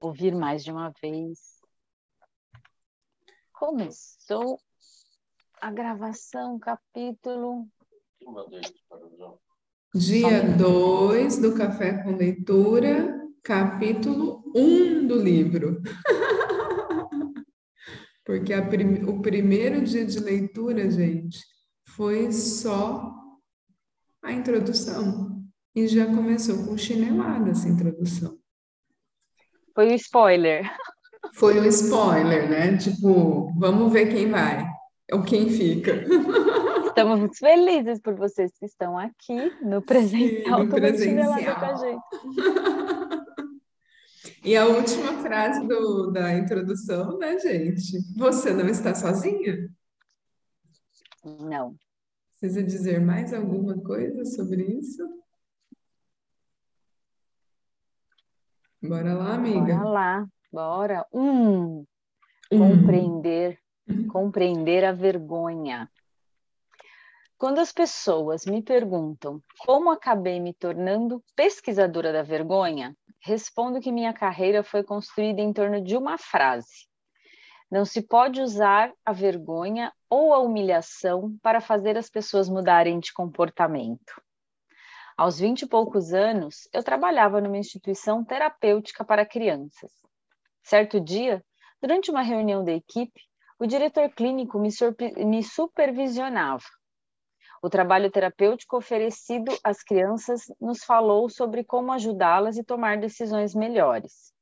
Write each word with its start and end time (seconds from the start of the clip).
ouvir 0.00 0.34
mais 0.34 0.62
de 0.64 0.70
uma 0.70 0.92
vez. 1.00 1.56
Começou 3.52 4.58
a 5.60 5.70
gravação, 5.70 6.58
capítulo. 6.58 7.66
Dia 9.94 10.42
2 10.56 11.38
do 11.38 11.54
Café 11.54 12.02
com 12.02 12.16
Leitura, 12.16 13.26
capítulo 13.42 14.44
1 14.54 14.60
um 14.60 15.06
do 15.06 15.16
livro. 15.16 15.80
Porque 18.24 18.60
prim... 18.62 19.04
o 19.04 19.22
primeiro 19.22 19.82
dia 19.82 20.04
de 20.04 20.18
leitura, 20.18 20.90
gente, 20.90 21.38
foi 21.86 22.32
só 22.32 23.14
a 24.20 24.32
introdução. 24.32 25.46
E 25.74 25.86
já 25.86 26.06
começou 26.06 26.64
com 26.64 26.76
chinelada 26.76 27.50
essa 27.50 27.68
introdução. 27.68 28.36
Foi 29.76 29.88
o 29.88 29.94
spoiler. 29.96 30.74
Foi 31.34 31.60
o 31.60 31.66
spoiler, 31.66 32.48
né? 32.48 32.78
Tipo, 32.78 33.52
vamos 33.58 33.92
ver 33.92 34.06
quem 34.08 34.30
vai 34.30 34.66
ou 35.12 35.22
quem 35.22 35.50
fica. 35.50 36.02
Estamos 36.86 37.20
muito 37.20 37.36
felizes 37.38 38.00
por 38.00 38.14
vocês 38.14 38.52
que 38.58 38.64
estão 38.64 38.98
aqui 38.98 39.52
no 39.60 39.82
presencial, 39.82 40.60
Sim, 40.60 40.64
no 40.64 40.70
presencial. 40.74 41.60
com 41.60 41.64
a 41.66 41.74
gente. 41.74 43.26
E 44.44 44.56
a 44.56 44.64
última 44.64 45.12
frase 45.22 45.66
do, 45.66 46.10
da 46.12 46.32
introdução, 46.34 47.18
né, 47.18 47.36
gente? 47.38 47.98
Você 48.16 48.52
não 48.52 48.68
está 48.68 48.94
sozinha? 48.94 49.68
Não. 51.24 51.74
Precisa 52.38 52.62
dizer 52.62 53.00
mais 53.00 53.34
alguma 53.34 53.76
coisa 53.82 54.24
sobre 54.24 54.62
isso? 54.62 55.02
Bora 58.88 59.14
lá, 59.14 59.34
amiga. 59.34 59.60
Bora 59.60 59.84
lá, 59.84 60.26
bora. 60.52 61.06
Hum, 61.12 61.84
compreender, 62.50 63.58
hum. 63.88 64.06
compreender 64.08 64.84
a 64.84 64.92
vergonha. 64.92 65.90
Quando 67.38 67.58
as 67.58 67.72
pessoas 67.72 68.46
me 68.46 68.62
perguntam 68.62 69.42
como 69.58 69.90
acabei 69.90 70.40
me 70.40 70.54
tornando 70.54 71.22
pesquisadora 71.34 72.12
da 72.12 72.22
vergonha, 72.22 72.96
respondo 73.20 73.80
que 73.80 73.92
minha 73.92 74.12
carreira 74.12 74.62
foi 74.62 74.82
construída 74.82 75.42
em 75.42 75.52
torno 75.52 75.82
de 75.82 75.96
uma 75.96 76.16
frase. 76.16 76.88
Não 77.70 77.84
se 77.84 78.00
pode 78.00 78.40
usar 78.40 78.92
a 79.04 79.12
vergonha 79.12 79.92
ou 80.08 80.32
a 80.32 80.38
humilhação 80.38 81.36
para 81.42 81.60
fazer 81.60 81.98
as 81.98 82.08
pessoas 82.08 82.48
mudarem 82.48 83.00
de 83.00 83.12
comportamento. 83.12 84.25
Aos 85.16 85.38
vinte 85.38 85.62
e 85.62 85.66
poucos 85.66 86.12
anos, 86.12 86.68
eu 86.74 86.82
trabalhava 86.82 87.40
numa 87.40 87.56
instituição 87.56 88.22
terapêutica 88.22 89.02
para 89.02 89.24
crianças. 89.24 89.90
Certo 90.62 91.00
dia, 91.00 91.42
durante 91.80 92.10
uma 92.10 92.20
reunião 92.20 92.62
da 92.62 92.72
equipe, 92.72 93.22
o 93.58 93.66
diretor 93.66 94.10
clínico 94.10 94.58
me, 94.58 94.68
me 95.24 95.42
supervisionava. 95.42 96.64
O 97.62 97.70
trabalho 97.70 98.10
terapêutico 98.10 98.76
oferecido 98.76 99.56
às 99.64 99.82
crianças 99.82 100.42
nos 100.60 100.84
falou 100.84 101.30
sobre 101.30 101.64
como 101.64 101.92
ajudá-las 101.92 102.58
e 102.58 102.62
tomar 102.62 102.98
decisões 102.98 103.54
melhores. 103.54 104.34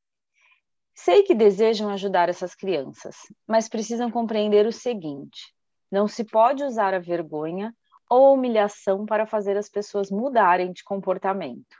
Sei 0.92 1.22
que 1.22 1.36
desejam 1.36 1.88
ajudar 1.90 2.28
essas 2.28 2.52
crianças, 2.52 3.14
mas 3.46 3.68
precisam 3.68 4.10
compreender 4.10 4.66
o 4.66 4.72
seguinte: 4.72 5.54
não 5.88 6.08
se 6.08 6.24
pode 6.24 6.64
usar 6.64 6.94
a 6.94 6.98
vergonha 6.98 7.72
ou 8.08 8.34
humilhação 8.34 9.06
para 9.06 9.26
fazer 9.26 9.56
as 9.56 9.68
pessoas 9.68 10.10
mudarem 10.10 10.72
de 10.72 10.84
comportamento. 10.84 11.76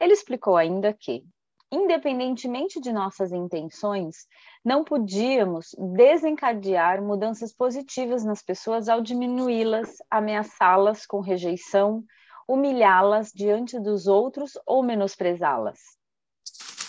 Ele 0.00 0.12
explicou 0.12 0.56
ainda 0.56 0.92
que, 0.92 1.24
independentemente 1.70 2.80
de 2.80 2.92
nossas 2.92 3.32
intenções, 3.32 4.26
não 4.64 4.84
podíamos 4.84 5.74
desencadear 5.96 7.02
mudanças 7.02 7.52
positivas 7.52 8.24
nas 8.24 8.42
pessoas 8.42 8.88
ao 8.88 9.00
diminuí-las, 9.00 9.96
ameaçá-las 10.10 11.04
com 11.04 11.20
rejeição, 11.20 12.04
humilhá-las 12.46 13.30
diante 13.32 13.78
dos 13.78 14.06
outros 14.06 14.52
ou 14.64 14.82
menosprezá-las. 14.82 15.78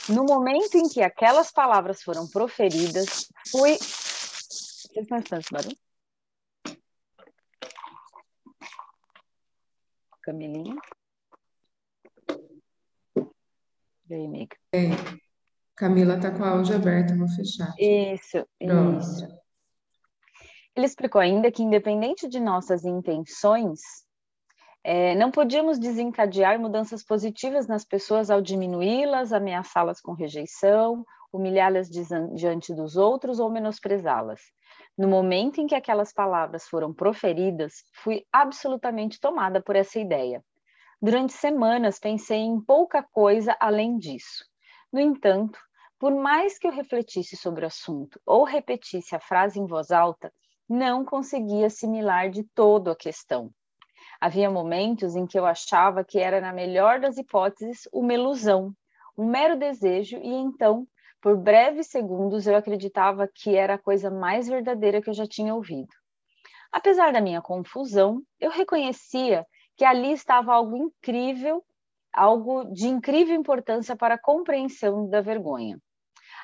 No 0.07 0.23
momento 0.23 0.75
em 0.75 0.87
que 0.87 1.01
aquelas 1.01 1.51
palavras 1.51 2.01
foram 2.01 2.27
proferidas, 2.27 3.27
fui. 3.51 3.77
Vocês 3.77 5.07
estão 5.11 5.37
esse 5.37 5.51
barulho? 5.51 5.88
Camilinha. 10.29 10.75
E 14.07 14.13
aí, 14.13 14.25
amiga? 14.25 14.55
É. 14.71 14.89
Camila 15.75 16.19
tá 16.19 16.29
com 16.29 16.43
a 16.43 16.49
áudio 16.49 16.75
aberta, 16.75 17.17
vou 17.17 17.27
fechar. 17.29 17.73
Isso, 17.79 18.45
Pronto. 18.59 18.99
isso. 18.99 19.27
Ele 20.75 20.85
explicou 20.85 21.19
ainda 21.19 21.51
que, 21.51 21.63
independente 21.63 22.27
de 22.27 22.39
nossas 22.39 22.85
intenções, 22.85 23.79
é, 24.83 25.15
não 25.15 25.31
podíamos 25.31 25.79
desencadear 25.79 26.59
mudanças 26.59 27.03
positivas 27.03 27.65
nas 27.65 27.83
pessoas 27.83 28.29
ao 28.29 28.39
diminuí-las, 28.39 29.33
ameaçá-las 29.33 29.99
com 29.99 30.13
rejeição, 30.13 31.03
humilhá-las 31.33 31.89
diante 31.89 32.71
dos 32.75 32.95
outros 32.95 33.39
ou 33.39 33.49
menosprezá-las. 33.49 34.41
No 34.99 35.07
momento 35.07 35.61
em 35.61 35.65
que 35.65 35.75
aquelas 35.75 36.11
palavras 36.11 36.67
foram 36.67 36.93
proferidas, 36.93 37.85
fui 38.03 38.25
absolutamente 38.33 39.17
tomada 39.17 39.61
por 39.61 39.77
essa 39.77 39.97
ideia. 39.97 40.43
Durante 41.01 41.31
semanas 41.31 41.97
pensei 41.97 42.39
em 42.39 42.59
pouca 42.59 43.01
coisa 43.01 43.55
além 43.61 43.97
disso. 43.97 44.43
No 44.91 44.99
entanto, 44.99 45.57
por 45.97 46.13
mais 46.13 46.59
que 46.59 46.67
eu 46.67 46.71
refletisse 46.73 47.37
sobre 47.37 47.63
o 47.63 47.67
assunto 47.67 48.19
ou 48.25 48.43
repetisse 48.43 49.15
a 49.15 49.21
frase 49.21 49.57
em 49.57 49.65
voz 49.65 49.89
alta, 49.89 50.33
não 50.67 51.05
conseguia 51.05 51.67
assimilar 51.67 52.29
de 52.29 52.43
todo 52.53 52.91
a 52.91 52.95
questão. 52.95 53.49
Havia 54.19 54.51
momentos 54.51 55.15
em 55.15 55.25
que 55.25 55.39
eu 55.39 55.45
achava 55.45 56.03
que 56.03 56.19
era, 56.19 56.41
na 56.41 56.51
melhor 56.51 56.99
das 56.99 57.15
hipóteses, 57.15 57.87
uma 57.93 58.13
ilusão, 58.13 58.73
um 59.17 59.25
mero 59.25 59.57
desejo, 59.57 60.17
e 60.17 60.27
então 60.27 60.85
por 61.21 61.37
breves 61.37 61.87
segundos 61.87 62.47
eu 62.47 62.55
acreditava 62.55 63.27
que 63.27 63.55
era 63.55 63.75
a 63.75 63.79
coisa 63.79 64.09
mais 64.09 64.47
verdadeira 64.47 65.01
que 65.01 65.09
eu 65.09 65.13
já 65.13 65.27
tinha 65.27 65.53
ouvido. 65.53 65.89
Apesar 66.71 67.11
da 67.11 67.21
minha 67.21 67.41
confusão, 67.41 68.21
eu 68.39 68.49
reconhecia 68.49 69.45
que 69.75 69.83
ali 69.83 70.11
estava 70.11 70.53
algo 70.53 70.77
incrível, 70.77 71.63
algo 72.13 72.65
de 72.65 72.87
incrível 72.87 73.35
importância 73.35 73.95
para 73.95 74.15
a 74.15 74.21
compreensão 74.21 75.09
da 75.09 75.19
vergonha. 75.19 75.77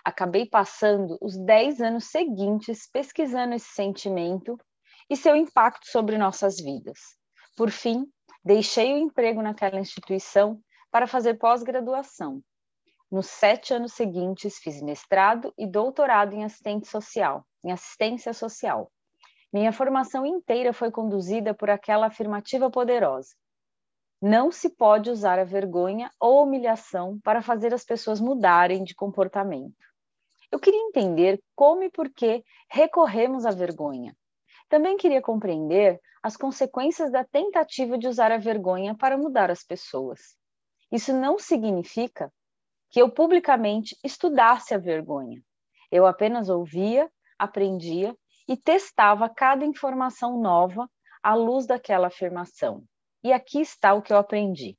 Acabei 0.04 0.48
passando 0.48 1.18
os 1.22 1.38
dez 1.38 1.82
anos 1.82 2.06
seguintes 2.06 2.90
pesquisando 2.92 3.56
esse 3.56 3.70
sentimento 3.74 4.58
e 5.10 5.16
seu 5.16 5.36
impacto 5.36 5.88
sobre 5.88 6.18
nossas 6.18 6.58
vidas. 6.58 7.00
Por 7.56 7.72
fim, 7.72 8.06
deixei 8.44 8.94
o 8.94 8.98
emprego 8.98 9.42
naquela 9.42 9.80
instituição 9.80 10.60
para 10.92 11.08
fazer 11.08 11.36
pós-graduação 11.36 12.42
nos 13.16 13.28
sete 13.28 13.74
anos 13.74 13.94
seguintes, 13.94 14.58
fiz 14.58 14.82
mestrado 14.82 15.54
e 15.58 15.66
doutorado 15.66 16.34
em 16.34 16.44
assistente 16.44 16.86
social, 16.86 17.46
em 17.64 17.72
assistência 17.72 18.34
social. 18.34 18.92
Minha 19.54 19.72
formação 19.72 20.26
inteira 20.26 20.74
foi 20.74 20.92
conduzida 20.92 21.54
por 21.54 21.70
aquela 21.70 22.08
afirmativa 22.08 22.70
poderosa. 22.70 23.30
Não 24.22 24.52
se 24.52 24.70
pode 24.70 25.10
usar 25.10 25.40
a 25.40 25.46
vergonha 25.46 26.12
ou 26.20 26.44
humilhação 26.44 27.18
para 27.24 27.42
fazer 27.42 27.74
as 27.74 27.86
pessoas 27.86 28.20
mudarem 28.20 28.84
de 28.84 28.94
comportamento. 28.94 29.86
Eu 30.52 30.60
queria 30.60 30.82
entender 30.82 31.42
como 31.56 31.84
e 31.84 31.90
por 31.90 32.10
que 32.10 32.44
recorremos 32.70 33.46
à 33.46 33.52
vergonha. 33.52 34.14
Também 34.68 34.98
queria 34.98 35.22
compreender 35.22 36.02
as 36.22 36.36
consequências 36.36 37.10
da 37.14 37.24
tentativa 37.24 37.98
de 37.98 38.10
usar 38.10 38.34
a 38.34 38.38
vergonha 38.38 38.94
para 38.94 39.18
mudar 39.18 39.50
as 39.50 39.64
pessoas. 39.64 40.36
Isso 40.92 41.14
não 41.14 41.40
significa 41.40 42.30
que 42.90 43.02
eu 43.02 43.10
publicamente 43.10 43.98
estudasse 44.04 44.74
a 44.74 44.78
vergonha. 44.78 45.42
Eu 45.92 46.06
apenas 46.06 46.50
ouvia, 46.50 47.10
aprendia 47.38 48.16
e 48.48 48.56
testava 48.56 49.30
cada 49.30 49.66
informação 49.66 50.40
nova 50.40 50.90
à 51.22 51.36
luz 51.36 51.66
daquela 51.66 52.08
afirmação. 52.08 52.84
E 53.24 53.34
aqui 53.34 53.60
está 53.60 53.94
o 53.94 54.02
que 54.02 54.14
eu 54.14 54.18
aprendi. 54.18 54.78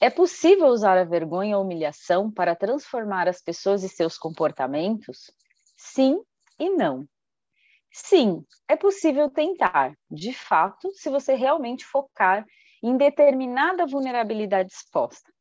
É 0.00 0.10
possível 0.10 0.66
usar 0.66 0.98
a 0.98 1.04
vergonha 1.04 1.56
ou 1.56 1.64
humilhação 1.64 2.30
para 2.30 2.54
transformar 2.54 3.26
as 3.26 3.40
pessoas 3.40 3.82
e 3.82 3.88
seus 3.88 4.18
comportamentos? 4.18 5.30
Sim 5.76 6.22
e 6.58 6.68
não. 6.70 7.08
Sim, 7.90 8.44
é 8.68 8.76
possível 8.76 9.30
tentar, 9.30 9.96
de 10.10 10.32
fato, 10.32 10.90
se 10.94 11.08
você 11.08 11.34
realmente 11.34 11.84
focar 11.84 12.44
em 12.82 12.96
determinada 12.96 13.86
vulnerabilidade 13.86 14.72
exposta 14.72 15.33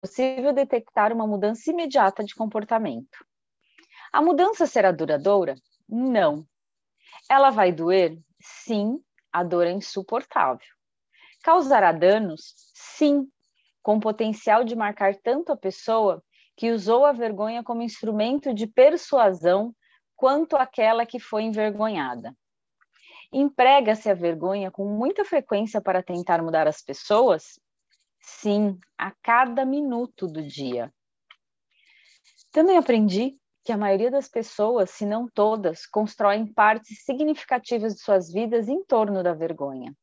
possível 0.00 0.52
detectar 0.52 1.12
uma 1.12 1.26
mudança 1.26 1.70
imediata 1.70 2.24
de 2.24 2.34
comportamento. 2.34 3.24
A 4.12 4.22
mudança 4.22 4.66
será 4.66 4.90
duradoura? 4.90 5.54
Não. 5.88 6.46
Ela 7.28 7.50
vai 7.50 7.70
doer? 7.70 8.18
Sim, 8.40 8.98
a 9.32 9.44
dor 9.44 9.66
é 9.66 9.70
insuportável. 9.70 10.66
Causará 11.42 11.92
danos? 11.92 12.54
Sim, 12.74 13.30
com 13.82 14.00
potencial 14.00 14.64
de 14.64 14.74
marcar 14.74 15.14
tanto 15.16 15.52
a 15.52 15.56
pessoa 15.56 16.22
que 16.56 16.72
usou 16.72 17.04
a 17.04 17.12
vergonha 17.12 17.62
como 17.62 17.82
instrumento 17.82 18.52
de 18.52 18.66
persuasão 18.66 19.74
quanto 20.16 20.56
àquela 20.56 21.06
que 21.06 21.18
foi 21.18 21.42
envergonhada. 21.44 22.34
Emprega-se 23.32 24.10
a 24.10 24.14
vergonha 24.14 24.70
com 24.70 24.84
muita 24.86 25.24
frequência 25.24 25.80
para 25.80 26.02
tentar 26.02 26.42
mudar 26.42 26.66
as 26.66 26.82
pessoas? 26.82 27.60
Sim, 28.38 28.78
a 28.96 29.10
cada 29.22 29.66
minuto 29.66 30.26
do 30.26 30.40
dia. 30.42 30.90
Também 32.50 32.78
aprendi 32.78 33.36
que 33.64 33.72
a 33.72 33.76
maioria 33.76 34.10
das 34.10 34.28
pessoas, 34.28 34.88
se 34.90 35.04
não 35.04 35.28
todas, 35.28 35.84
constroem 35.84 36.46
partes 36.46 37.04
significativas 37.04 37.94
de 37.94 38.00
suas 38.00 38.32
vidas 38.32 38.66
em 38.68 38.82
torno 38.84 39.22
da 39.22 39.34
vergonha. 39.34 39.94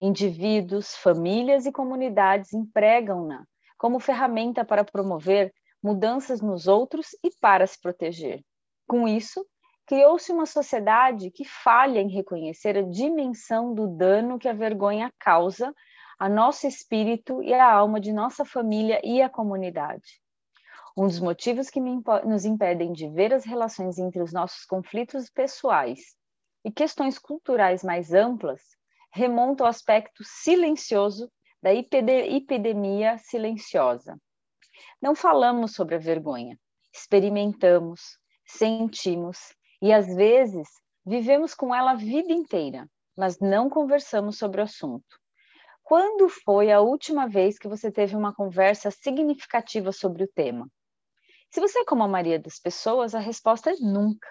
Indivíduos, 0.00 0.94
famílias 0.94 1.66
e 1.66 1.72
comunidades 1.72 2.52
empregam-na 2.52 3.44
como 3.78 3.98
ferramenta 3.98 4.64
para 4.64 4.84
promover 4.84 5.52
mudanças 5.82 6.40
nos 6.40 6.68
outros 6.68 7.08
e 7.24 7.30
para 7.40 7.66
se 7.66 7.80
proteger. 7.80 8.44
Com 8.86 9.08
isso, 9.08 9.44
criou-se 9.86 10.30
uma 10.30 10.46
sociedade 10.46 11.32
que 11.32 11.44
falha 11.44 11.98
em 12.00 12.08
reconhecer 12.08 12.78
a 12.78 12.82
dimensão 12.82 13.74
do 13.74 13.88
dano 13.88 14.38
que 14.38 14.48
a 14.48 14.52
vergonha 14.52 15.12
causa 15.18 15.74
a 16.22 16.28
nosso 16.28 16.68
espírito 16.68 17.42
e 17.42 17.52
a 17.52 17.68
alma 17.68 17.98
de 17.98 18.12
nossa 18.12 18.44
família 18.44 19.00
e 19.02 19.20
a 19.20 19.28
comunidade. 19.28 20.22
Um 20.96 21.08
dos 21.08 21.18
motivos 21.18 21.68
que 21.68 21.80
nos 21.80 22.44
impedem 22.44 22.92
de 22.92 23.08
ver 23.08 23.34
as 23.34 23.44
relações 23.44 23.98
entre 23.98 24.22
os 24.22 24.32
nossos 24.32 24.64
conflitos 24.64 25.28
pessoais 25.28 26.14
e 26.64 26.70
questões 26.70 27.18
culturais 27.18 27.82
mais 27.82 28.14
amplas 28.14 28.60
remonta 29.12 29.64
ao 29.64 29.68
aspecto 29.68 30.22
silencioso 30.22 31.28
da 31.60 31.74
epidemia 31.74 33.18
silenciosa. 33.18 34.16
Não 35.02 35.16
falamos 35.16 35.74
sobre 35.74 35.96
a 35.96 35.98
vergonha, 35.98 36.56
experimentamos, 36.94 38.16
sentimos 38.46 39.52
e 39.82 39.92
às 39.92 40.06
vezes 40.14 40.68
vivemos 41.04 41.52
com 41.52 41.74
ela 41.74 41.90
a 41.90 41.96
vida 41.96 42.32
inteira, 42.32 42.88
mas 43.16 43.40
não 43.40 43.68
conversamos 43.68 44.38
sobre 44.38 44.60
o 44.60 44.64
assunto. 44.64 45.20
Quando 45.94 46.26
foi 46.26 46.72
a 46.72 46.80
última 46.80 47.28
vez 47.28 47.58
que 47.58 47.68
você 47.68 47.92
teve 47.92 48.16
uma 48.16 48.34
conversa 48.34 48.90
significativa 48.90 49.92
sobre 49.92 50.24
o 50.24 50.26
tema? 50.26 50.66
Se 51.50 51.60
você 51.60 51.80
é 51.80 51.84
como 51.84 52.02
a 52.02 52.08
maioria 52.08 52.38
das 52.38 52.58
pessoas, 52.58 53.14
a 53.14 53.18
resposta 53.18 53.72
é 53.72 53.74
nunca. 53.74 54.26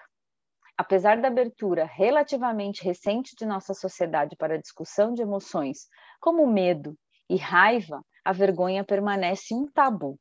Apesar 0.76 1.20
da 1.20 1.28
abertura 1.28 1.84
relativamente 1.84 2.82
recente 2.82 3.36
de 3.36 3.46
nossa 3.46 3.74
sociedade 3.74 4.34
para 4.34 4.54
a 4.56 4.60
discussão 4.60 5.14
de 5.14 5.22
emoções 5.22 5.86
como 6.20 6.44
medo 6.48 6.98
e 7.30 7.36
raiva, 7.36 8.02
a 8.24 8.32
vergonha 8.32 8.82
permanece 8.82 9.54
um 9.54 9.64
tabu. 9.70 10.18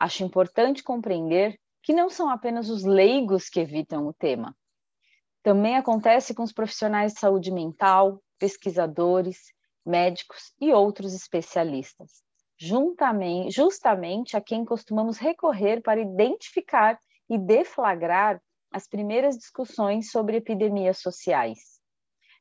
Acho 0.00 0.24
importante 0.24 0.82
compreender 0.82 1.58
que 1.82 1.92
não 1.92 2.08
são 2.08 2.30
apenas 2.30 2.70
os 2.70 2.84
leigos 2.84 3.50
que 3.50 3.60
evitam 3.60 4.06
o 4.06 4.14
tema. 4.14 4.56
Também 5.42 5.76
acontece 5.76 6.34
com 6.34 6.42
os 6.42 6.54
profissionais 6.54 7.12
de 7.12 7.20
saúde 7.20 7.52
mental, 7.52 8.18
pesquisadores, 8.38 9.52
médicos 9.84 10.52
e 10.60 10.72
outros 10.72 11.14
especialistas 11.14 12.24
justamente 13.50 14.36
a 14.36 14.40
quem 14.40 14.64
costumamos 14.64 15.18
recorrer 15.18 15.82
para 15.82 16.00
identificar 16.00 16.98
e 17.28 17.38
deflagrar 17.38 18.40
as 18.70 18.86
primeiras 18.86 19.36
discussões 19.36 20.10
sobre 20.10 20.36
epidemias 20.36 20.98
sociais. 20.98 21.80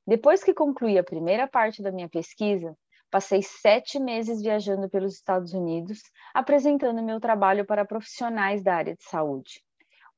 Depois 0.06 0.44
que 0.44 0.54
concluí 0.54 0.98
a 0.98 1.04
primeira 1.04 1.48
parte 1.48 1.82
da 1.82 1.92
minha 1.92 2.10
pesquisa, 2.10 2.76
passei 3.10 3.42
sete 3.42 4.00
meses 4.00 4.42
viajando 4.42 4.90
pelos 4.90 5.14
Estados 5.16 5.54
Unidos, 5.54 6.02
apresentando 6.34 7.04
meu 7.04 7.20
trabalho 7.20 7.66
para 7.66 7.86
profissionais 7.86 8.64
da 8.64 8.76
área 8.76 8.96
de 8.96 9.04
saúde. 9.04 9.64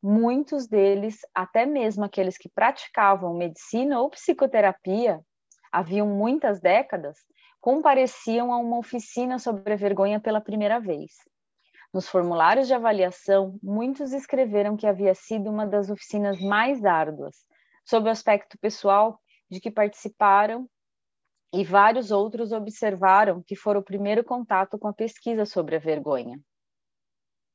Muitos 0.01 0.67
deles, 0.67 1.19
até 1.33 1.65
mesmo 1.65 2.05
aqueles 2.05 2.37
que 2.37 2.49
praticavam 2.49 3.33
medicina 3.33 3.99
ou 3.99 4.09
psicoterapia, 4.09 5.19
haviam 5.75 6.07
muitas 6.07 6.61
décadas, 6.61 7.17
compareciam 7.59 8.53
a 8.53 8.57
uma 8.57 8.77
oficina 8.77 9.37
sobre 9.37 9.73
a 9.73 9.75
vergonha 9.75 10.21
pela 10.21 10.39
primeira 10.39 10.79
vez. 10.79 11.11
Nos 11.93 12.07
formulários 12.07 12.67
de 12.67 12.73
avaliação, 12.73 13.59
muitos 13.61 14.13
escreveram 14.13 14.77
que 14.77 14.87
havia 14.87 15.13
sido 15.13 15.49
uma 15.49 15.67
das 15.67 15.89
oficinas 15.89 16.39
mais 16.39 16.85
árduas, 16.85 17.45
sob 17.83 18.07
o 18.07 18.11
aspecto 18.11 18.57
pessoal 18.57 19.19
de 19.49 19.59
que 19.59 19.69
participaram, 19.69 20.69
e 21.53 21.63
vários 21.63 22.09
outros 22.09 22.53
observaram 22.53 23.43
que 23.43 23.55
foi 23.55 23.77
o 23.77 23.83
primeiro 23.83 24.23
contato 24.23 24.79
com 24.79 24.87
a 24.87 24.93
pesquisa 24.93 25.45
sobre 25.45 25.75
a 25.75 25.79
vergonha. 25.79 26.39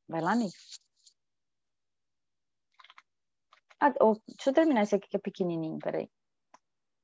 Vai 0.06 0.20
lá, 0.20 0.34
Nick. 0.34 0.54
Ah, 3.78 3.94
oh, 4.00 4.14
deixa 4.28 4.50
eu 4.50 4.54
terminar 4.54 4.82
esse 4.82 4.94
aqui 4.94 5.08
que 5.08 5.16
é 5.16 5.20
pequenininho, 5.20 5.78
peraí. 5.78 6.08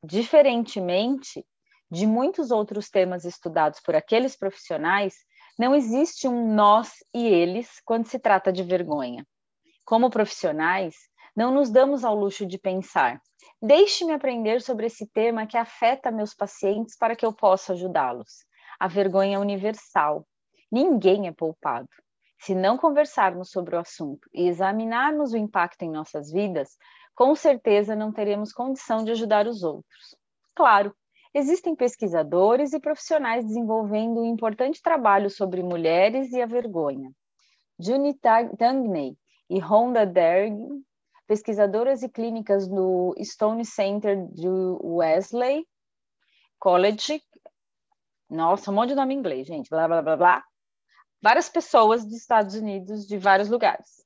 Diferentemente 0.02 1.44
de 1.90 2.06
muitos 2.06 2.50
outros 2.50 2.90
temas 2.90 3.24
estudados 3.24 3.80
por 3.80 3.94
aqueles 3.94 4.36
profissionais, 4.36 5.14
não 5.58 5.74
existe 5.74 6.28
um 6.28 6.54
nós 6.54 6.92
e 7.14 7.26
eles 7.26 7.80
quando 7.84 8.06
se 8.06 8.18
trata 8.18 8.52
de 8.52 8.62
vergonha. 8.62 9.26
Como 9.84 10.10
profissionais, 10.10 10.94
não 11.34 11.52
nos 11.52 11.70
damos 11.70 12.04
ao 12.04 12.14
luxo 12.14 12.44
de 12.46 12.58
pensar. 12.58 13.20
Deixe-me 13.62 14.12
aprender 14.12 14.60
sobre 14.60 14.86
esse 14.86 15.06
tema 15.06 15.46
que 15.46 15.56
afeta 15.56 16.10
meus 16.10 16.34
pacientes 16.34 16.96
para 16.96 17.14
que 17.14 17.24
eu 17.24 17.32
possa 17.32 17.72
ajudá-los. 17.72 18.44
A 18.78 18.88
vergonha 18.88 19.36
é 19.36 19.38
universal. 19.38 20.26
Ninguém 20.70 21.28
é 21.28 21.32
poupado. 21.32 21.88
Se 22.38 22.54
não 22.54 22.76
conversarmos 22.76 23.50
sobre 23.50 23.76
o 23.76 23.78
assunto 23.78 24.28
e 24.32 24.46
examinarmos 24.46 25.32
o 25.32 25.38
impacto 25.38 25.82
em 25.82 25.90
nossas 25.90 26.30
vidas, 26.30 26.76
com 27.16 27.34
certeza 27.34 27.96
não 27.96 28.12
teremos 28.12 28.52
condição 28.52 29.02
de 29.02 29.10
ajudar 29.10 29.46
os 29.46 29.62
outros. 29.62 30.14
Claro, 30.54 30.94
existem 31.34 31.74
pesquisadores 31.74 32.72
e 32.74 32.78
profissionais 32.78 33.44
desenvolvendo 33.44 34.20
um 34.20 34.26
importante 34.26 34.82
trabalho 34.82 35.30
sobre 35.30 35.62
mulheres 35.62 36.30
e 36.32 36.42
a 36.42 36.46
vergonha. 36.46 37.10
Junie 37.78 38.18
Tangney 38.58 39.16
e 39.48 39.58
Rhonda 39.58 40.06
Derg, 40.06 40.56
pesquisadoras 41.26 42.02
e 42.02 42.08
clínicas 42.08 42.68
do 42.68 43.14
Stone 43.22 43.64
Center 43.64 44.16
do 44.28 44.78
Wesley 44.82 45.66
College. 46.58 47.22
Nossa, 48.28 48.70
um 48.70 48.74
monte 48.74 48.90
de 48.90 48.94
nome 48.94 49.14
em 49.14 49.18
inglês, 49.18 49.46
gente. 49.46 49.70
Blá, 49.70 49.88
blá, 49.88 50.02
blá, 50.02 50.16
blá. 50.16 50.44
Várias 51.22 51.48
pessoas 51.48 52.04
dos 52.04 52.16
Estados 52.16 52.54
Unidos, 52.54 53.06
de 53.06 53.16
vários 53.16 53.48
lugares. 53.48 54.04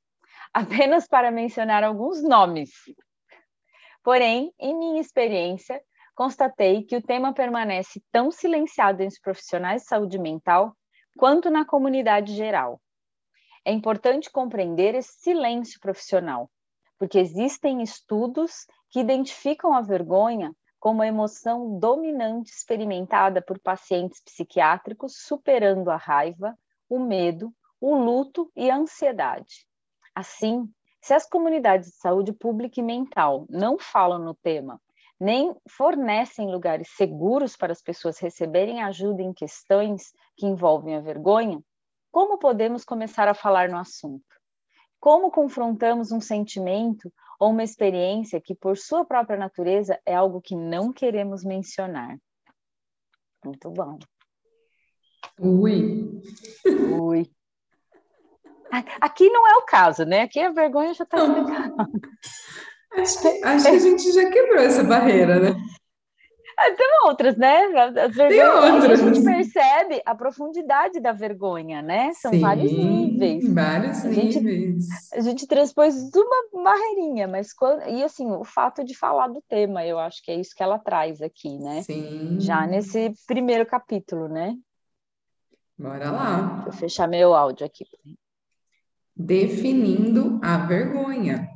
Apenas 0.52 1.06
para 1.06 1.30
mencionar 1.30 1.84
alguns 1.84 2.22
nomes. 2.22 2.70
Porém, 4.02 4.52
em 4.58 4.76
minha 4.76 5.00
experiência, 5.00 5.82
constatei 6.14 6.82
que 6.82 6.96
o 6.96 7.02
tema 7.02 7.32
permanece 7.32 8.02
tão 8.10 8.30
silenciado 8.30 9.02
entre 9.02 9.14
os 9.14 9.20
profissionais 9.20 9.82
de 9.82 9.88
saúde 9.88 10.18
mental 10.18 10.74
quanto 11.18 11.50
na 11.50 11.64
comunidade 11.64 12.34
geral. 12.34 12.80
É 13.64 13.72
importante 13.72 14.30
compreender 14.30 14.94
esse 14.94 15.12
silêncio 15.20 15.78
profissional, 15.80 16.50
porque 16.98 17.18
existem 17.18 17.82
estudos 17.82 18.66
que 18.90 19.00
identificam 19.00 19.74
a 19.74 19.82
vergonha 19.82 20.54
como 20.78 21.02
a 21.02 21.06
emoção 21.06 21.78
dominante 21.78 22.50
experimentada 22.50 23.42
por 23.42 23.58
pacientes 23.58 24.22
psiquiátricos, 24.22 25.16
superando 25.18 25.90
a 25.90 25.96
raiva, 25.96 26.56
o 26.88 26.98
medo, 26.98 27.52
o 27.78 27.94
luto 27.94 28.50
e 28.56 28.70
a 28.70 28.76
ansiedade. 28.76 29.66
Assim, 30.14 30.66
se 31.00 31.14
as 31.14 31.26
comunidades 31.26 31.90
de 31.90 31.96
saúde 31.96 32.32
pública 32.32 32.80
e 32.80 32.82
mental 32.82 33.46
não 33.48 33.78
falam 33.78 34.18
no 34.18 34.34
tema 34.34 34.80
nem 35.20 35.54
fornecem 35.68 36.50
lugares 36.50 36.88
seguros 36.96 37.54
para 37.54 37.72
as 37.72 37.82
pessoas 37.82 38.18
receberem 38.18 38.82
ajuda 38.82 39.22
em 39.22 39.34
questões 39.34 40.14
que 40.34 40.46
envolvem 40.46 40.96
a 40.96 41.00
vergonha, 41.00 41.62
como 42.10 42.38
podemos 42.38 42.84
começar 42.84 43.28
a 43.28 43.34
falar 43.34 43.68
no 43.68 43.76
assunto? 43.76 44.24
Como 44.98 45.30
confrontamos 45.30 46.10
um 46.10 46.20
sentimento 46.20 47.12
ou 47.38 47.50
uma 47.50 47.62
experiência 47.62 48.40
que, 48.40 48.54
por 48.54 48.78
sua 48.78 49.04
própria 49.04 49.38
natureza, 49.38 50.00
é 50.06 50.14
algo 50.14 50.40
que 50.40 50.56
não 50.56 50.92
queremos 50.92 51.44
mencionar? 51.44 52.18
Muito 53.44 53.70
bom. 53.70 53.98
Ui. 55.38 56.22
Ui. 57.00 57.30
Aqui 59.00 59.28
não 59.30 59.48
é 59.48 59.56
o 59.56 59.62
caso, 59.62 60.04
né? 60.04 60.22
Aqui 60.22 60.40
a 60.40 60.50
vergonha 60.50 60.94
já 60.94 61.04
está 61.04 61.18
explicada. 61.18 61.88
Acho 62.92 63.22
que, 63.22 63.44
acho 63.44 63.64
que 63.64 63.76
a 63.76 63.78
gente 63.78 64.12
já 64.12 64.30
quebrou 64.30 64.58
essa 64.58 64.82
barreira, 64.82 65.38
né? 65.38 65.56
Ah, 66.58 66.72
tem 66.72 66.88
outras, 67.04 67.36
né? 67.36 67.64
As 67.74 68.14
Tem 68.14 68.44
outras. 68.44 69.00
A 69.00 69.04
gente 69.04 69.24
percebe 69.24 70.02
a 70.04 70.14
profundidade 70.14 71.00
da 71.00 71.10
vergonha, 71.10 71.80
né? 71.80 72.12
São 72.12 72.32
Sim, 72.32 72.40
vários 72.40 72.70
níveis. 72.70 73.54
Vários 73.54 74.04
a 74.04 74.12
gente, 74.12 74.40
níveis. 74.40 74.84
A 75.14 75.20
gente 75.20 75.46
transpôs 75.46 75.94
uma 76.14 76.62
barreirinha, 76.62 77.26
mas 77.26 77.54
quando, 77.54 77.88
e 77.88 78.04
assim, 78.04 78.30
o 78.30 78.44
fato 78.44 78.84
de 78.84 78.94
falar 78.94 79.28
do 79.28 79.42
tema, 79.48 79.86
eu 79.86 79.98
acho 79.98 80.22
que 80.22 80.30
é 80.30 80.34
isso 80.34 80.54
que 80.54 80.62
ela 80.62 80.78
traz 80.78 81.22
aqui, 81.22 81.58
né? 81.58 81.82
Sim. 81.82 82.38
Já 82.40 82.66
nesse 82.66 83.14
primeiro 83.26 83.64
capítulo, 83.64 84.28
né? 84.28 84.54
Bora 85.78 86.10
lá. 86.10 86.40
Deixa 86.56 86.68
eu 86.68 86.72
fechar 86.74 87.08
meu 87.08 87.34
áudio 87.34 87.64
aqui. 87.64 87.86
Definindo 89.24 90.40
a 90.42 90.66
vergonha. 90.66 91.48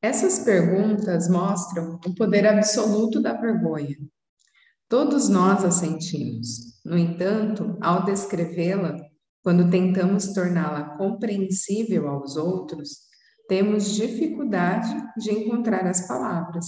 Essas 0.00 0.38
perguntas 0.40 1.28
mostram 1.28 1.98
o 2.06 2.14
poder 2.14 2.46
absoluto 2.46 3.20
da 3.20 3.32
vergonha. 3.32 3.96
Todos 4.88 5.28
nós 5.28 5.64
a 5.64 5.70
sentimos. 5.70 6.80
No 6.84 6.96
entanto, 6.96 7.76
ao 7.80 8.04
descrevê-la, 8.04 8.96
quando 9.42 9.70
tentamos 9.70 10.32
torná-la 10.32 10.96
compreensível 10.96 12.08
aos 12.08 12.36
outros, 12.36 13.08
temos 13.48 13.94
dificuldade 13.94 14.94
de 15.16 15.32
encontrar 15.32 15.86
as 15.86 16.06
palavras. 16.06 16.66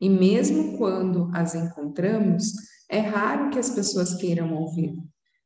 E 0.00 0.08
mesmo 0.08 0.78
quando 0.78 1.30
as 1.34 1.54
encontramos, 1.54 2.52
é 2.88 3.00
raro 3.00 3.50
que 3.50 3.58
as 3.58 3.70
pessoas 3.70 4.14
queiram 4.14 4.54
ouvir. 4.54 4.94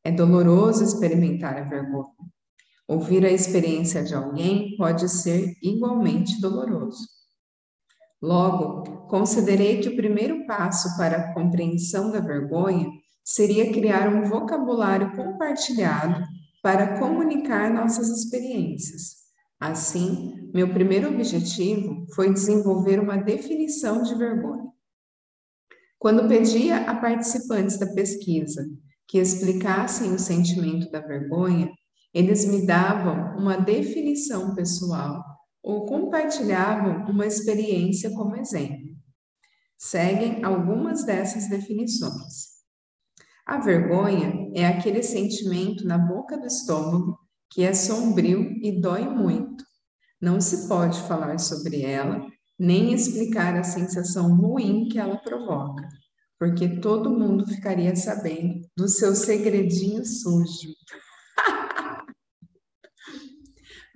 É 0.04 0.10
doloroso 0.10 0.84
experimentar 0.84 1.56
a 1.58 1.68
vergonha. 1.68 2.14
Ouvir 2.88 3.22
a 3.26 3.30
experiência 3.30 4.02
de 4.02 4.14
alguém 4.14 4.74
pode 4.78 5.10
ser 5.10 5.54
igualmente 5.62 6.40
doloroso. 6.40 7.06
Logo, 8.20 9.06
considerei 9.08 9.80
que 9.80 9.90
o 9.90 9.96
primeiro 9.96 10.46
passo 10.46 10.96
para 10.96 11.18
a 11.18 11.34
compreensão 11.34 12.10
da 12.10 12.18
vergonha 12.18 12.90
seria 13.22 13.70
criar 13.70 14.08
um 14.08 14.24
vocabulário 14.24 15.14
compartilhado 15.14 16.24
para 16.62 16.98
comunicar 16.98 17.70
nossas 17.70 18.08
experiências. 18.08 19.18
Assim, 19.60 20.50
meu 20.54 20.72
primeiro 20.72 21.08
objetivo 21.08 22.06
foi 22.14 22.32
desenvolver 22.32 22.98
uma 22.98 23.18
definição 23.18 24.02
de 24.02 24.14
vergonha. 24.14 24.66
Quando 25.98 26.26
pedia 26.26 26.90
a 26.90 26.94
participantes 26.94 27.78
da 27.78 27.92
pesquisa 27.92 28.66
que 29.06 29.18
explicassem 29.18 30.14
o 30.14 30.18
sentimento 30.18 30.90
da 30.90 31.00
vergonha, 31.00 31.70
eles 32.18 32.44
me 32.46 32.66
davam 32.66 33.38
uma 33.38 33.56
definição 33.56 34.52
pessoal 34.52 35.22
ou 35.62 35.86
compartilhavam 35.86 37.08
uma 37.08 37.24
experiência 37.24 38.10
como 38.10 38.34
exemplo. 38.34 38.88
Seguem 39.78 40.42
algumas 40.44 41.04
dessas 41.04 41.48
definições. 41.48 42.58
A 43.46 43.60
vergonha 43.60 44.50
é 44.52 44.66
aquele 44.66 45.00
sentimento 45.00 45.86
na 45.86 45.96
boca 45.96 46.36
do 46.36 46.46
estômago 46.46 47.16
que 47.48 47.62
é 47.62 47.72
sombrio 47.72 48.50
e 48.64 48.80
dói 48.80 49.08
muito. 49.08 49.64
Não 50.20 50.40
se 50.40 50.66
pode 50.66 51.00
falar 51.02 51.38
sobre 51.38 51.82
ela, 51.82 52.26
nem 52.58 52.92
explicar 52.92 53.56
a 53.56 53.62
sensação 53.62 54.36
ruim 54.36 54.88
que 54.88 54.98
ela 54.98 55.18
provoca, 55.18 55.88
porque 56.36 56.80
todo 56.80 57.16
mundo 57.16 57.46
ficaria 57.46 57.94
sabendo 57.94 58.60
do 58.76 58.88
seu 58.88 59.14
segredinho 59.14 60.04
sujo. 60.04 60.74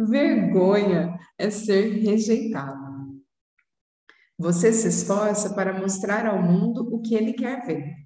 Vergonha 0.06 1.18
é 1.38 1.50
ser 1.50 2.00
rejeitado. 2.02 2.82
Você 4.38 4.72
se 4.72 4.88
esforça 4.88 5.54
para 5.54 5.78
mostrar 5.78 6.26
ao 6.26 6.42
mundo 6.42 6.88
o 6.92 7.00
que 7.00 7.14
ele 7.14 7.32
quer 7.32 7.64
ver. 7.64 8.02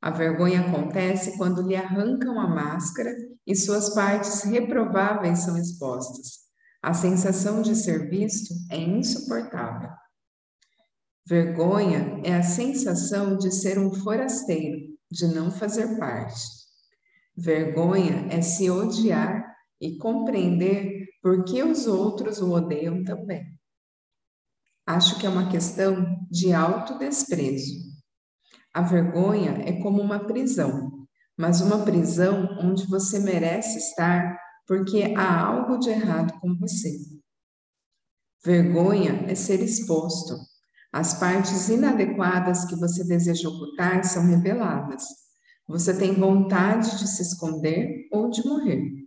A 0.00 0.10
vergonha 0.10 0.60
acontece 0.60 1.36
quando 1.36 1.66
lhe 1.66 1.76
arrancam 1.76 2.38
a 2.40 2.48
máscara 2.48 3.10
e 3.46 3.54
suas 3.54 3.94
partes 3.94 4.42
reprováveis 4.44 5.40
são 5.40 5.58
expostas. 5.58 6.40
A 6.82 6.94
sensação 6.94 7.60
de 7.60 7.74
ser 7.74 8.08
visto 8.08 8.54
é 8.70 8.78
insuportável. 8.78 9.90
Vergonha 11.26 12.20
é 12.24 12.34
a 12.34 12.42
sensação 12.42 13.36
de 13.36 13.52
ser 13.52 13.78
um 13.78 13.92
forasteiro, 13.92 14.96
de 15.10 15.26
não 15.28 15.50
fazer 15.50 15.98
parte. 15.98 16.40
Vergonha 17.36 18.26
é 18.30 18.40
se 18.40 18.70
odiar 18.70 19.54
e 19.80 19.96
compreender 19.98 20.99
por 21.22 21.44
que 21.44 21.62
os 21.62 21.86
outros 21.86 22.40
o 22.40 22.52
odeiam 22.52 23.04
também. 23.04 23.44
Acho 24.86 25.18
que 25.18 25.26
é 25.26 25.30
uma 25.30 25.50
questão 25.50 26.26
de 26.30 26.52
autodesprezo. 26.52 27.74
A 28.72 28.82
vergonha 28.82 29.62
é 29.66 29.80
como 29.80 30.00
uma 30.00 30.26
prisão 30.26 31.00
mas 31.40 31.62
uma 31.62 31.82
prisão 31.86 32.58
onde 32.60 32.86
você 32.86 33.18
merece 33.18 33.78
estar 33.78 34.38
porque 34.66 35.14
há 35.16 35.46
algo 35.46 35.78
de 35.78 35.88
errado 35.88 36.38
com 36.38 36.54
você. 36.58 36.90
Vergonha 38.44 39.24
é 39.26 39.34
ser 39.34 39.62
exposto. 39.62 40.36
As 40.92 41.18
partes 41.18 41.70
inadequadas 41.70 42.66
que 42.66 42.76
você 42.76 43.02
deseja 43.04 43.48
ocultar 43.48 44.04
são 44.04 44.26
reveladas. 44.26 45.02
Você 45.66 45.96
tem 45.96 46.12
vontade 46.12 46.98
de 46.98 47.08
se 47.08 47.22
esconder 47.22 48.06
ou 48.12 48.28
de 48.28 48.46
morrer. 48.46 48.99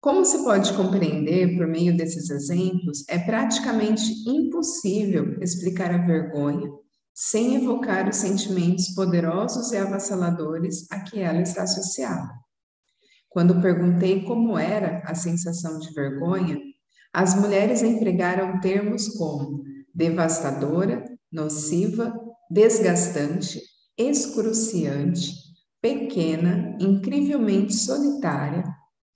Como 0.00 0.24
se 0.24 0.44
pode 0.44 0.72
compreender 0.74 1.56
por 1.56 1.66
meio 1.66 1.96
desses 1.96 2.30
exemplos, 2.30 3.04
é 3.08 3.18
praticamente 3.18 4.02
impossível 4.28 5.40
explicar 5.42 5.92
a 5.92 6.06
vergonha 6.06 6.70
sem 7.14 7.56
evocar 7.56 8.06
os 8.08 8.16
sentimentos 8.16 8.94
poderosos 8.94 9.72
e 9.72 9.78
avassaladores 9.78 10.86
a 10.90 11.00
que 11.00 11.18
ela 11.18 11.40
está 11.40 11.62
associada. 11.62 12.30
Quando 13.30 13.60
perguntei 13.62 14.22
como 14.22 14.58
era 14.58 15.02
a 15.06 15.14
sensação 15.14 15.78
de 15.78 15.92
vergonha, 15.94 16.58
as 17.12 17.34
mulheres 17.34 17.82
empregaram 17.82 18.60
termos 18.60 19.08
como 19.16 19.62
devastadora, 19.94 21.02
nociva, 21.32 22.14
desgastante, 22.50 23.62
excruciante, 23.96 25.32
pequena, 25.80 26.76
incrivelmente 26.78 27.74
solitária, 27.74 28.62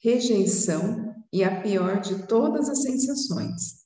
rejeição 0.02 1.14
e 1.32 1.44
a 1.44 1.60
pior 1.60 2.00
de 2.00 2.26
todas 2.26 2.68
as 2.68 2.82
sensações. 2.82 3.80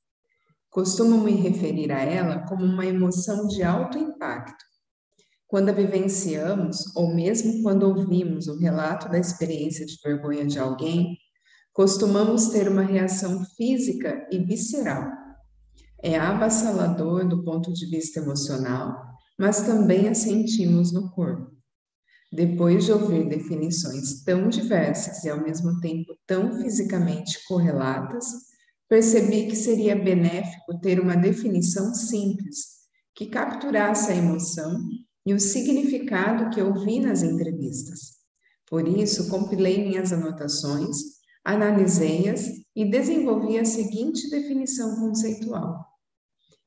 Costumo 0.71 1.19
me 1.19 1.33
referir 1.33 1.93
a 1.93 2.01
ela 2.01 2.47
como 2.47 2.65
uma 2.65 2.87
emoção 2.87 3.47
de 3.47 3.63
alto 3.63 3.99
impacto. 3.99 4.65
Quando 5.47 5.69
a 5.69 5.73
vivenciamos, 5.73 6.95
ou 6.97 7.15
mesmo 7.15 7.63
quando 7.63 7.85
ouvimos 7.85 8.49
o 8.49 8.59
relato 8.59 9.09
da 9.09 9.19
experiência 9.19 9.87
de 9.87 9.97
vergonha 10.03 10.47
de 10.47 10.59
alguém, 10.59 11.17
costumamos 11.73 12.49
ter 12.49 12.69
uma 12.69 12.83
reação 12.83 13.45
física 13.57 14.27
e 14.33 14.39
visceral. 14.39 15.13
É 16.03 16.19
avassalador 16.19 17.29
do 17.29 17.45
ponto 17.45 17.73
de 17.73 17.87
vista 17.87 18.21
emocional, 18.21 19.01
mas 19.39 19.63
também 19.63 20.09
a 20.09 20.15
sentimos 20.15 20.93
no 20.93 21.11
corpo. 21.11 21.54
Depois 22.35 22.87
de 22.87 22.91
ouvir 22.91 23.29
definições 23.29 24.25
tão 24.25 24.49
diversas 24.49 25.23
e 25.23 25.31
ao 25.31 25.41
mesmo 25.41 25.79
tempo 25.79 26.17
tão 26.27 26.61
fisicamente 26.61 27.39
correlatas, 27.47 28.27
percebi 28.89 29.47
que 29.47 29.55
seria 29.55 29.95
benéfico 29.95 30.81
ter 30.81 30.99
uma 30.99 31.15
definição 31.15 31.95
simples, 31.95 32.57
que 33.15 33.27
capturasse 33.27 34.11
a 34.11 34.17
emoção 34.17 34.81
e 35.25 35.33
o 35.33 35.39
significado 35.39 36.51
que 36.51 36.61
eu 36.61 36.75
vi 36.75 36.99
nas 36.99 37.23
entrevistas. 37.23 38.15
Por 38.67 38.89
isso, 38.89 39.31
compilei 39.31 39.87
minhas 39.87 40.13
anotações, 40.13 40.97
analisei-as 41.45 42.49
e 42.75 42.85
desenvolvi 42.85 43.61
a 43.61 43.65
seguinte 43.65 44.29
definição 44.29 44.97
conceitual: 44.97 45.87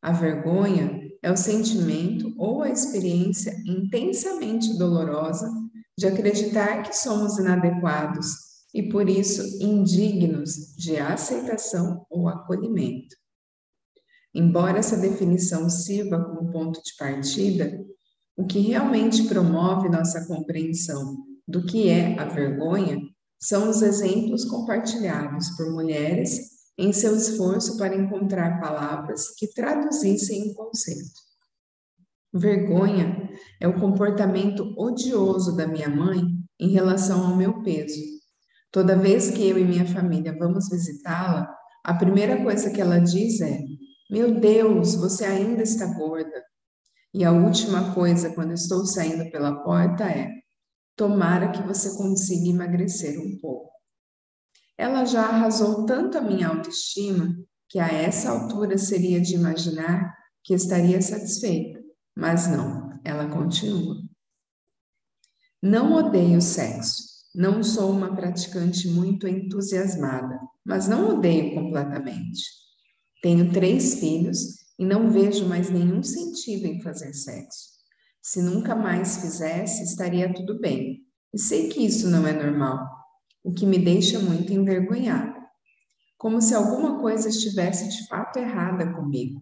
A 0.01 0.13
vergonha 0.13 0.96
é 1.21 1.31
o 1.31 1.37
sentimento 1.37 2.33
ou 2.37 2.61
a 2.61 2.69
experiência 2.69 3.55
intensamente 3.65 4.77
dolorosa 4.77 5.49
de 5.97 6.05
acreditar 6.05 6.83
que 6.83 6.95
somos 6.95 7.37
inadequados 7.37 8.27
e 8.73 8.89
por 8.89 9.09
isso 9.09 9.41
indignos 9.63 10.75
de 10.77 10.97
aceitação 10.97 12.05
ou 12.09 12.27
acolhimento. 12.27 13.15
Embora 14.33 14.77
essa 14.77 14.97
definição 14.97 15.69
sirva 15.69 16.23
como 16.23 16.51
ponto 16.51 16.81
de 16.83 16.95
partida, 16.97 17.83
o 18.35 18.45
que 18.45 18.59
realmente 18.59 19.23
promove 19.23 19.89
nossa 19.89 20.27
compreensão 20.27 21.25
do 21.47 21.65
que 21.65 21.89
é 21.89 22.19
a 22.19 22.25
vergonha 22.25 22.99
são 23.39 23.69
os 23.69 23.81
exemplos 23.81 24.45
compartilhados 24.45 25.49
por 25.57 25.71
mulheres 25.71 26.56
em 26.77 26.93
seu 26.93 27.15
esforço 27.15 27.77
para 27.77 27.95
encontrar 27.95 28.59
palavras 28.59 29.35
que 29.37 29.47
traduzissem 29.53 30.51
o 30.51 30.53
conceito. 30.53 31.27
Vergonha 32.33 33.29
é 33.59 33.67
o 33.67 33.79
comportamento 33.79 34.73
odioso 34.77 35.55
da 35.55 35.67
minha 35.67 35.89
mãe 35.89 36.21
em 36.59 36.69
relação 36.69 37.25
ao 37.25 37.35
meu 37.35 37.63
peso 37.63 38.17
Toda 38.71 38.97
vez 38.97 39.31
que 39.31 39.47
eu 39.47 39.57
e 39.57 39.63
minha 39.63 39.85
família 39.85 40.37
vamos 40.37 40.69
visitá-la, 40.69 41.47
a 41.83 41.93
primeira 41.93 42.43
coisa 42.43 42.69
que 42.69 42.81
ela 42.81 42.99
diz 42.99 43.39
é: 43.41 43.59
Meu 44.09 44.39
Deus, 44.39 44.95
você 44.95 45.25
ainda 45.25 45.63
está 45.63 45.85
gorda. 45.97 46.43
E 47.13 47.23
a 47.23 47.31
última 47.31 47.93
coisa 47.93 48.33
quando 48.35 48.51
estou 48.51 48.85
saindo 48.85 49.31
pela 49.31 49.63
porta 49.63 50.03
é: 50.03 50.29
Tomara 50.95 51.51
que 51.51 51.63
você 51.63 51.95
consiga 51.97 52.49
emagrecer 52.49 53.19
um 53.19 53.39
pouco. 53.39 53.71
Ela 54.77 55.05
já 55.05 55.23
arrasou 55.23 55.85
tanto 55.85 56.17
a 56.17 56.21
minha 56.21 56.49
autoestima 56.49 57.35
que 57.67 57.79
a 57.79 57.87
essa 57.87 58.29
altura 58.29 58.77
seria 58.77 59.19
de 59.19 59.35
imaginar 59.35 60.15
que 60.43 60.53
estaria 60.53 61.01
satisfeita, 61.01 61.79
mas 62.15 62.47
não, 62.47 62.97
ela 63.03 63.27
continua. 63.27 63.97
Não 65.61 65.93
odeio 65.93 66.41
sexo, 66.41 67.03
Não 67.35 67.61
sou 67.61 67.91
uma 67.91 68.15
praticante 68.15 68.87
muito 68.87 69.27
entusiasmada, 69.27 70.39
mas 70.65 70.87
não 70.87 71.09
odeio 71.09 71.53
completamente. 71.53 72.41
Tenho 73.21 73.51
três 73.51 73.99
filhos 73.99 74.39
e 74.79 74.85
não 74.85 75.11
vejo 75.11 75.45
mais 75.45 75.69
nenhum 75.69 76.01
sentido 76.01 76.65
em 76.65 76.81
fazer 76.81 77.13
sexo. 77.13 77.77
Se 78.21 78.41
nunca 78.41 78.75
mais 78.75 79.17
fizesse, 79.17 79.83
estaria 79.83 80.33
tudo 80.33 80.59
bem. 80.59 81.05
E 81.33 81.39
sei 81.39 81.69
que 81.69 81.85
isso 81.85 82.09
não 82.09 82.25
é 82.25 82.33
normal, 82.33 82.87
o 83.47 83.53
que 83.53 83.65
me 83.65 83.79
deixa 83.79 84.19
muito 84.19 84.51
envergonhada. 84.51 85.33
Como 86.17 86.41
se 86.41 86.53
alguma 86.53 86.99
coisa 86.99 87.29
estivesse 87.29 87.87
de 87.87 88.05
fato 88.05 88.37
errada 88.37 88.91
comigo. 88.93 89.41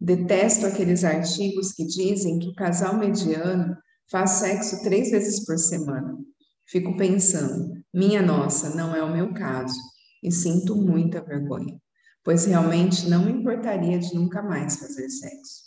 Detesto 0.00 0.66
aqueles 0.66 1.04
artigos 1.04 1.70
que 1.70 1.86
dizem 1.86 2.40
que 2.40 2.48
o 2.48 2.54
casal 2.56 2.98
mediano 2.98 3.76
faz 4.10 4.30
sexo 4.30 4.82
três 4.82 5.12
vezes 5.12 5.44
por 5.44 5.56
semana. 5.56 6.18
Fico 6.66 6.96
pensando, 6.96 7.72
minha 7.94 8.20
nossa, 8.20 8.74
não 8.74 8.96
é 8.96 9.02
o 9.02 9.12
meu 9.12 9.32
caso, 9.32 9.78
e 10.20 10.32
sinto 10.32 10.74
muita 10.74 11.22
vergonha, 11.22 11.80
pois 12.24 12.46
realmente 12.46 13.08
não 13.08 13.24
me 13.24 13.30
importaria 13.30 14.00
de 14.00 14.12
nunca 14.12 14.42
mais 14.42 14.74
fazer 14.76 15.08
sexo. 15.08 15.62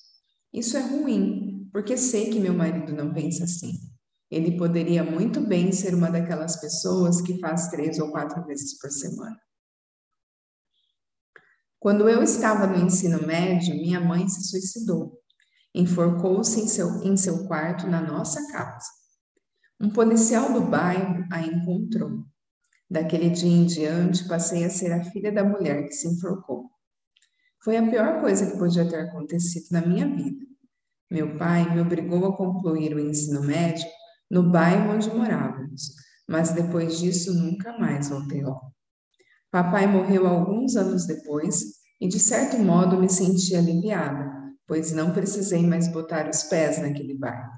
Isso 0.51 0.75
é 0.75 0.81
ruim, 0.81 1.69
porque 1.71 1.95
sei 1.95 2.29
que 2.29 2.41
meu 2.41 2.53
marido 2.53 2.91
não 2.93 3.13
pensa 3.13 3.45
assim. 3.45 3.71
Ele 4.33 4.57
poderia 4.57 5.03
muito 5.03 5.39
bem 5.41 5.71
ser 5.71 5.93
uma 5.93 6.09
daquelas 6.09 6.59
pessoas 6.59 7.21
que 7.21 7.39
faz 7.39 7.67
três 7.67 7.99
ou 7.99 8.09
quatro 8.09 8.43
vezes 8.45 8.79
por 8.79 8.89
semana. 8.89 9.39
Quando 11.79 12.09
eu 12.09 12.23
estava 12.23 12.65
no 12.65 12.83
ensino 12.83 13.27
médio, 13.27 13.75
minha 13.75 14.01
mãe 14.01 14.27
se 14.27 14.41
suicidou. 14.49 15.21
Enforcou-se 15.75 16.59
em 16.59 16.67
seu, 16.67 17.03
em 17.03 17.15
seu 17.15 17.45
quarto 17.47 17.85
na 17.85 18.01
nossa 18.01 18.51
casa. 18.51 18.87
Um 19.79 19.91
policial 19.91 20.51
do 20.51 20.61
bairro 20.61 21.27
a 21.31 21.41
encontrou. 21.41 22.25
Daquele 22.89 23.29
dia 23.29 23.51
em 23.51 23.67
diante, 23.67 24.27
passei 24.27 24.63
a 24.63 24.69
ser 24.69 24.93
a 24.93 25.03
filha 25.03 25.31
da 25.31 25.43
mulher 25.43 25.83
que 25.83 25.93
se 25.93 26.07
enforcou. 26.07 26.71
Foi 27.63 27.77
a 27.77 27.87
pior 27.87 28.19
coisa 28.19 28.49
que 28.49 28.57
podia 28.57 28.89
ter 28.89 29.01
acontecido 29.01 29.67
na 29.71 29.85
minha 29.85 30.07
vida. 30.07 30.43
Meu 31.11 31.37
pai 31.37 31.71
me 31.71 31.81
obrigou 31.81 32.25
a 32.25 32.35
concluir 32.35 32.95
o 32.95 32.99
ensino 32.99 33.43
médio 33.43 33.87
no 34.33 34.49
bairro 34.49 34.95
onde 34.95 35.13
morávamos, 35.13 35.93
mas 36.27 36.53
depois 36.53 36.97
disso 36.97 37.31
nunca 37.35 37.77
mais 37.77 38.09
voltei 38.09 38.41
lá. 38.41 38.59
Papai 39.51 39.85
morreu 39.85 40.25
alguns 40.25 40.75
anos 40.75 41.05
depois 41.05 41.63
e, 42.01 42.07
de 42.07 42.19
certo 42.19 42.57
modo, 42.57 42.99
me 42.99 43.07
senti 43.07 43.55
aliviada, 43.55 44.27
pois 44.65 44.91
não 44.91 45.13
precisei 45.13 45.61
mais 45.61 45.87
botar 45.87 46.27
os 46.27 46.41
pés 46.45 46.79
naquele 46.79 47.15
bairro. 47.15 47.51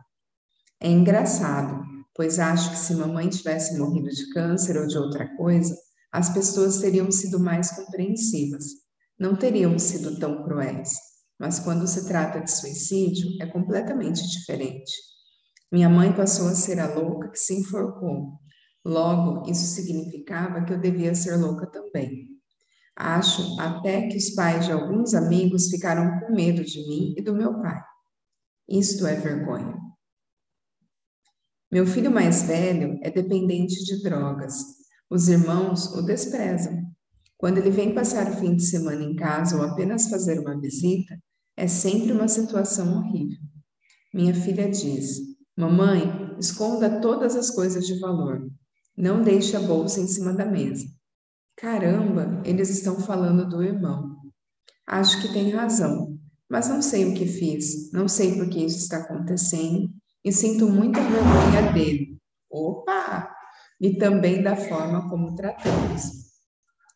É 0.81 0.89
engraçado, 0.91 1.81
pois 2.13 2.39
acho 2.39 2.71
que 2.71 2.77
se 2.77 2.93
mamãe 2.93 3.29
tivesse 3.29 3.77
morrido 3.77 4.09
de 4.09 4.29
câncer 4.33 4.75
ou 4.75 4.85
de 4.85 4.97
outra 4.97 5.33
coisa, 5.37 5.73
as 6.11 6.29
pessoas 6.33 6.79
teriam 6.79 7.09
sido 7.09 7.39
mais 7.39 7.71
compreensivas, 7.71 8.65
não 9.17 9.33
teriam 9.33 9.79
sido 9.79 10.19
tão 10.19 10.43
cruéis. 10.43 10.89
Mas 11.39 11.57
quando 11.57 11.87
se 11.87 12.05
trata 12.05 12.41
de 12.41 12.51
suicídio, 12.51 13.29
é 13.41 13.45
completamente 13.45 14.21
diferente. 14.27 15.14
Minha 15.71 15.89
mãe 15.89 16.13
passou 16.15 16.47
a 16.47 16.55
ser 16.55 16.79
a 16.79 16.93
louca 16.93 17.29
que 17.29 17.39
se 17.39 17.59
enforcou, 17.59 18.39
Logo, 18.85 19.49
isso 19.49 19.65
significava 19.65 20.63
que 20.63 20.71
eu 20.71 20.79
devia 20.79 21.15
ser 21.15 21.35
louca 21.37 21.65
também. 21.65 22.27
Acho 22.95 23.59
até 23.59 24.07
que 24.07 24.15
os 24.15 24.29
pais 24.29 24.65
de 24.65 24.71
alguns 24.71 25.15
amigos 25.15 25.69
ficaram 25.69 26.19
com 26.19 26.35
medo 26.35 26.63
de 26.63 26.87
mim 26.87 27.15
e 27.17 27.21
do 27.21 27.33
meu 27.33 27.59
pai. 27.59 27.81
Isto 28.69 29.07
é 29.07 29.15
vergonha. 29.15 29.75
Meu 31.71 31.87
filho 31.87 32.11
mais 32.11 32.43
velho 32.43 32.99
é 33.01 33.09
dependente 33.09 33.83
de 33.83 34.03
drogas. 34.03 34.53
Os 35.09 35.27
irmãos 35.29 35.87
o 35.95 36.03
desprezam. 36.03 36.79
Quando 37.37 37.57
ele 37.57 37.71
vem 37.71 37.93
passar 37.93 38.31
o 38.31 38.35
fim 38.35 38.55
de 38.55 38.63
semana 38.63 39.03
em 39.03 39.15
casa 39.15 39.57
ou 39.57 39.63
apenas 39.63 40.09
fazer 40.09 40.39
uma 40.39 40.59
visita, 40.61 41.17
é 41.57 41.67
sempre 41.67 42.11
uma 42.11 42.27
situação 42.27 42.97
horrível. 42.97 43.39
Minha 44.13 44.33
filha 44.33 44.69
diz: 44.69 45.34
Mamãe, 45.57 46.35
esconda 46.37 46.99
todas 46.99 47.33
as 47.35 47.49
coisas 47.49 47.87
de 47.87 47.97
valor. 47.99 48.51
Não 48.97 49.21
deixe 49.21 49.55
a 49.55 49.61
bolsa 49.61 50.01
em 50.01 50.07
cima 50.07 50.33
da 50.33 50.45
mesa. 50.45 50.85
Caramba, 51.55 52.41
eles 52.43 52.69
estão 52.69 52.99
falando 52.99 53.47
do 53.47 53.63
irmão. 53.63 54.17
Acho 54.85 55.21
que 55.21 55.31
tem 55.31 55.51
razão, 55.51 56.19
mas 56.49 56.67
não 56.67 56.81
sei 56.81 57.05
o 57.05 57.13
que 57.13 57.25
fiz, 57.25 57.89
não 57.93 58.07
sei 58.07 58.35
por 58.35 58.49
que 58.49 58.65
isso 58.65 58.79
está 58.79 58.97
acontecendo 58.97 59.89
e 60.25 60.31
sinto 60.31 60.67
muita 60.67 60.99
vergonha 60.99 61.71
dele. 61.71 62.17
Opa! 62.51 63.33
E 63.79 63.97
também 63.97 64.43
da 64.43 64.57
forma 64.57 65.09
como 65.09 65.35
tratamos. 65.35 66.01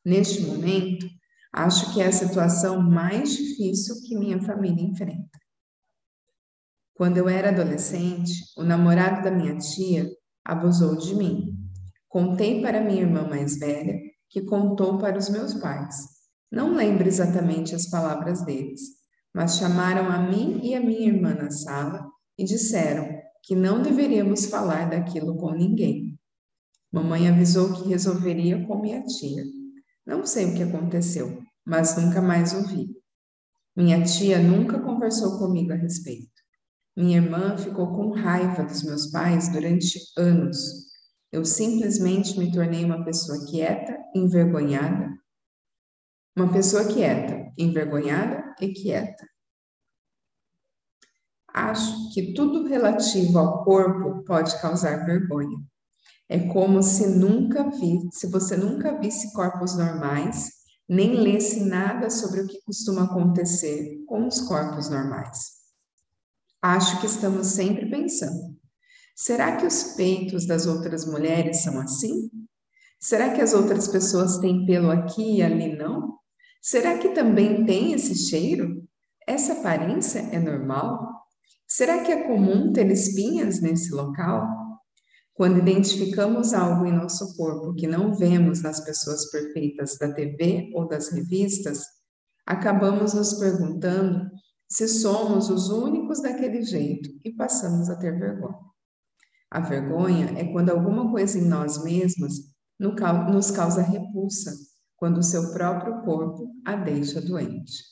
Neste 0.04 0.42
momento, 0.42 1.08
acho 1.54 1.94
que 1.94 2.02
é 2.02 2.08
a 2.08 2.12
situação 2.12 2.82
mais 2.82 3.32
difícil 3.38 3.96
que 4.06 4.18
minha 4.18 4.42
família 4.42 4.84
enfrenta. 4.84 5.40
Quando 7.00 7.16
eu 7.16 7.30
era 7.30 7.48
adolescente, 7.48 8.34
o 8.58 8.64
namorado 8.66 9.24
da 9.24 9.32
minha 9.32 9.56
tia 9.58 10.06
abusou 10.44 10.98
de 10.98 11.16
mim. 11.16 11.58
Contei 12.10 12.62
para 12.62 12.84
minha 12.84 13.04
irmã 13.04 13.26
mais 13.26 13.58
velha, 13.58 13.98
que 14.28 14.42
contou 14.42 14.98
para 14.98 15.18
os 15.18 15.30
meus 15.30 15.54
pais. 15.54 15.96
Não 16.52 16.76
lembro 16.76 17.08
exatamente 17.08 17.74
as 17.74 17.90
palavras 17.90 18.44
deles, 18.44 18.82
mas 19.34 19.56
chamaram 19.56 20.10
a 20.12 20.18
mim 20.18 20.60
e 20.62 20.76
a 20.76 20.82
minha 20.82 21.08
irmã 21.08 21.34
na 21.34 21.50
sala 21.50 22.06
e 22.38 22.44
disseram 22.44 23.08
que 23.44 23.56
não 23.56 23.82
deveríamos 23.82 24.48
falar 24.48 24.90
daquilo 24.90 25.38
com 25.38 25.54
ninguém. 25.54 26.20
Mamãe 26.92 27.30
avisou 27.30 27.72
que 27.76 27.88
resolveria 27.88 28.68
com 28.68 28.82
minha 28.82 29.02
tia. 29.04 29.46
Não 30.06 30.26
sei 30.26 30.48
o 30.48 30.54
que 30.54 30.64
aconteceu, 30.64 31.42
mas 31.66 31.96
nunca 31.96 32.22
mais 32.22 32.54
ouvi. 32.54 32.90
Minha 33.74 34.04
tia 34.04 34.38
nunca 34.38 34.82
conversou 34.82 35.40
comigo 35.40 35.72
a 35.72 35.78
respeito. 35.78 36.39
Minha 36.96 37.18
irmã 37.18 37.58
ficou 37.58 37.88
com 37.96 38.12
raiva 38.12 38.64
dos 38.64 38.84
meus 38.84 39.08
pais 39.12 39.50
durante 39.50 40.00
anos 40.18 40.90
eu 41.32 41.46
simplesmente 41.46 42.38
me 42.40 42.52
tornei 42.52 42.84
uma 42.84 43.06
pessoa 43.06 43.46
quieta, 43.46 43.96
envergonhada. 44.16 45.16
Uma 46.36 46.52
pessoa 46.52 46.86
quieta, 46.86 47.54
envergonhada 47.58 48.56
e 48.60 48.74
quieta. 48.74 49.28
Acho 51.54 52.14
que 52.14 52.34
tudo 52.34 52.68
relativo 52.68 53.38
ao 53.38 53.64
corpo 53.64 54.24
pode 54.24 54.60
causar 54.60 55.06
vergonha. 55.06 55.58
É 56.28 56.48
como 56.48 56.82
se 56.82 57.08
nunca 57.08 57.70
vi, 57.70 58.08
se 58.12 58.28
você 58.28 58.56
nunca 58.56 59.00
visse 59.00 59.34
corpos 59.34 59.76
normais, 59.78 60.50
nem 60.88 61.16
lesse 61.16 61.64
nada 61.66 62.10
sobre 62.10 62.42
o 62.42 62.48
que 62.48 62.62
costuma 62.62 63.04
acontecer 63.04 64.04
com 64.08 64.28
os 64.28 64.42
corpos 64.42 64.90
normais. 64.90 65.59
Acho 66.62 67.00
que 67.00 67.06
estamos 67.06 67.48
sempre 67.48 67.90
pensando: 67.90 68.58
Será 69.16 69.58
que 69.58 69.66
os 69.66 69.96
peitos 69.96 70.48
das 70.48 70.66
outras 70.66 71.06
mulheres 71.06 71.64
são 71.64 71.80
assim? 71.80 72.30
Será 73.00 73.34
que 73.34 73.42
as 73.42 73.54
outras 73.54 73.88
pessoas 73.88 74.38
têm 74.40 74.66
pelo 74.66 74.90
aqui 74.92 75.38
e 75.38 75.42
ali 75.42 75.76
não? 75.76 76.18
Será 76.62 76.98
que 76.98 77.10
também 77.10 77.66
tem 77.66 77.94
esse 77.94 78.16
cheiro? 78.16 78.88
Essa 79.28 79.54
aparência 79.54 80.20
é 80.20 80.40
normal? 80.40 81.00
Será 81.68 82.04
que 82.04 82.12
é 82.12 82.24
comum 82.24 82.74
ter 82.74 82.90
espinhas 82.92 83.62
nesse 83.62 83.94
local? 83.94 84.48
Quando 85.34 85.60
identificamos 85.60 86.54
algo 86.54 86.86
em 86.86 86.92
nosso 86.92 87.38
corpo 87.38 87.74
que 87.74 87.88
não 87.88 88.14
vemos 88.14 88.62
nas 88.62 88.84
pessoas 88.84 89.30
perfeitas 89.32 89.98
da 89.98 90.14
TV 90.14 90.72
ou 90.74 90.88
das 90.88 91.10
revistas, 91.10 91.84
acabamos 92.46 93.14
nos 93.14 93.34
perguntando 93.36 94.30
se 94.70 94.88
somos 94.88 95.50
os 95.50 95.70
únicos 95.70 96.22
daquele 96.22 96.62
jeito 96.62 97.10
e 97.24 97.32
passamos 97.32 97.90
a 97.90 97.96
ter 97.96 98.18
vergonha. 98.18 98.70
A 99.50 99.60
vergonha 99.60 100.34
é 100.38 100.46
quando 100.52 100.70
alguma 100.70 101.10
coisa 101.12 101.40
em 101.40 101.48
nós 101.48 101.84
mesmos 101.84 102.54
nos 102.80 103.52
causa 103.52 103.82
repulsa, 103.82 104.54
quando 104.96 105.18
o 105.18 105.24
seu 105.24 105.52
próprio 105.52 106.02
corpo 106.04 106.52
a 106.64 106.76
deixa 106.76 107.20
doente. 107.20 107.84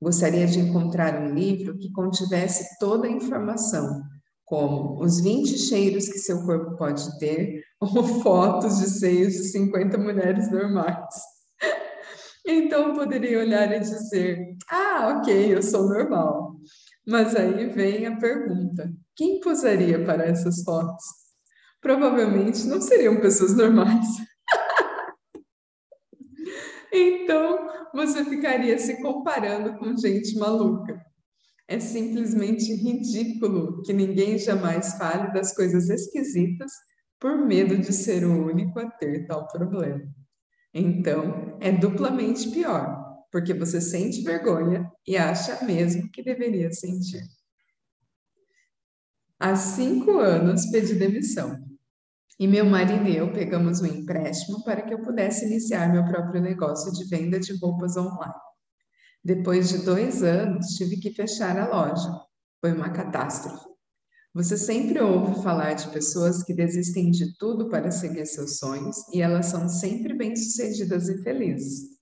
Gostaria 0.00 0.46
de 0.46 0.58
encontrar 0.58 1.20
um 1.20 1.34
livro 1.34 1.76
que 1.76 1.92
contivesse 1.92 2.78
toda 2.78 3.06
a 3.06 3.10
informação, 3.10 4.02
como 4.46 4.98
os 5.04 5.20
20 5.20 5.58
cheiros 5.58 6.08
que 6.08 6.18
seu 6.18 6.42
corpo 6.46 6.76
pode 6.76 7.18
ter, 7.18 7.62
ou 7.78 8.02
fotos 8.22 8.78
de 8.78 8.88
seios 8.88 9.34
de 9.34 9.44
50 9.44 9.98
mulheres 9.98 10.50
normais. 10.50 11.14
Então 12.50 12.94
poderia 12.94 13.38
olhar 13.38 13.72
e 13.72 13.78
dizer: 13.78 14.56
Ah, 14.68 15.16
ok, 15.16 15.54
eu 15.54 15.62
sou 15.62 15.88
normal. 15.88 16.56
Mas 17.06 17.36
aí 17.36 17.68
vem 17.68 18.06
a 18.06 18.16
pergunta: 18.16 18.92
quem 19.14 19.38
posaria 19.38 20.04
para 20.04 20.24
essas 20.24 20.64
fotos? 20.64 21.04
Provavelmente 21.80 22.66
não 22.66 22.80
seriam 22.80 23.20
pessoas 23.20 23.56
normais. 23.56 24.06
então, 26.92 27.70
você 27.94 28.24
ficaria 28.24 28.76
se 28.78 29.00
comparando 29.00 29.78
com 29.78 29.96
gente 29.96 30.36
maluca. 30.36 31.00
É 31.68 31.78
simplesmente 31.78 32.74
ridículo 32.74 33.80
que 33.82 33.92
ninguém 33.92 34.36
jamais 34.36 34.94
fale 34.94 35.32
das 35.32 35.54
coisas 35.54 35.88
esquisitas 35.88 36.72
por 37.20 37.38
medo 37.38 37.78
de 37.78 37.92
ser 37.92 38.24
o 38.24 38.46
único 38.46 38.80
a 38.80 38.90
ter 38.90 39.24
tal 39.28 39.46
problema. 39.46 40.02
Então, 40.72 41.56
é 41.60 41.72
duplamente 41.72 42.50
pior, 42.50 43.24
porque 43.30 43.52
você 43.52 43.80
sente 43.80 44.22
vergonha 44.22 44.90
e 45.06 45.16
acha 45.16 45.64
mesmo 45.64 46.10
que 46.10 46.22
deveria 46.22 46.72
sentir. 46.72 47.22
Há 49.38 49.56
cinco 49.56 50.18
anos 50.18 50.66
pedi 50.70 50.94
demissão. 50.94 51.58
E 52.38 52.46
meu 52.46 52.64
marido 52.64 53.06
e 53.06 53.16
eu 53.16 53.32
pegamos 53.32 53.80
um 53.80 53.86
empréstimo 53.86 54.62
para 54.64 54.82
que 54.82 54.94
eu 54.94 55.02
pudesse 55.02 55.44
iniciar 55.46 55.92
meu 55.92 56.04
próprio 56.04 56.40
negócio 56.40 56.92
de 56.92 57.04
venda 57.08 57.38
de 57.38 57.58
roupas 57.58 57.96
online. 57.96 58.34
Depois 59.22 59.68
de 59.68 59.84
dois 59.84 60.22
anos, 60.22 60.68
tive 60.76 60.96
que 60.98 61.12
fechar 61.12 61.58
a 61.58 61.68
loja. 61.68 62.10
Foi 62.60 62.72
uma 62.72 62.90
catástrofe. 62.90 63.69
Você 64.32 64.56
sempre 64.56 65.00
ouve 65.00 65.42
falar 65.42 65.74
de 65.74 65.90
pessoas 65.90 66.44
que 66.44 66.54
desistem 66.54 67.10
de 67.10 67.36
tudo 67.36 67.68
para 67.68 67.90
seguir 67.90 68.24
seus 68.26 68.58
sonhos 68.58 68.96
e 69.12 69.20
elas 69.20 69.46
são 69.46 69.68
sempre 69.68 70.14
bem-sucedidas 70.14 71.08
e 71.08 71.20
felizes. 71.20 71.98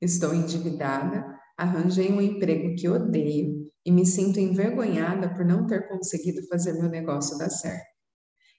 Estou 0.00 0.32
endividada, 0.32 1.24
arranjei 1.58 2.12
um 2.12 2.20
emprego 2.20 2.76
que 2.76 2.88
odeio 2.88 3.68
e 3.84 3.90
me 3.90 4.06
sinto 4.06 4.38
envergonhada 4.38 5.34
por 5.34 5.44
não 5.44 5.66
ter 5.66 5.88
conseguido 5.88 6.46
fazer 6.46 6.74
meu 6.74 6.88
negócio 6.88 7.36
dar 7.36 7.50
certo. 7.50 7.90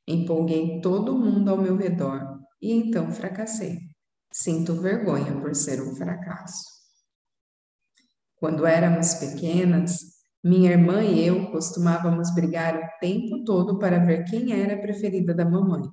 Empolguei 0.05 0.81
todo 0.81 1.17
mundo 1.17 1.49
ao 1.49 1.61
meu 1.61 1.77
redor 1.77 2.21
e 2.61 2.73
então 2.73 3.09
fracassei. 3.09 3.77
Sinto 4.33 4.75
vergonha 4.75 5.39
por 5.39 5.55
ser 5.55 5.81
um 5.81 5.95
fracasso. 5.95 6.65
Quando 8.35 8.65
éramos 8.65 9.13
pequenas, 9.13 10.12
minha 10.43 10.71
irmã 10.71 11.01
e 11.01 11.25
eu 11.25 11.49
costumávamos 11.51 12.33
brigar 12.35 12.75
o 12.75 12.99
tempo 12.99 13.43
todo 13.45 13.79
para 13.79 14.03
ver 14.03 14.25
quem 14.25 14.51
era 14.51 14.73
a 14.73 14.81
preferida 14.81 15.33
da 15.33 15.45
mamãe. 15.45 15.83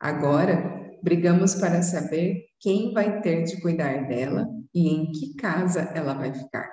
Agora, 0.00 0.98
brigamos 1.02 1.54
para 1.54 1.82
saber 1.82 2.46
quem 2.58 2.94
vai 2.94 3.20
ter 3.20 3.44
de 3.44 3.60
cuidar 3.60 4.08
dela 4.08 4.48
e 4.72 4.88
em 4.88 5.12
que 5.12 5.34
casa 5.34 5.82
ela 5.94 6.14
vai 6.14 6.32
ficar. 6.32 6.68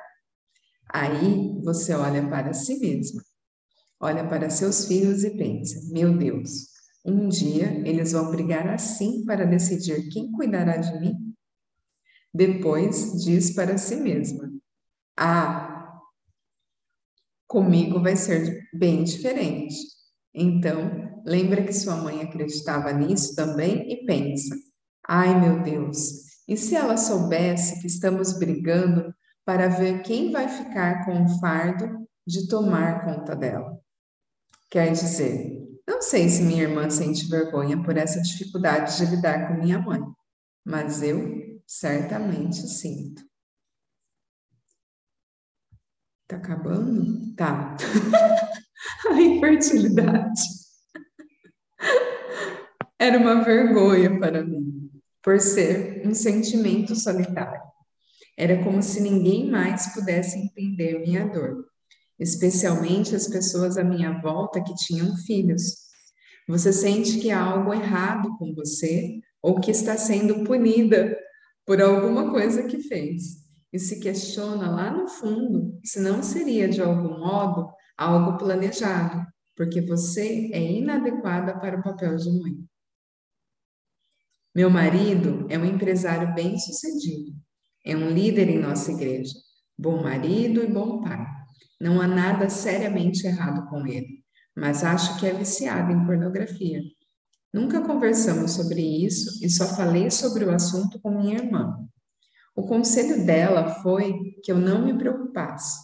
Aí 0.89 1.60
você 1.63 1.93
olha 1.93 2.28
para 2.28 2.54
si 2.54 2.80
mesma, 2.80 3.21
olha 4.00 4.28
para 4.28 4.50
seus 4.50 4.86
filhos 4.86 5.24
e 5.24 5.38
pensa: 5.38 5.82
meu 5.91 6.17
Deus, 6.17 6.67
um 7.06 7.28
dia 7.28 7.82
eles 7.86 8.13
vão 8.13 8.32
brigar 8.32 8.67
assim 8.69 9.26
para 9.26 9.45
decidir 9.45 10.10
quem 10.10 10.32
cuidará 10.32 10.78
de 10.78 10.97
mim? 11.00 11.34
Depois 12.34 13.21
diz 13.24 13.54
para 13.54 13.78
si 13.78 13.97
mesma: 13.97 14.50
ah, 15.17 15.70
Comigo 17.52 18.02
vai 18.02 18.16
ser 18.16 18.70
bem 18.74 19.04
diferente. 19.04 19.76
Então, 20.34 21.22
lembra 21.26 21.62
que 21.62 21.74
sua 21.74 21.98
mãe 21.98 22.22
acreditava 22.22 22.94
nisso 22.94 23.36
também 23.36 23.92
e 23.92 24.06
pensa: 24.06 24.56
ai 25.06 25.38
meu 25.38 25.62
Deus, 25.62 25.98
e 26.48 26.56
se 26.56 26.78
ela 26.78 26.96
soubesse 26.96 27.82
que 27.82 27.88
estamos 27.88 28.40
brigando 28.40 29.14
para 29.44 29.68
ver 29.68 30.02
quem 30.02 30.32
vai 30.32 30.48
ficar 30.48 31.04
com 31.04 31.26
o 31.26 31.40
fardo 31.42 32.08
de 32.26 32.48
tomar 32.48 33.04
conta 33.04 33.36
dela? 33.36 33.78
Quer 34.70 34.94
dizer, 34.94 35.52
não 35.86 36.02
sei 36.02 36.30
se 36.30 36.44
minha 36.44 36.64
irmã 36.64 36.90
sente 36.90 37.28
vergonha 37.28 37.84
por 37.84 37.98
essa 37.98 38.22
dificuldade 38.22 38.96
de 38.96 39.14
lidar 39.14 39.50
com 39.50 39.62
minha 39.62 39.78
mãe, 39.78 40.00
mas 40.64 41.04
eu 41.04 41.60
certamente 41.68 42.66
sinto. 42.66 43.30
Tá 46.32 46.38
acabando? 46.38 47.36
Tá. 47.36 47.76
a 49.12 49.22
infertilidade 49.22 50.41
era 52.98 53.17
uma 53.17 53.44
vergonha 53.44 54.17
para 54.17 54.41
mim, 54.41 54.89
por 55.22 55.41
ser 55.41 56.08
um 56.08 56.13
sentimento 56.13 56.96
solitário. 56.96 57.62
Era 58.38 58.63
como 58.63 58.82
se 58.82 59.02
ninguém 59.02 59.52
mais 59.52 59.94
pudesse 59.94 60.39
entender 60.39 61.00
minha 61.00 61.28
dor, 61.28 61.65
especialmente 62.17 63.13
as 63.13 63.28
pessoas 63.28 63.78
à 63.78 63.84
minha 63.84 64.22
volta 64.22 64.63
que 64.63 64.74
tinham 64.76 65.13
filhos. 65.26 65.89
Você 66.48 66.72
sente 66.72 67.20
que 67.20 67.30
há 67.30 67.41
algo 67.41 67.74
errado 67.74 68.38
com 68.38 68.56
você 68.56 69.20
ou 69.41 69.60
que 69.60 69.72
está 69.72 69.98
sendo 69.98 70.46
punida 70.46 71.13
por 71.65 71.82
alguma 71.82 72.32
coisa 72.32 72.63
que 72.63 72.80
fez 72.80 73.40
e 73.71 73.79
se 73.79 73.99
questiona 73.99 74.69
lá 74.69 74.91
no 74.91 75.07
fundo 75.07 75.79
se 75.84 75.99
não 75.99 76.21
seria 76.21 76.67
de 76.67 76.81
algum 76.81 77.19
modo 77.19 77.71
algo 77.97 78.38
planejado, 78.38 79.25
porque 79.55 79.81
você 79.81 80.49
é 80.53 80.71
inadequada 80.71 81.60
para 81.60 81.79
o 81.79 81.84
papel 81.84 82.15
de 82.17 82.31
mãe. 82.31 82.65
Meu 84.53 84.69
marido 84.69 85.45
é 85.49 85.57
um 85.57 85.65
empresário 85.65 86.34
bem-sucedido, 86.34 87.31
é 87.86 87.95
um 87.95 88.10
líder 88.10 88.49
em 88.49 88.60
nossa 88.60 88.91
igreja, 88.91 89.34
bom 89.77 90.03
marido 90.03 90.62
e 90.63 90.67
bom 90.67 91.01
pai. 91.01 91.25
Não 91.79 92.01
há 92.01 92.07
nada 92.07 92.49
seriamente 92.49 93.25
errado 93.25 93.69
com 93.69 93.88
ele, 93.88 94.23
mas 94.55 94.84
acho 94.84 95.19
que 95.19 95.25
é 95.25 95.34
viciado 95.34 95.91
em 95.91 96.05
pornografia. 96.05 96.81
Nunca 97.53 97.81
conversamos 97.81 98.51
sobre 98.51 98.81
isso 98.81 99.43
e 99.43 99.49
só 99.49 99.75
falei 99.75 100.10
sobre 100.10 100.45
o 100.45 100.51
assunto 100.51 100.99
com 101.01 101.12
minha 101.12 101.38
irmã. 101.38 101.88
O 102.56 102.64
conselho 102.64 103.26
dela 103.26 103.82
foi 103.82 104.14
que 104.44 104.52
eu 104.52 104.58
não 104.58 104.86
me 104.86 104.98
preocupasse. 104.98 105.80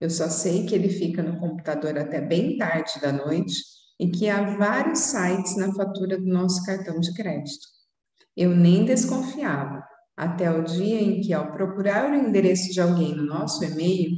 Eu 0.00 0.10
só 0.10 0.28
sei 0.28 0.66
que 0.66 0.74
ele 0.74 0.88
fica 0.88 1.22
no 1.22 1.38
computador 1.38 1.98
até 1.98 2.20
bem 2.20 2.56
tarde 2.56 3.00
da 3.00 3.12
noite 3.12 3.54
e 3.98 4.10
que 4.10 4.28
há 4.28 4.56
vários 4.56 4.98
sites 4.98 5.56
na 5.56 5.72
fatura 5.72 6.18
do 6.18 6.26
nosso 6.26 6.64
cartão 6.64 7.00
de 7.00 7.12
crédito. 7.14 7.66
Eu 8.36 8.54
nem 8.54 8.84
desconfiava, 8.84 9.84
até 10.16 10.50
o 10.50 10.64
dia 10.64 11.00
em 11.00 11.20
que, 11.20 11.32
ao 11.32 11.52
procurar 11.52 12.10
o 12.10 12.14
endereço 12.14 12.72
de 12.72 12.80
alguém 12.80 13.14
no 13.14 13.24
nosso 13.24 13.64
e-mail, 13.64 14.10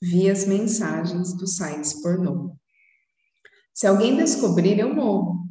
vi 0.00 0.30
as 0.30 0.46
mensagens 0.46 1.36
dos 1.36 1.56
sites 1.56 2.02
pornô. 2.02 2.56
Se 3.74 3.86
alguém 3.86 4.16
descobrir, 4.16 4.78
eu 4.78 4.94
morro. 4.94 5.46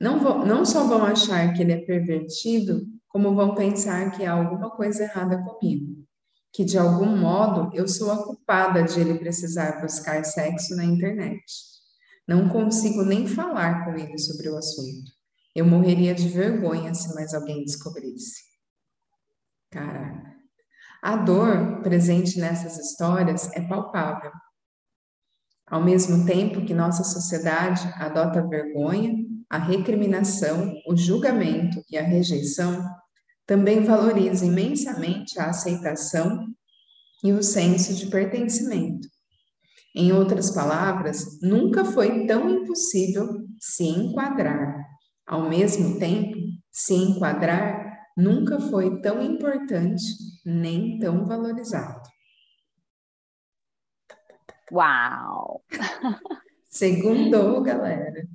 Não, 0.00 0.20
vou, 0.20 0.44
não 0.44 0.64
só 0.64 0.86
vão 0.86 1.04
achar 1.04 1.52
que 1.54 1.62
ele 1.62 1.72
é 1.72 1.84
pervertido, 1.84 2.86
como 3.16 3.34
vão 3.34 3.54
pensar 3.54 4.10
que 4.10 4.26
há 4.26 4.32
alguma 4.32 4.68
coisa 4.68 5.04
errada 5.04 5.42
comigo, 5.42 6.06
que 6.52 6.62
de 6.62 6.76
algum 6.76 7.16
modo 7.16 7.74
eu 7.74 7.88
sou 7.88 8.12
a 8.12 8.22
culpada 8.22 8.82
de 8.82 9.00
ele 9.00 9.18
precisar 9.18 9.80
buscar 9.80 10.22
sexo 10.22 10.76
na 10.76 10.84
internet. 10.84 11.42
Não 12.28 12.46
consigo 12.50 13.02
nem 13.02 13.26
falar 13.26 13.86
com 13.86 13.94
ele 13.96 14.18
sobre 14.18 14.50
o 14.50 14.58
assunto. 14.58 15.10
Eu 15.54 15.64
morreria 15.64 16.14
de 16.14 16.28
vergonha 16.28 16.92
se 16.92 17.14
mais 17.14 17.32
alguém 17.32 17.64
descobrisse. 17.64 18.42
Caraca. 19.70 20.36
A 21.02 21.16
dor 21.16 21.80
presente 21.80 22.38
nessas 22.38 22.76
histórias 22.76 23.50
é 23.54 23.62
palpável. 23.62 24.32
Ao 25.66 25.82
mesmo 25.82 26.26
tempo 26.26 26.66
que 26.66 26.74
nossa 26.74 27.02
sociedade 27.02 27.90
adota 27.96 28.40
a 28.40 28.46
vergonha, 28.46 29.14
a 29.48 29.56
recriminação, 29.56 30.74
o 30.86 30.94
julgamento 30.94 31.82
e 31.90 31.96
a 31.96 32.02
rejeição, 32.02 32.84
também 33.46 33.84
valoriza 33.84 34.44
imensamente 34.44 35.38
a 35.38 35.50
aceitação 35.50 36.46
e 37.22 37.32
o 37.32 37.42
senso 37.42 37.94
de 37.94 38.06
pertencimento. 38.06 39.08
Em 39.94 40.12
outras 40.12 40.50
palavras, 40.50 41.40
nunca 41.40 41.84
foi 41.84 42.26
tão 42.26 42.50
impossível 42.50 43.46
se 43.58 43.84
enquadrar. 43.84 44.84
Ao 45.26 45.48
mesmo 45.48 45.98
tempo, 45.98 46.36
se 46.70 46.94
enquadrar 46.94 47.86
nunca 48.16 48.60
foi 48.60 49.00
tão 49.00 49.22
importante 49.22 50.02
nem 50.44 50.98
tão 50.98 51.24
valorizado. 51.24 52.02
Uau! 54.72 55.64
Segundou, 56.68 57.62
galera. 57.62 58.26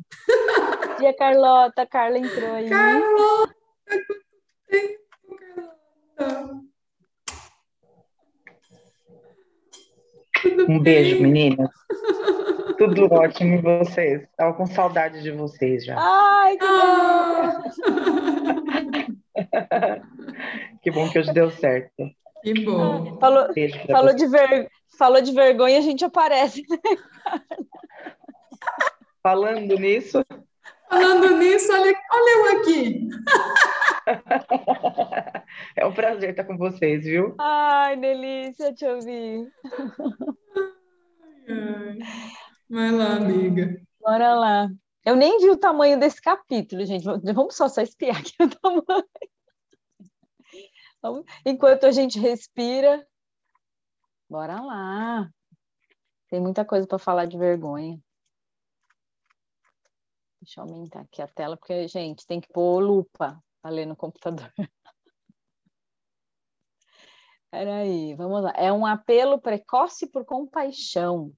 Dia, 0.98 1.16
Carlota. 1.16 1.86
Carla 1.86 2.18
entrou 2.18 2.54
aí. 2.54 2.70
Carlota! 2.70 3.56
Um 10.68 10.80
beijo, 10.80 11.22
meninas. 11.22 11.70
Tudo 12.78 13.14
ótimo 13.14 13.56
em 13.56 13.62
vocês. 13.62 14.24
Estava 14.24 14.54
com 14.54 14.66
saudade 14.66 15.22
de 15.22 15.32
vocês 15.32 15.86
já. 15.86 15.96
Ai, 16.00 16.58
que 16.58 16.66
ah. 16.66 17.62
Que 20.82 20.90
bom 20.90 21.08
que 21.10 21.20
hoje 21.20 21.32
deu 21.32 21.52
certo. 21.52 21.94
Que 22.42 22.66
bom. 22.66 23.20
Falou, 23.20 23.48
falou, 23.88 24.16
de, 24.16 24.28
ver, 24.28 24.68
falou 24.98 25.22
de 25.22 25.32
vergonha, 25.32 25.78
a 25.78 25.82
gente 25.82 26.04
aparece. 26.04 26.66
Né, 26.68 26.78
Falando 29.22 29.76
nisso. 29.76 30.26
Falando 30.92 31.38
nisso, 31.38 31.72
olha, 31.72 31.96
olha 32.12 32.32
eu 32.36 32.60
aqui. 32.60 33.08
É 35.76 35.86
um 35.86 35.94
prazer 35.94 36.32
estar 36.32 36.44
com 36.44 36.58
vocês, 36.58 37.06
viu? 37.06 37.36
Ai, 37.40 37.96
delícia 37.98 38.74
te 38.74 38.84
ouvir. 38.86 39.48
Vai 42.70 42.92
lá, 42.92 43.16
amiga. 43.16 43.82
Bora 44.00 44.34
lá. 44.34 44.70
Eu 45.06 45.16
nem 45.16 45.38
vi 45.40 45.50
o 45.50 45.58
tamanho 45.58 45.98
desse 46.00 46.22
capítulo, 46.22 46.86
gente. 46.86 47.04
Vamos 47.04 47.56
só, 47.56 47.70
só 47.70 47.82
espiar 47.82 48.18
aqui 48.18 48.34
o 48.40 48.50
tamanho. 51.02 51.26
Enquanto 51.46 51.86
a 51.86 51.92
gente 51.92 52.20
respira, 52.20 53.06
bora 54.30 54.62
lá. 54.62 55.30
Tem 56.30 56.42
muita 56.42 56.66
coisa 56.66 56.88
para 56.88 57.00
falar 57.00 57.26
de 57.26 57.38
vergonha. 57.38 58.00
Deixa 60.42 60.60
eu 60.60 60.64
aumentar 60.64 61.02
aqui 61.02 61.22
a 61.22 61.28
tela, 61.28 61.56
porque, 61.56 61.88
gente, 61.88 62.26
tem 62.26 62.42
que 62.42 62.52
pôr 62.52 62.80
lupa 62.80 63.40
para 63.62 63.72
ler 63.72 63.86
no 63.86 63.96
computador. 63.96 64.52
Peraí, 67.52 68.16
vamos 68.16 68.42
lá. 68.42 68.52
É 68.56 68.72
um 68.72 68.86
apelo 68.86 69.40
precoce 69.40 70.08
por 70.08 70.26
compaixão. 70.26 71.32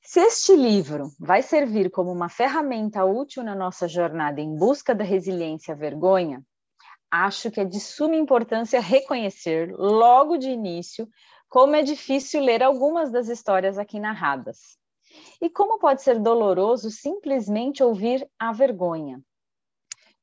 Se 0.00 0.20
este 0.20 0.54
livro 0.54 1.10
vai 1.18 1.42
servir 1.42 1.90
como 1.90 2.12
uma 2.12 2.28
ferramenta 2.28 3.04
útil 3.04 3.42
na 3.42 3.56
nossa 3.56 3.88
jornada 3.88 4.40
em 4.40 4.54
busca 4.56 4.94
da 4.94 5.02
resiliência 5.02 5.74
à 5.74 5.76
vergonha, 5.76 6.44
acho 7.10 7.50
que 7.50 7.60
é 7.60 7.64
de 7.64 7.80
suma 7.80 8.14
importância 8.14 8.80
reconhecer, 8.80 9.74
logo 9.74 10.36
de 10.36 10.50
início, 10.50 11.08
como 11.48 11.74
é 11.74 11.82
difícil 11.82 12.40
ler 12.42 12.62
algumas 12.62 13.10
das 13.10 13.28
histórias 13.28 13.76
aqui 13.76 13.98
narradas. 13.98 14.78
E 15.40 15.50
como 15.50 15.78
pode 15.78 16.02
ser 16.02 16.18
doloroso 16.18 16.90
simplesmente 16.90 17.82
ouvir 17.82 18.28
a 18.38 18.52
vergonha. 18.52 19.20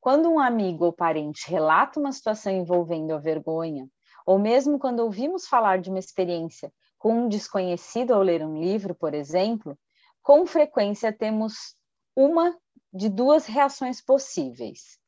Quando 0.00 0.28
um 0.30 0.38
amigo 0.38 0.84
ou 0.84 0.92
parente 0.92 1.50
relata 1.50 1.98
uma 1.98 2.12
situação 2.12 2.52
envolvendo 2.52 3.12
a 3.12 3.18
vergonha, 3.18 3.88
ou 4.26 4.38
mesmo 4.38 4.78
quando 4.78 5.00
ouvimos 5.00 5.46
falar 5.46 5.78
de 5.80 5.90
uma 5.90 5.98
experiência 5.98 6.72
com 6.98 7.24
um 7.24 7.28
desconhecido 7.28 8.12
ao 8.12 8.22
ler 8.22 8.44
um 8.44 8.58
livro, 8.58 8.94
por 8.94 9.14
exemplo, 9.14 9.78
com 10.22 10.46
frequência 10.46 11.12
temos 11.12 11.74
uma 12.16 12.56
de 12.92 13.08
duas 13.08 13.46
reações 13.46 14.00
possíveis. 14.00 14.98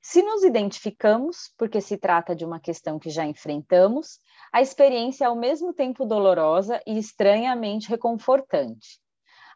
Se 0.00 0.22
nos 0.22 0.44
identificamos, 0.44 1.52
porque 1.58 1.80
se 1.80 1.96
trata 1.96 2.34
de 2.34 2.44
uma 2.44 2.60
questão 2.60 2.98
que 2.98 3.10
já 3.10 3.24
enfrentamos, 3.24 4.20
a 4.52 4.62
experiência 4.62 5.24
é 5.24 5.26
ao 5.26 5.34
mesmo 5.34 5.72
tempo 5.72 6.04
dolorosa 6.04 6.80
e 6.86 6.96
estranhamente 6.96 7.88
reconfortante. 7.88 9.00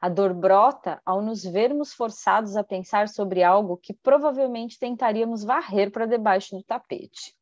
A 0.00 0.08
dor 0.08 0.32
brota 0.32 0.98
ao 1.04 1.20
nos 1.20 1.42
vermos 1.42 1.92
forçados 1.92 2.56
a 2.56 2.64
pensar 2.64 3.06
sobre 3.06 3.42
algo 3.42 3.76
que 3.76 3.92
provavelmente 3.92 4.78
tentaríamos 4.78 5.44
varrer 5.44 5.92
para 5.92 6.06
debaixo 6.06 6.56
do 6.56 6.62
tapete. 6.62 7.36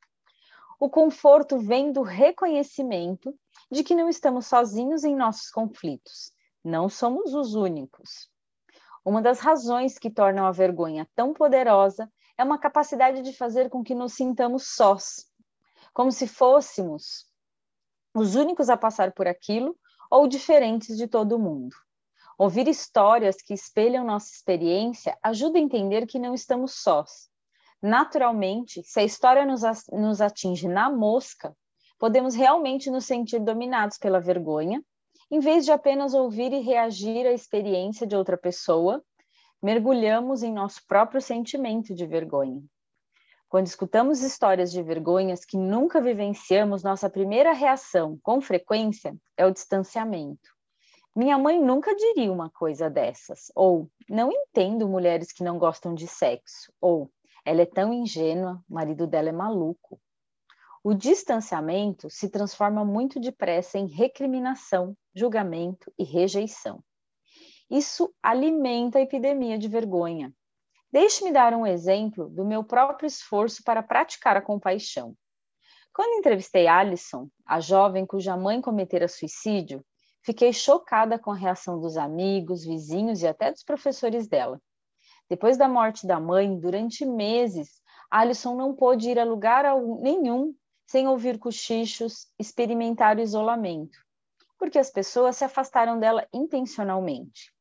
O 0.81 0.91
conforto 0.91 1.59
vem 1.59 1.93
do 1.93 2.03
reconhecimento 2.03 3.33
de 3.71 3.85
que 3.85 3.95
não 3.95 4.09
estamos 4.09 4.47
sozinhos 4.47 5.05
em 5.05 5.15
nossos 5.15 5.51
conflitos, 5.51 6.33
não 6.65 6.89
somos 6.89 7.33
os 7.33 7.55
únicos. 7.55 8.29
Uma 9.05 9.23
das 9.23 9.39
razões 9.39 9.97
que 9.97 10.11
tornam 10.11 10.45
a 10.45 10.51
vergonha 10.51 11.09
tão 11.15 11.33
poderosa 11.33 12.11
é 12.37 12.43
uma 12.43 12.59
capacidade 12.59 13.23
de 13.23 13.33
fazer 13.33 13.71
com 13.71 13.85
que 13.85 13.95
nos 13.95 14.15
sintamos 14.15 14.75
sós, 14.75 15.31
como 15.95 16.11
se 16.11 16.27
fôssemos 16.27 17.25
os 18.13 18.35
únicos 18.35 18.69
a 18.69 18.77
passar 18.77 19.13
por 19.13 19.29
aquilo 19.29 19.79
ou 20.11 20.27
diferentes 20.27 20.97
de 20.97 21.07
todo 21.07 21.39
mundo. 21.39 21.75
Ouvir 22.39 22.69
histórias 22.69 23.43
que 23.43 23.53
espelham 23.53 24.05
nossa 24.05 24.31
experiência 24.33 25.19
ajuda 25.21 25.59
a 25.59 25.61
entender 25.61 26.07
que 26.07 26.21
não 26.21 26.33
estamos 26.33 26.81
sós. 26.81 27.29
Naturalmente, 27.83 28.81
se 28.85 29.01
a 29.01 29.05
história 29.05 29.45
nos, 29.45 30.21
atinge 30.21 30.69
na 30.69 30.89
mosca, 30.89 31.53
podemos 31.99 32.37
realmente 32.37 32.91
nos 32.91 33.07
sentir 33.07 33.41
dominados 33.41 33.99
pela 33.99 34.21
vergonha 34.21 34.81
em 35.31 35.41
vez 35.41 35.65
de 35.65 35.73
apenas 35.73 36.15
ouvir 36.15 36.53
e 36.53 36.61
reagir 36.61 37.27
à 37.27 37.33
experiência 37.33 38.07
de 38.07 38.17
outra 38.17 38.39
pessoa, 38.39 39.05
mergulhamos 39.61 40.43
em 40.43 40.53
nosso 40.53 40.81
próprio 40.87 41.21
sentimento 41.21 41.93
de 41.95 42.07
vergonha. 42.07 42.63
Quando 43.49 43.67
escutamos 43.67 44.23
histórias 44.23 44.71
de 44.71 44.83
vergonhas 44.83 45.45
que 45.45 45.57
nunca 45.57 46.01
vivenciamos, 46.01 46.83
nossa 46.83 47.11
primeira 47.11 47.53
reação, 47.53 48.19
com 48.23 48.41
frequência, 48.41 49.17
é 49.37 49.45
o 49.45 49.51
distanciamento. 49.51 50.58
Minha 51.15 51.37
mãe 51.39 51.61
nunca 51.61 51.95
diria 51.95 52.33
uma 52.33 52.49
coisa 52.49 52.89
dessas, 52.89 53.51
ou 53.55 53.91
não 54.09 54.31
entendo 54.31 54.89
mulheres 54.89 55.33
que 55.33 55.43
não 55.43 55.59
gostam 55.59 55.95
de 55.95 56.07
sexo, 56.07 56.73
ou 56.81 57.11
ela 57.45 57.63
é 57.63 57.67
tão 57.67 57.93
ingênua, 57.93 58.63
o 58.69 58.75
marido 58.75 59.07
dela 59.07 59.29
é 59.29 59.33
maluco. 59.33 60.01
O 60.85 60.95
distanciamento 60.95 62.09
se 62.09 62.29
transforma 62.29 62.85
muito 62.85 63.19
depressa 63.19 63.79
em 63.79 63.87
recriminação, 63.87 64.97
julgamento 65.15 65.93
e 65.99 66.05
rejeição. 66.05 66.83
Isso 67.71 68.15
alimenta 68.23 68.99
a 68.99 69.03
epidemia 69.03 69.59
de 69.59 69.69
vergonha. 69.69 70.33
Deixe-me 70.91 71.33
dar 71.33 71.53
um 71.53 71.67
exemplo 71.67 72.31
do 72.31 72.45
meu 72.45 72.65
próprio 72.65 73.07
esforço 73.07 73.63
para 73.63 73.83
praticar 73.83 74.37
a 74.37 74.43
compaixão. 74.43 75.15
Quando 75.93 76.19
entrevistei 76.19 76.67
Alison, 76.67 77.29
a 77.45 77.61
jovem 77.61 78.07
cuja 78.07 78.37
mãe 78.37 78.61
cometera 78.61 79.09
suicídio, 79.09 79.85
fiquei 80.23 80.53
chocada 80.53 81.19
com 81.19 81.31
a 81.31 81.37
reação 81.37 81.81
dos 81.81 81.97
amigos, 81.97 82.65
vizinhos 82.65 83.23
e 83.23 83.27
até 83.27 83.51
dos 83.51 83.63
professores 83.63 84.29
dela. 84.29 84.61
Depois 85.29 85.57
da 85.57 85.69
morte 85.69 86.07
da 86.07 86.19
mãe, 86.19 86.59
durante 86.59 87.05
meses, 87.05 87.83
Alison 88.11 88.55
não 88.57 88.75
pôde 88.75 89.11
ir 89.11 89.19
a 89.19 89.25
lugar 89.25 89.65
nenhum 90.01 90.55
sem 90.87 91.07
ouvir 91.07 91.39
cochichos, 91.39 92.27
experimentar 92.39 93.19
o 93.19 93.21
isolamento, 93.21 93.99
porque 94.59 94.79
as 94.79 94.91
pessoas 94.91 95.37
se 95.37 95.45
afastaram 95.45 96.01
dela 96.01 96.27
intencionalmente, 96.33 97.53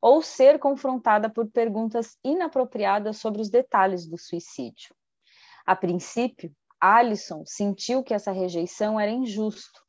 ou 0.00 0.22
ser 0.22 0.60
confrontada 0.60 1.28
por 1.28 1.50
perguntas 1.50 2.16
inapropriadas 2.22 3.16
sobre 3.16 3.42
os 3.42 3.50
detalhes 3.50 4.06
do 4.06 4.16
suicídio. 4.16 4.94
A 5.66 5.74
princípio, 5.74 6.54
Alison 6.80 7.44
sentiu 7.44 8.04
que 8.04 8.14
essa 8.14 8.30
rejeição 8.30 8.98
era 8.98 9.10
injusto. 9.10 9.82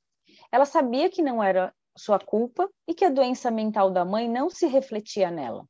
Ela 0.51 0.65
sabia 0.65 1.11
que 1.11 1.21
não 1.21 1.43
era 1.43 1.71
sua 1.99 2.19
culpa 2.19 2.69
e 2.87 2.93
que 2.93 3.05
a 3.05 3.09
doença 3.09 3.51
mental 3.51 3.91
da 3.91 4.03
mãe 4.03 4.27
não 4.27 4.49
se 4.49 4.65
refletia 4.65 5.29
nela. 5.29 5.65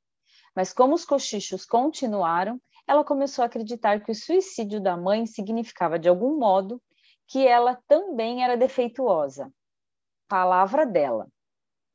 Mas 0.55 0.71
como 0.71 0.95
os 0.95 1.03
cochichos 1.03 1.65
continuaram, 1.65 2.61
ela 2.87 3.03
começou 3.03 3.43
a 3.43 3.45
acreditar 3.45 4.03
que 4.03 4.11
o 4.11 4.15
suicídio 4.15 4.81
da 4.81 4.97
mãe 4.97 5.25
significava, 5.25 5.99
de 5.99 6.09
algum 6.09 6.37
modo, 6.37 6.81
que 7.27 7.47
ela 7.47 7.79
também 7.87 8.43
era 8.43 8.57
defeituosa. 8.57 9.51
Palavra 10.27 10.85
dela, 10.85 11.27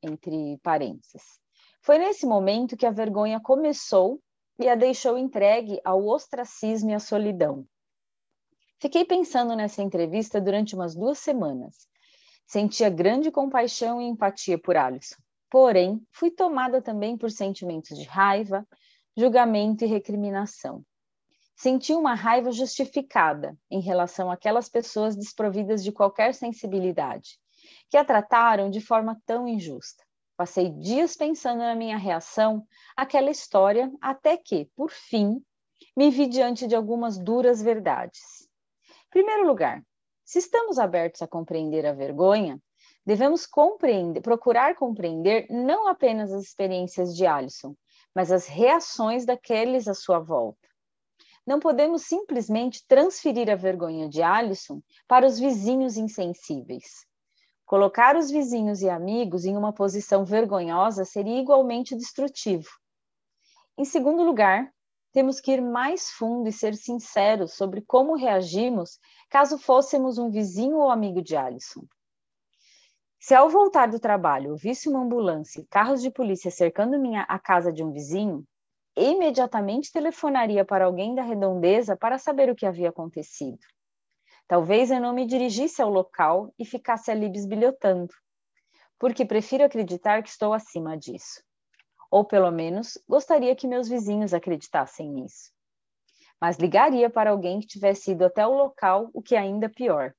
entre 0.01 0.57
parênteses. 0.63 1.39
Foi 1.81 1.97
nesse 1.97 2.25
momento 2.25 2.77
que 2.77 2.85
a 2.85 2.91
vergonha 2.91 3.39
começou 3.39 4.19
e 4.57 4.69
a 4.69 4.75
deixou 4.75 5.17
entregue 5.17 5.79
ao 5.83 6.05
ostracismo 6.05 6.89
e 6.89 6.93
à 6.93 6.99
solidão. 6.99 7.65
Fiquei 8.79 9.05
pensando 9.05 9.55
nessa 9.55 9.81
entrevista 9.81 10.39
durante 10.39 10.75
umas 10.75 10.95
duas 10.95 11.19
semanas. 11.19 11.87
Sentia 12.45 12.89
grande 12.89 13.31
compaixão 13.31 14.01
e 14.01 14.05
empatia 14.05 14.57
por 14.57 14.77
Alison. 14.77 15.15
Porém, 15.49 16.05
fui 16.11 16.29
tomada 16.29 16.81
também 16.81 17.17
por 17.17 17.31
sentimentos 17.31 17.97
de 17.97 18.03
raiva, 18.03 18.67
julgamento 19.15 19.83
e 19.83 19.87
recriminação. 19.87 20.83
Senti 21.55 21.93
uma 21.93 22.13
raiva 22.13 22.51
justificada 22.51 23.57
em 23.71 23.79
relação 23.79 24.29
àquelas 24.29 24.67
pessoas 24.67 25.15
desprovidas 25.15 25.83
de 25.83 25.91
qualquer 25.91 26.33
sensibilidade, 26.33 27.39
que 27.89 27.97
a 27.97 28.03
trataram 28.03 28.69
de 28.69 28.81
forma 28.81 29.19
tão 29.25 29.47
injusta. 29.47 30.03
Passei 30.35 30.69
dias 30.69 31.15
pensando 31.15 31.59
na 31.59 31.73
minha 31.73 31.97
reação 31.97 32.67
àquela 32.95 33.31
história, 33.31 33.89
até 34.01 34.35
que, 34.35 34.69
por 34.75 34.91
fim, 34.91 35.41
me 35.95 36.11
vi 36.11 36.27
diante 36.27 36.67
de 36.67 36.75
algumas 36.75 37.17
duras 37.17 37.61
verdades. 37.61 38.49
Em 39.07 39.09
primeiro 39.09 39.47
lugar, 39.47 39.81
se 40.25 40.39
estamos 40.39 40.79
abertos 40.79 41.21
a 41.21 41.27
compreender 41.27 41.85
a 41.85 41.93
vergonha, 41.93 42.59
devemos 43.05 43.45
compreender, 43.45 44.21
procurar 44.21 44.75
compreender 44.75 45.45
não 45.51 45.87
apenas 45.87 46.33
as 46.33 46.43
experiências 46.43 47.15
de 47.15 47.27
Alison, 47.27 47.75
mas 48.13 48.31
as 48.31 48.47
reações 48.47 49.23
daqueles 49.23 49.87
à 49.87 49.93
sua 49.93 50.19
volta. 50.19 50.67
Não 51.45 51.59
podemos 51.59 52.01
simplesmente 52.01 52.83
transferir 52.87 53.51
a 53.51 53.55
vergonha 53.55 54.09
de 54.09 54.23
Alison 54.23 54.81
para 55.07 55.27
os 55.27 55.37
vizinhos 55.37 55.95
insensíveis. 55.95 57.05
Colocar 57.63 58.15
os 58.15 58.31
vizinhos 58.31 58.81
e 58.81 58.89
amigos 58.89 59.45
em 59.45 59.55
uma 59.55 59.71
posição 59.71 60.25
vergonhosa 60.25 61.05
seria 61.05 61.39
igualmente 61.39 61.95
destrutivo. 61.95 62.69
Em 63.77 63.85
segundo 63.85 64.23
lugar, 64.23 64.73
temos 65.15 65.39
que 65.39 65.53
ir 65.53 65.61
mais 65.61 66.11
fundo 66.11 66.49
e 66.49 66.51
ser 66.51 66.75
sinceros 66.75 67.53
sobre 67.53 67.81
como 67.81 68.17
reagimos 68.17 68.99
caso 69.29 69.57
fôssemos 69.57 70.17
um 70.17 70.29
vizinho 70.29 70.75
ou 70.75 70.91
amigo 70.91 71.21
de 71.21 71.37
Alison. 71.37 71.85
Se 73.17 73.33
ao 73.33 73.49
voltar 73.49 73.87
do 73.87 73.97
trabalho 73.97 74.57
visse 74.57 74.89
uma 74.89 74.99
ambulância 74.99 75.61
e 75.61 75.67
carros 75.67 76.01
de 76.01 76.11
polícia 76.11 76.51
cercando 76.51 76.99
minha, 76.99 77.21
a 77.29 77.39
casa 77.39 77.71
de 77.71 77.81
um 77.81 77.93
vizinho, 77.93 78.43
imediatamente 78.93 79.89
telefonaria 79.89 80.65
para 80.65 80.83
alguém 80.83 81.15
da 81.15 81.23
redondeza 81.23 81.95
para 81.95 82.17
saber 82.17 82.49
o 82.49 82.55
que 82.55 82.65
havia 82.65 82.89
acontecido. 82.89 83.59
Talvez 84.45 84.91
eu 84.91 84.99
não 84.99 85.13
me 85.13 85.25
dirigisse 85.25 85.81
ao 85.81 85.89
local 85.89 86.53
e 86.59 86.65
ficasse 86.65 87.09
ali 87.09 87.29
bisbilhotando, 87.29 88.13
porque 88.99 89.23
prefiro 89.23 89.63
acreditar 89.63 90.21
que 90.21 90.29
estou 90.29 90.53
acima 90.53 90.97
disso. 90.97 91.41
Ou 92.09 92.23
pelo 92.23 92.51
menos 92.51 92.97
gostaria 93.07 93.55
que 93.55 93.67
meus 93.67 93.87
vizinhos 93.87 94.33
acreditassem 94.33 95.09
nisso. 95.09 95.51
Mas 96.39 96.57
ligaria 96.57 97.09
para 97.09 97.31
alguém 97.31 97.59
que 97.59 97.67
tivesse 97.67 98.11
ido 98.11 98.25
até 98.25 98.45
o 98.45 98.53
local, 98.53 99.09
o 99.13 99.21
que 99.21 99.35
é 99.35 99.39
ainda 99.39 99.69
pior. 99.69 100.13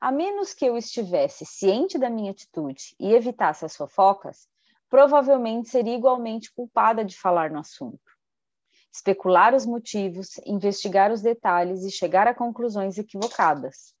A 0.00 0.10
menos 0.10 0.52
que 0.52 0.64
eu 0.64 0.76
estivesse 0.76 1.46
ciente 1.46 1.96
da 1.96 2.10
minha 2.10 2.32
atitude 2.32 2.96
e 2.98 3.14
evitasse 3.14 3.64
as 3.64 3.76
fofocas, 3.76 4.48
provavelmente 4.88 5.68
seria 5.68 5.94
igualmente 5.94 6.52
culpada 6.52 7.04
de 7.04 7.16
falar 7.16 7.50
no 7.50 7.60
assunto. 7.60 8.00
Especular 8.92 9.54
os 9.54 9.64
motivos, 9.64 10.38
investigar 10.44 11.10
os 11.10 11.22
detalhes 11.22 11.82
e 11.84 11.90
chegar 11.90 12.26
a 12.26 12.34
conclusões 12.34 12.98
equivocadas. 12.98 13.94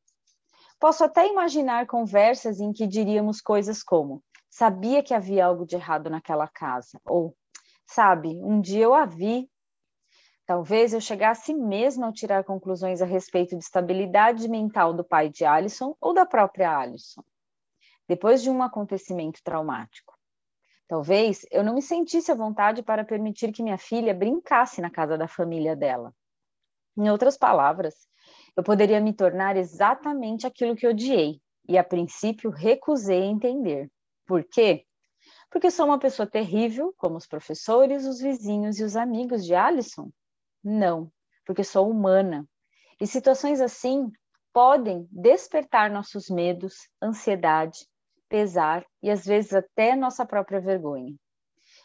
Posso 0.78 1.04
até 1.04 1.28
imaginar 1.28 1.86
conversas 1.86 2.60
em 2.60 2.72
que 2.72 2.86
diríamos 2.86 3.40
coisas 3.40 3.82
como: 3.82 4.22
sabia 4.52 5.02
que 5.02 5.14
havia 5.14 5.46
algo 5.46 5.64
de 5.64 5.76
errado 5.76 6.10
naquela 6.10 6.46
casa, 6.46 7.00
ou 7.06 7.34
sabe, 7.86 8.28
um 8.44 8.60
dia 8.60 8.84
eu 8.84 8.92
a 8.92 9.06
vi. 9.06 9.50
Talvez 10.44 10.92
eu 10.92 11.00
chegasse 11.00 11.54
mesmo 11.54 12.04
a 12.04 12.12
tirar 12.12 12.44
conclusões 12.44 13.00
a 13.00 13.06
respeito 13.06 13.56
de 13.56 13.64
estabilidade 13.64 14.46
mental 14.48 14.92
do 14.92 15.02
pai 15.02 15.30
de 15.30 15.46
Alison 15.46 15.96
ou 15.98 16.12
da 16.12 16.26
própria 16.26 16.76
Alison, 16.76 17.22
depois 18.06 18.42
de 18.42 18.50
um 18.50 18.62
acontecimento 18.62 19.40
traumático. 19.42 20.12
Talvez 20.86 21.46
eu 21.50 21.64
não 21.64 21.74
me 21.74 21.80
sentisse 21.80 22.30
à 22.30 22.34
vontade 22.34 22.82
para 22.82 23.06
permitir 23.06 23.52
que 23.52 23.62
minha 23.62 23.78
filha 23.78 24.12
brincasse 24.12 24.82
na 24.82 24.90
casa 24.90 25.16
da 25.16 25.26
família 25.26 25.74
dela. 25.74 26.14
Em 26.94 27.08
outras 27.08 27.38
palavras, 27.38 27.94
eu 28.54 28.62
poderia 28.62 29.00
me 29.00 29.14
tornar 29.14 29.56
exatamente 29.56 30.46
aquilo 30.46 30.76
que 30.76 30.86
odiei 30.86 31.40
e, 31.66 31.78
a 31.78 31.84
princípio, 31.84 32.50
recusei 32.50 33.22
entender. 33.22 33.90
Por 34.32 34.44
quê? 34.44 34.86
Porque 35.50 35.70
sou 35.70 35.84
uma 35.84 35.98
pessoa 35.98 36.26
terrível, 36.26 36.94
como 36.96 37.18
os 37.18 37.26
professores, 37.26 38.06
os 38.06 38.18
vizinhos 38.18 38.80
e 38.80 38.82
os 38.82 38.96
amigos 38.96 39.44
de 39.44 39.54
Alison? 39.54 40.10
Não, 40.64 41.12
porque 41.44 41.62
sou 41.62 41.90
humana. 41.90 42.48
E 42.98 43.06
situações 43.06 43.60
assim 43.60 44.10
podem 44.50 45.06
despertar 45.12 45.90
nossos 45.90 46.30
medos, 46.30 46.88
ansiedade, 47.02 47.86
pesar 48.26 48.86
e 49.02 49.10
às 49.10 49.26
vezes 49.26 49.52
até 49.52 49.94
nossa 49.94 50.24
própria 50.24 50.62
vergonha. 50.62 51.14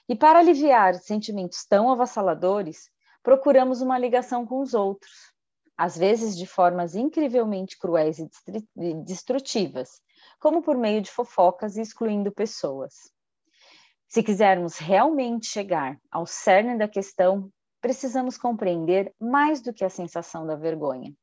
E 0.08 0.16
para 0.16 0.40
aliviar 0.40 0.96
sentimentos 0.96 1.66
tão 1.66 1.92
avassaladores, 1.92 2.90
procuramos 3.22 3.82
uma 3.82 4.00
ligação 4.00 4.46
com 4.46 4.62
os 4.62 4.74
outros, 4.74 5.34
às 5.78 5.96
vezes 5.98 6.36
de 6.36 6.48
formas 6.48 6.96
incrivelmente 6.96 7.78
cruéis 7.78 8.18
e 8.18 8.28
destrutivas, 9.06 10.02
como 10.40 10.62
por 10.62 10.76
meio 10.76 11.02
de 11.02 11.12
fofocas 11.12 11.78
e 11.78 11.82
excluindo 11.82 12.32
pessoas. 12.32 12.94
Se 14.08 14.24
quisermos 14.24 14.78
realmente 14.78 15.48
chegar 15.48 16.00
ao 16.10 16.26
cerne 16.26 16.78
da 16.78 16.88
questão, 16.88 17.52
precisamos 17.82 18.38
compreender 18.38 19.14
mais 19.20 19.62
do 19.62 19.74
que 19.74 19.86
a 19.86 19.90
sensação 19.90 20.48
da 20.48 20.56
vergonha. 20.56 21.14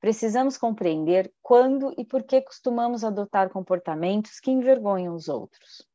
Precisamos 0.00 0.58
compreender 0.58 1.32
quando 1.40 1.94
e 1.96 2.04
por 2.04 2.24
que 2.24 2.40
costumamos 2.40 3.04
adotar 3.04 3.50
comportamentos 3.50 4.40
que 4.40 4.50
envergonham 4.50 5.14
os 5.14 5.28
outros. 5.28 5.86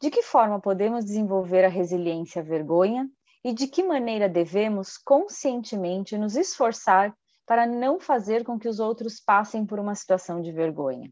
De 0.00 0.10
que 0.10 0.22
forma 0.22 0.60
podemos 0.60 1.04
desenvolver 1.04 1.64
a 1.64 1.68
resiliência 1.68 2.42
à 2.42 2.44
vergonha 2.44 3.08
e 3.44 3.52
de 3.52 3.68
que 3.68 3.84
maneira 3.84 4.28
devemos 4.28 4.96
conscientemente 4.98 6.18
nos 6.18 6.34
esforçar 6.34 7.14
para 7.48 7.66
não 7.66 7.98
fazer 7.98 8.44
com 8.44 8.58
que 8.58 8.68
os 8.68 8.78
outros 8.78 9.18
passem 9.18 9.64
por 9.64 9.80
uma 9.80 9.94
situação 9.94 10.42
de 10.42 10.52
vergonha. 10.52 11.10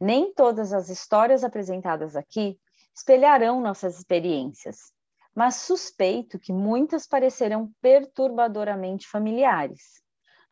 Nem 0.00 0.32
todas 0.32 0.72
as 0.72 0.88
histórias 0.88 1.42
apresentadas 1.42 2.14
aqui 2.14 2.56
espelharão 2.94 3.60
nossas 3.60 3.98
experiências, 3.98 4.92
mas 5.34 5.56
suspeito 5.56 6.38
que 6.38 6.52
muitas 6.52 7.08
parecerão 7.08 7.72
perturbadoramente 7.80 9.08
familiares. 9.08 10.00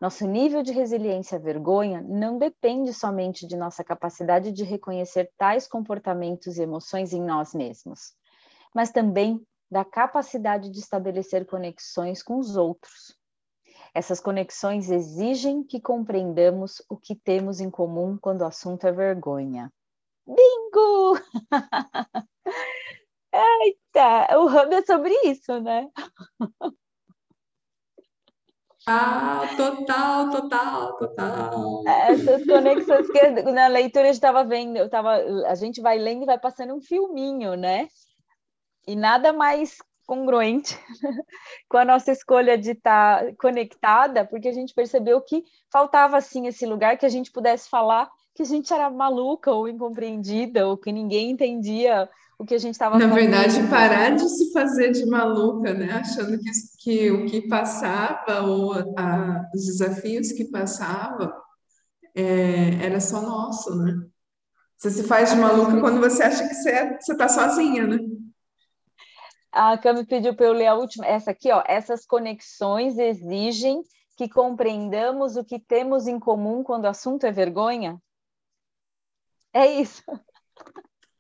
Nosso 0.01 0.27
nível 0.27 0.63
de 0.63 0.73
resiliência 0.73 1.39
à 1.39 1.41
vergonha 1.41 2.03
não 2.03 2.37
depende 2.37 2.93
somente 2.93 3.47
de 3.47 3.57
nossa 3.57 3.85
capacidade 3.85 4.51
de 4.51 4.65
reconhecer 4.65 5.31
tais 5.39 5.69
comportamentos 5.69 6.59
e 6.59 6.63
emoções 6.63 7.13
em 7.13 7.23
nós 7.23 7.55
mesmos, 7.55 8.13
mas 8.75 8.91
também 8.91 9.41
da 9.71 9.85
capacidade 9.85 10.69
de 10.69 10.81
estabelecer 10.81 11.47
conexões 11.47 12.23
com 12.23 12.39
os 12.39 12.57
outros. 12.57 13.17
Essas 13.97 14.21
conexões 14.21 14.91
exigem 14.91 15.65
que 15.65 15.81
compreendamos 15.81 16.83
o 16.87 16.99
que 16.99 17.17
temos 17.17 17.61
em 17.61 17.71
comum 17.71 18.19
quando 18.21 18.43
o 18.43 18.45
assunto 18.45 18.87
é 18.87 18.93
vergonha. 18.93 19.73
Bingo! 20.27 21.19
Eita, 23.33 24.39
o 24.39 24.49
hub 24.49 24.75
é 24.75 24.83
sobre 24.83 25.15
isso, 25.25 25.59
né? 25.63 25.89
Ah, 28.87 29.49
total, 29.57 30.31
total, 30.31 30.99
total. 30.99 31.83
Essas 31.89 32.45
conexões 32.45 33.11
que 33.11 33.31
na 33.51 33.67
leitura 33.67 34.09
eu 34.09 34.13
estava 34.13 34.45
vendo, 34.45 34.77
eu 34.77 34.91
tava, 34.91 35.15
a 35.47 35.55
gente 35.55 35.81
vai 35.81 35.97
lendo 35.97 36.25
e 36.25 36.27
vai 36.27 36.39
passando 36.39 36.75
um 36.75 36.83
filminho, 36.83 37.55
né? 37.55 37.89
E 38.87 38.95
nada 38.95 39.33
mais 39.33 39.79
congruente 40.07 40.79
com 41.69 41.77
a 41.77 41.85
nossa 41.85 42.13
escolha 42.13 42.57
de 42.57 42.71
estar 42.71 43.25
tá 43.25 43.33
conectada, 43.39 44.25
porque 44.25 44.49
a 44.49 44.53
gente 44.53 44.73
percebeu 44.73 45.21
que 45.21 45.43
faltava 45.71 46.17
assim 46.17 46.47
esse 46.47 46.65
lugar 46.65 46.97
que 46.97 47.07
a 47.07 47.11
gente 47.11 47.33
pudesse 47.33 47.69
falar 47.69 48.09
que 48.35 48.43
a 48.43 48.47
gente 48.47 48.73
era 48.73 48.91
maluca 48.91 49.51
ou 49.51 49.67
incompreendida 49.67 50.69
ou 50.69 50.77
que 50.77 50.93
ninguém 50.93 51.31
entendia 51.31 52.09
o 52.39 52.45
que 52.45 52.55
a 52.55 52.59
gente 52.59 52.75
estava 52.75 52.99
Na 52.99 53.07
verdade, 53.07 53.67
parar 53.69 54.11
de 54.11 54.29
se 54.29 54.53
fazer 54.53 54.93
de 54.93 55.07
maluca, 55.07 55.73
né? 55.73 55.91
Achando 55.93 56.39
que, 56.39 56.51
que 56.81 57.11
o 57.11 57.25
que 57.25 57.49
passava 57.49 58.43
ou 58.43 58.75
a, 58.75 59.43
os 59.55 59.65
desafios 59.65 60.33
que 60.33 60.45
passava 60.45 61.35
é, 62.15 62.85
era 62.85 63.01
só 63.01 63.23
nosso, 63.23 63.75
né? 63.77 63.95
Você 64.77 64.91
se 64.91 65.05
faz 65.05 65.31
de 65.31 65.37
maluca 65.37 65.81
quando 65.81 65.99
você 65.99 66.23
acha 66.23 66.47
que 66.47 66.55
você 66.55 67.13
está 67.13 67.27
sozinha, 67.27 67.87
né? 67.87 67.99
A 69.59 69.79
Cami 69.79 70.05
pediu 70.05 70.37
para 70.37 70.45
eu 70.45 70.53
ler 70.53 70.67
a 70.67 70.75
última, 70.75 71.07
essa 71.07 71.31
aqui, 71.31 71.51
ó. 71.51 71.63
Essas 71.67 72.05
conexões 72.05 72.99
exigem 72.99 73.83
que 74.15 74.29
compreendamos 74.29 75.35
o 75.35 75.43
que 75.43 75.59
temos 75.59 76.07
em 76.07 76.21
comum 76.21 76.63
quando 76.63 76.85
o 76.85 76.89
assunto 76.89 77.25
é 77.25 77.33
vergonha? 77.33 77.99
É 79.55 79.81
isso. 79.81 80.03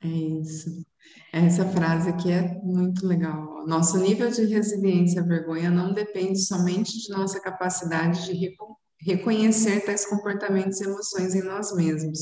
É 0.02 0.08
isso. 0.08 0.84
Essa 1.32 1.64
frase 1.64 2.10
aqui 2.10 2.30
é 2.30 2.60
muito 2.62 3.06
legal. 3.06 3.66
Nosso 3.66 3.96
nível 3.98 4.30
de 4.30 4.44
resiliência 4.44 5.22
à 5.22 5.24
vergonha 5.24 5.70
não 5.70 5.94
depende 5.94 6.38
somente 6.38 6.92
de 6.98 7.08
nossa 7.08 7.40
capacidade 7.40 8.26
de 8.26 8.54
reconhecer 9.00 9.80
tais 9.80 10.04
comportamentos 10.04 10.78
e 10.78 10.84
emoções 10.84 11.34
em 11.34 11.42
nós 11.42 11.74
mesmos, 11.74 12.18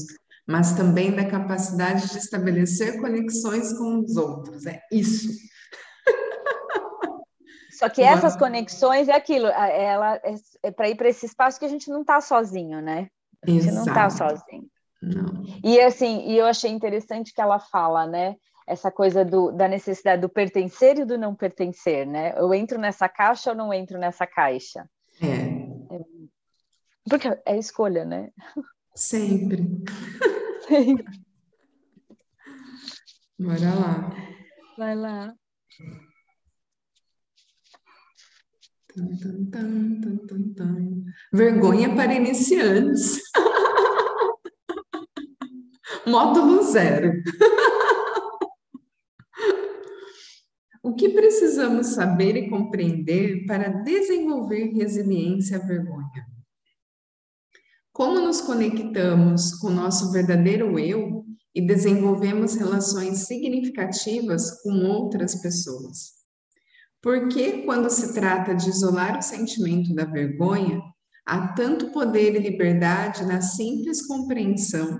mas 0.46 0.76
também 0.76 1.10
da 1.10 1.28
capacidade 1.28 2.08
de 2.12 2.18
estabelecer 2.18 3.00
conexões 3.00 3.76
com 3.76 3.98
os 3.98 4.16
outros. 4.16 4.64
É 4.64 4.80
isso. 4.92 5.28
Só 7.84 7.90
que 7.90 8.02
essas 8.02 8.36
conexões 8.36 9.08
é 9.08 9.12
aquilo, 9.12 9.46
ela 9.46 10.16
é, 10.16 10.34
é 10.62 10.70
para 10.70 10.88
ir 10.88 10.96
para 10.96 11.08
esse 11.08 11.26
espaço 11.26 11.58
que 11.58 11.64
a 11.64 11.68
gente 11.68 11.90
não 11.90 12.00
está 12.00 12.20
sozinho, 12.20 12.80
né? 12.80 13.08
A 13.42 13.50
gente 13.50 13.68
Exato. 13.68 13.74
não 13.76 13.84
está 13.86 14.10
sozinho. 14.10 14.68
Não. 15.02 15.44
E 15.62 15.80
assim, 15.80 16.26
e 16.26 16.38
eu 16.38 16.46
achei 16.46 16.70
interessante 16.70 17.34
que 17.34 17.40
ela 17.40 17.58
fala, 17.58 18.06
né? 18.06 18.36
essa 18.66 18.90
coisa 18.90 19.24
do, 19.24 19.52
da 19.52 19.68
necessidade 19.68 20.22
do 20.22 20.28
pertencer 20.28 20.98
e 20.98 21.04
do 21.04 21.18
não 21.18 21.34
pertencer, 21.34 22.06
né? 22.06 22.34
Eu 22.36 22.52
entro 22.54 22.78
nessa 22.78 23.08
caixa 23.08 23.50
ou 23.50 23.56
não 23.56 23.72
entro 23.72 23.98
nessa 23.98 24.26
caixa? 24.26 24.88
É. 25.20 25.96
é 25.96 26.00
porque 27.08 27.28
é 27.44 27.58
escolha, 27.58 28.04
né? 28.04 28.30
Sempre. 28.94 29.66
Sempre. 30.66 31.04
Bora 33.38 33.74
lá. 33.74 34.10
Vai 34.78 34.94
lá. 34.94 35.34
Tum, 38.94 39.16
tum, 39.16 39.50
tum, 40.54 41.04
Vergonha 41.32 41.96
para 41.96 42.14
iniciantes. 42.14 43.20
Módulo 46.06 46.62
zero. 46.62 47.12
O 50.80 50.94
que 50.94 51.08
precisamos 51.08 51.88
saber 51.88 52.36
e 52.36 52.48
compreender 52.48 53.44
para 53.46 53.82
desenvolver 53.82 54.72
resiliência 54.74 55.56
à 55.56 55.60
vergonha? 55.60 56.24
Como 57.92 58.20
nos 58.20 58.42
conectamos 58.42 59.58
com 59.58 59.70
nosso 59.70 60.12
verdadeiro 60.12 60.78
eu 60.78 61.26
e 61.52 61.66
desenvolvemos 61.66 62.54
relações 62.54 63.26
significativas 63.26 64.62
com 64.62 64.70
outras 64.84 65.34
pessoas? 65.42 66.23
Porque, 67.04 67.64
quando 67.66 67.90
se 67.90 68.14
trata 68.14 68.54
de 68.54 68.70
isolar 68.70 69.18
o 69.18 69.22
sentimento 69.22 69.94
da 69.94 70.06
vergonha, 70.06 70.80
há 71.26 71.48
tanto 71.48 71.92
poder 71.92 72.34
e 72.34 72.38
liberdade 72.38 73.26
na 73.26 73.42
simples 73.42 74.06
compreensão 74.06 74.98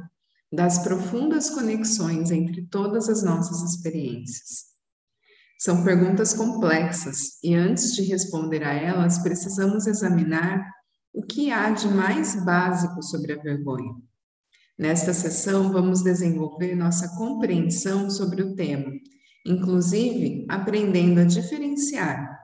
das 0.53 0.81
profundas 0.81 1.49
conexões 1.49 2.31
entre 2.31 2.67
todas 2.67 3.09
as 3.09 3.23
nossas 3.23 3.63
experiências. 3.63 4.65
São 5.59 5.83
perguntas 5.83 6.35
complexas 6.35 7.43
e 7.43 7.55
antes 7.55 7.95
de 7.95 8.03
responder 8.03 8.63
a 8.65 8.75
elas, 8.75 9.21
precisamos 9.21 9.87
examinar 9.87 10.63
o 11.11 11.23
que 11.23 11.51
há 11.51 11.71
de 11.71 11.89
mais 11.89 12.35
básico 12.45 13.03
sobre 13.03 13.33
a 13.33 13.41
vergonha. 13.43 13.95
Nesta 14.79 15.15
sessão, 15.15 15.73
vamos 15.73 16.03
desenvolver 16.03 16.75
nossa 16.75 17.17
compreensão 17.17 18.11
sobre 18.11 18.43
o 18.43 18.55
tema, 18.55 18.93
inclusive 19.45 20.47
aprendendo 20.49 21.21
a 21.21 21.25
diferenciar 21.25 22.35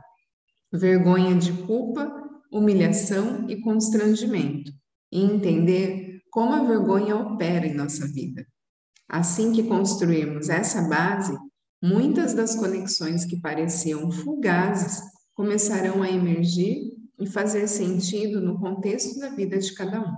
vergonha 0.72 1.34
de 1.34 1.52
culpa, 1.64 2.12
humilhação 2.52 3.48
e 3.48 3.60
constrangimento, 3.60 4.72
e 5.10 5.20
entender 5.20 6.20
como 6.30 6.54
a 6.54 6.62
vergonha 6.62 7.16
opera 7.16 7.66
em 7.66 7.74
nossa 7.74 8.06
vida. 8.06 8.46
Assim 9.08 9.52
que 9.52 9.64
construirmos 9.64 10.48
essa 10.48 10.82
base, 10.88 11.36
muitas 11.82 12.34
das 12.34 12.54
conexões 12.54 13.24
que 13.24 13.40
pareciam 13.40 14.10
fugazes 14.12 15.02
começarão 15.34 16.02
a 16.02 16.10
emergir 16.10 16.92
e 17.18 17.26
fazer 17.26 17.66
sentido 17.66 18.40
no 18.40 18.60
contexto 18.60 19.18
da 19.18 19.30
vida 19.30 19.58
de 19.58 19.74
cada 19.74 20.00
um. 20.00 20.14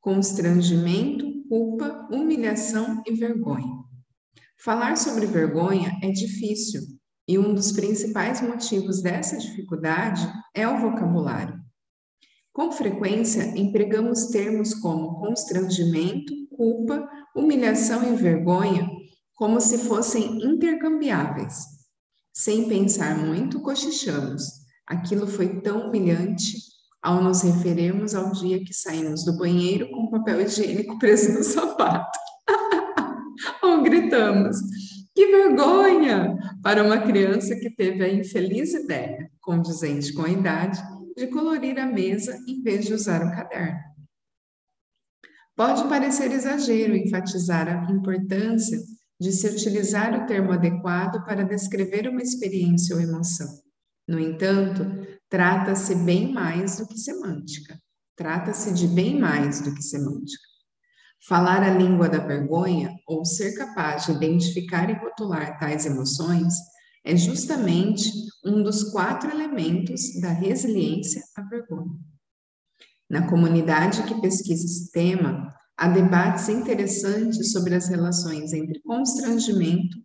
Constrangimento, 0.00 1.44
culpa, 1.48 2.08
humilhação 2.10 3.02
e 3.04 3.12
vergonha. 3.14 3.89
Falar 4.62 4.96
sobre 4.96 5.24
vergonha 5.24 5.98
é 6.02 6.10
difícil 6.10 6.82
e 7.26 7.38
um 7.38 7.54
dos 7.54 7.72
principais 7.72 8.42
motivos 8.42 9.00
dessa 9.00 9.38
dificuldade 9.38 10.30
é 10.54 10.68
o 10.68 10.78
vocabulário. 10.78 11.58
Com 12.52 12.70
frequência, 12.70 13.58
empregamos 13.58 14.26
termos 14.26 14.74
como 14.74 15.18
constrangimento, 15.18 16.34
culpa, 16.54 17.08
humilhação 17.34 18.12
e 18.12 18.16
vergonha 18.16 18.86
como 19.34 19.62
se 19.62 19.78
fossem 19.78 20.44
intercambiáveis. 20.44 21.64
Sem 22.30 22.68
pensar 22.68 23.16
muito, 23.16 23.62
cochichamos. 23.62 24.44
Aquilo 24.86 25.26
foi 25.26 25.62
tão 25.62 25.88
humilhante 25.88 26.58
ao 27.00 27.22
nos 27.22 27.40
referirmos 27.40 28.14
ao 28.14 28.30
dia 28.32 28.62
que 28.62 28.74
saímos 28.74 29.24
do 29.24 29.38
banheiro 29.38 29.90
com 29.90 30.10
papel 30.10 30.42
higiênico 30.42 30.98
preso 30.98 31.32
no 31.32 31.42
sapato. 31.42 32.18
gritamos: 33.82 34.56
Que 35.14 35.26
vergonha! 35.26 36.36
Para 36.62 36.84
uma 36.84 36.98
criança 36.98 37.56
que 37.56 37.70
teve 37.70 38.04
a 38.04 38.12
infeliz 38.12 38.74
ideia, 38.74 39.30
condizente 39.40 40.12
com 40.12 40.22
a 40.22 40.28
idade, 40.28 40.80
de 41.16 41.26
colorir 41.26 41.78
a 41.78 41.86
mesa 41.86 42.38
em 42.46 42.62
vez 42.62 42.86
de 42.86 42.94
usar 42.94 43.22
o 43.26 43.30
caderno. 43.30 43.80
Pode 45.56 45.86
parecer 45.88 46.32
exagero 46.32 46.96
enfatizar 46.96 47.68
a 47.68 47.92
importância 47.92 48.78
de 49.20 49.32
se 49.32 49.46
utilizar 49.46 50.14
o 50.14 50.26
termo 50.26 50.52
adequado 50.52 51.22
para 51.26 51.44
descrever 51.44 52.08
uma 52.08 52.22
experiência 52.22 52.96
ou 52.96 53.02
emoção. 53.02 53.46
No 54.08 54.18
entanto, 54.18 54.82
trata-se 55.28 55.94
bem 55.94 56.32
mais 56.32 56.78
do 56.78 56.86
que 56.86 56.98
semântica. 56.98 57.78
Trata-se 58.16 58.72
de 58.72 58.88
bem 58.88 59.20
mais 59.20 59.60
do 59.60 59.74
que 59.74 59.82
semântica. 59.82 60.49
Falar 61.28 61.62
a 61.62 61.74
língua 61.74 62.08
da 62.08 62.18
vergonha 62.18 62.96
ou 63.06 63.26
ser 63.26 63.52
capaz 63.52 64.06
de 64.06 64.12
identificar 64.12 64.88
e 64.88 64.94
rotular 64.94 65.58
tais 65.58 65.84
emoções 65.84 66.54
é 67.04 67.14
justamente 67.14 68.10
um 68.44 68.62
dos 68.62 68.84
quatro 68.84 69.30
elementos 69.30 70.18
da 70.20 70.30
resiliência 70.30 71.22
à 71.36 71.42
vergonha. 71.42 71.92
Na 73.08 73.28
comunidade 73.28 74.02
que 74.04 74.18
pesquisa 74.20 74.64
esse 74.64 74.90
tema, 74.92 75.54
há 75.76 75.88
debates 75.88 76.48
interessantes 76.48 77.52
sobre 77.52 77.74
as 77.74 77.88
relações 77.88 78.54
entre 78.54 78.80
constrangimento, 78.80 79.98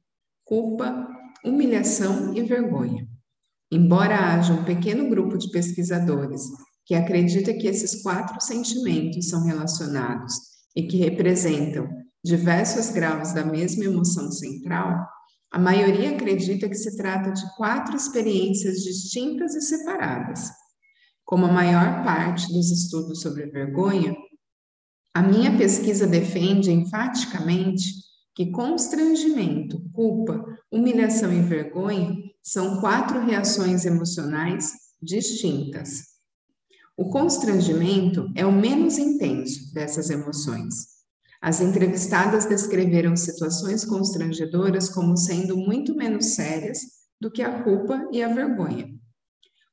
culpa, 0.44 1.08
humilhação 1.46 2.34
e 2.34 2.44
vergonha. 2.44 3.08
Embora 3.72 4.34
haja 4.34 4.54
um 4.54 4.66
pequeno 4.66 5.10
grupo 5.10 5.38
de 5.38 5.50
pesquisadores 5.50 6.42
que 6.86 6.94
acredita 6.94 7.54
que 7.54 7.68
esses 7.68 8.02
quatro 8.02 8.40
sentimentos 8.42 9.30
são 9.30 9.46
relacionados 9.46 10.55
e 10.76 10.84
que 10.84 10.98
representam 10.98 11.88
diversos 12.24 12.90
graus 12.90 13.34
da 13.34 13.46
mesma 13.46 13.86
emoção 13.86 14.32
central, 14.32 15.08
a 15.52 15.60
maioria 15.60 16.12
acredita 16.12 16.68
que 16.68 16.76
se 16.76 16.98
trata 16.98 17.32
de 17.32 17.56
quatro 17.56 17.96
experiências 17.96 18.84
distintas 18.84 19.56
e 19.56 19.62
separadas, 19.62 20.50
como 21.24 21.46
a 21.46 21.52
maior 21.52 22.04
parte 22.04 22.52
dos 22.52 22.72
estudos 22.72 23.22
sobre 23.22 23.46
vergonha, 23.46 24.16
a 25.14 25.22
minha 25.22 25.58
pesquisa 25.58 26.06
defende 26.06 26.72
enfaticamente 26.72 27.86
que 28.36 28.52
constrangimento, 28.52 29.82
culpa, 29.94 30.44
humilhação 30.70 31.32
e 31.32 31.42
vergonha 31.42 32.14
são 32.44 32.82
quatro 32.82 33.26
reações 33.26 33.86
emocionais 33.86 34.72
distintas. 35.02 36.15
O 36.98 37.10
constrangimento 37.10 38.32
é 38.36 38.46
o 38.46 38.52
menos 38.54 38.98
intenso 38.98 39.74
dessas 39.74 40.10
emoções. 40.10 40.96
As 41.42 41.60
entrevistadas 41.60 42.46
descreveram 42.46 43.18
situações 43.18 43.84
constrangedoras 43.84 44.90
como 44.90 45.18
sendo 45.18 45.58
muito 45.58 45.94
menos 45.94 46.36
sérias 46.36 46.80
do 47.20 47.30
que 47.30 47.42
a 47.42 47.64
culpa 47.64 48.08
e 48.14 48.24
a 48.24 48.34
vergonha. 48.34 48.88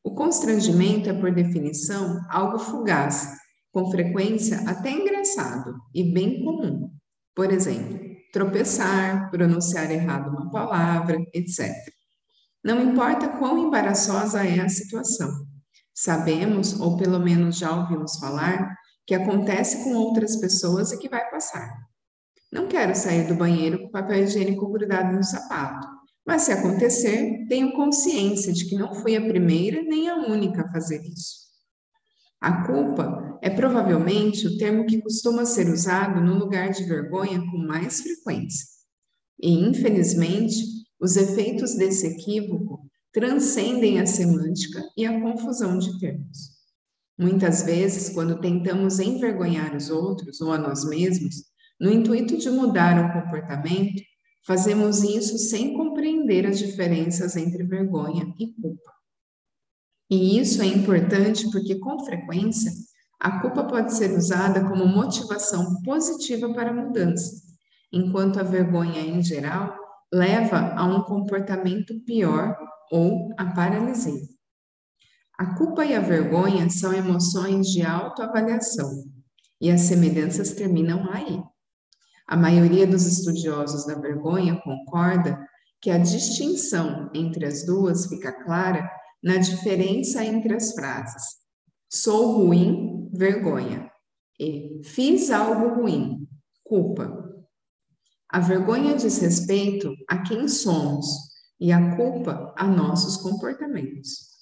O 0.03 0.15
constrangimento 0.17 1.09
é, 1.09 1.13
por 1.13 1.33
definição, 1.33 2.21
algo 2.29 2.59
fugaz, 2.59 3.37
com 3.71 3.89
frequência 3.89 4.61
até 4.69 4.91
engraçado 4.91 5.77
e 5.95 6.13
bem 6.13 6.45
comum. 6.45 6.91
Por 7.37 7.53
exemplo, 7.53 8.01
tropeçar, 8.33 9.31
pronunciar 9.31 9.93
errado 9.93 10.29
uma 10.29 10.51
palavra, 10.51 11.19
etc. 11.33 11.71
Não 12.65 12.83
importa 12.83 13.29
quão 13.29 13.59
embaraçosa 13.59 14.45
é 14.45 14.59
a 14.59 14.69
situação. 14.69 15.52
Sabemos, 15.95 16.79
ou 16.81 16.97
pelo 16.97 17.19
menos 17.19 17.59
já 17.59 17.75
ouvimos 17.75 18.17
falar, 18.19 18.75
que 19.07 19.15
acontece 19.15 19.85
com 19.85 19.95
outras 19.95 20.37
pessoas 20.37 20.93
e 20.93 20.99
que 20.99 21.09
vai 21.09 21.29
passar. 21.31 21.71
Não 22.51 22.69
quero 22.69 22.95
sair 22.95 23.27
do 23.27 23.35
banheiro 23.35 23.81
com 23.81 23.91
papel 23.91 24.25
higiênico 24.25 24.71
grudado 24.71 25.15
no 25.15 25.25
sapato. 25.25 25.89
Mas 26.25 26.43
se 26.43 26.53
acontecer, 26.53 27.47
tenho 27.49 27.73
consciência 27.73 28.53
de 28.53 28.69
que 28.69 28.77
não 28.77 28.95
fui 28.95 29.17
a 29.17 29.21
primeira 29.21 29.83
nem 29.83 30.09
a 30.09 30.17
única 30.17 30.63
a 30.63 30.71
fazer 30.71 31.03
isso. 31.03 31.43
A 32.41 32.65
culpa 32.67 33.39
é 33.43 33.51
provavelmente 33.51 34.47
o 34.47 34.59
termo 34.59 34.87
que 34.87 35.01
costuma 35.01 35.45
ser 35.45 35.69
usado 35.69 36.21
no 36.21 36.35
lugar 36.35 36.71
de 36.71 36.85
vergonha 36.85 37.41
com 37.41 37.59
mais 37.59 38.01
frequência. 38.01 38.67
E, 39.41 39.51
infelizmente, 39.51 40.57
os 41.01 41.17
efeitos 41.17 41.75
desse 41.75 42.07
equívoco 42.07 42.82
transcendem 43.13 44.01
a 44.01 44.07
semântica 44.07 44.83
e 44.97 45.05
a 45.05 45.21
confusão 45.21 45.79
de 45.79 45.99
termos. 45.99 46.53
Muitas 47.19 47.63
vezes, 47.63 48.09
quando 48.09 48.41
tentamos 48.41 48.99
envergonhar 48.99 49.77
os 49.77 49.91
outros 49.91 50.41
ou 50.41 50.53
a 50.53 50.59
nós 50.59 50.85
mesmos, 50.85 51.45
no 51.79 51.93
intuito 51.93 52.37
de 52.39 52.51
mudar 52.51 52.99
o 52.99 53.13
comportamento, 53.13 54.03
Fazemos 54.45 55.05
isso 55.05 55.39
sem 55.39 55.75
compreender 55.75 56.47
as 56.47 56.59
diferenças 56.59 57.37
entre 57.37 57.63
vergonha 57.63 58.35
e 58.39 58.53
culpa. 58.61 58.93
E 60.11 60.39
isso 60.39 60.61
é 60.61 60.67
importante 60.67 61.49
porque, 61.51 61.77
com 61.77 62.05
frequência, 62.05 62.73
a 63.21 63.41
culpa 63.41 63.65
pode 63.65 63.95
ser 63.95 64.11
usada 64.17 64.69
como 64.69 64.85
motivação 64.85 65.81
positiva 65.83 66.53
para 66.53 66.71
a 66.71 66.75
mudança, 66.75 67.41
enquanto 67.93 68.41
a 68.41 68.43
vergonha, 68.43 69.01
em 69.01 69.23
geral, 69.23 69.77
leva 70.13 70.75
a 70.77 70.85
um 70.85 71.03
comportamento 71.05 72.01
pior 72.05 72.57
ou 72.93 73.33
a 73.39 73.47
paralisia. 73.47 74.21
A 75.39 75.55
culpa 75.57 75.85
e 75.85 75.95
a 75.95 76.01
vergonha 76.01 76.69
são 76.69 76.93
emoções 76.93 77.69
de 77.69 77.83
autoavaliação, 77.83 79.05
e 79.59 79.71
as 79.71 79.81
semelhanças 79.81 80.53
terminam 80.53 81.11
aí. 81.11 81.43
A 82.29 82.37
maioria 82.37 82.87
dos 82.87 83.07
estudiosos 83.07 83.87
da 83.87 83.95
vergonha 83.95 84.61
concorda 84.63 85.45
que 85.81 85.91
a 85.91 85.99
distinção 85.99 87.11
entre 87.15 87.47
as 87.47 87.65
duas 87.65 88.07
fica 88.07 88.31
clara 88.45 88.89
na 89.23 89.39
diferença 89.39 90.23
entre 90.25 90.55
as 90.55 90.73
frases 90.73 91.43
sou 91.93 92.39
ruim, 92.39 93.11
vergonha, 93.13 93.91
e 94.41 94.81
fiz 94.83 95.31
algo 95.31 95.81
ruim, 95.81 96.27
culpa. 96.65 97.31
A 98.31 98.41
vergonha 98.41 98.97
diz 98.97 99.19
respeito 99.19 99.95
a 100.09 100.23
quem 100.23 100.49
somos 100.49 101.07
e 101.63 101.71
a 101.71 101.95
culpa 101.95 102.53
a 102.57 102.67
nossos 102.67 103.17
comportamentos. 103.19 104.33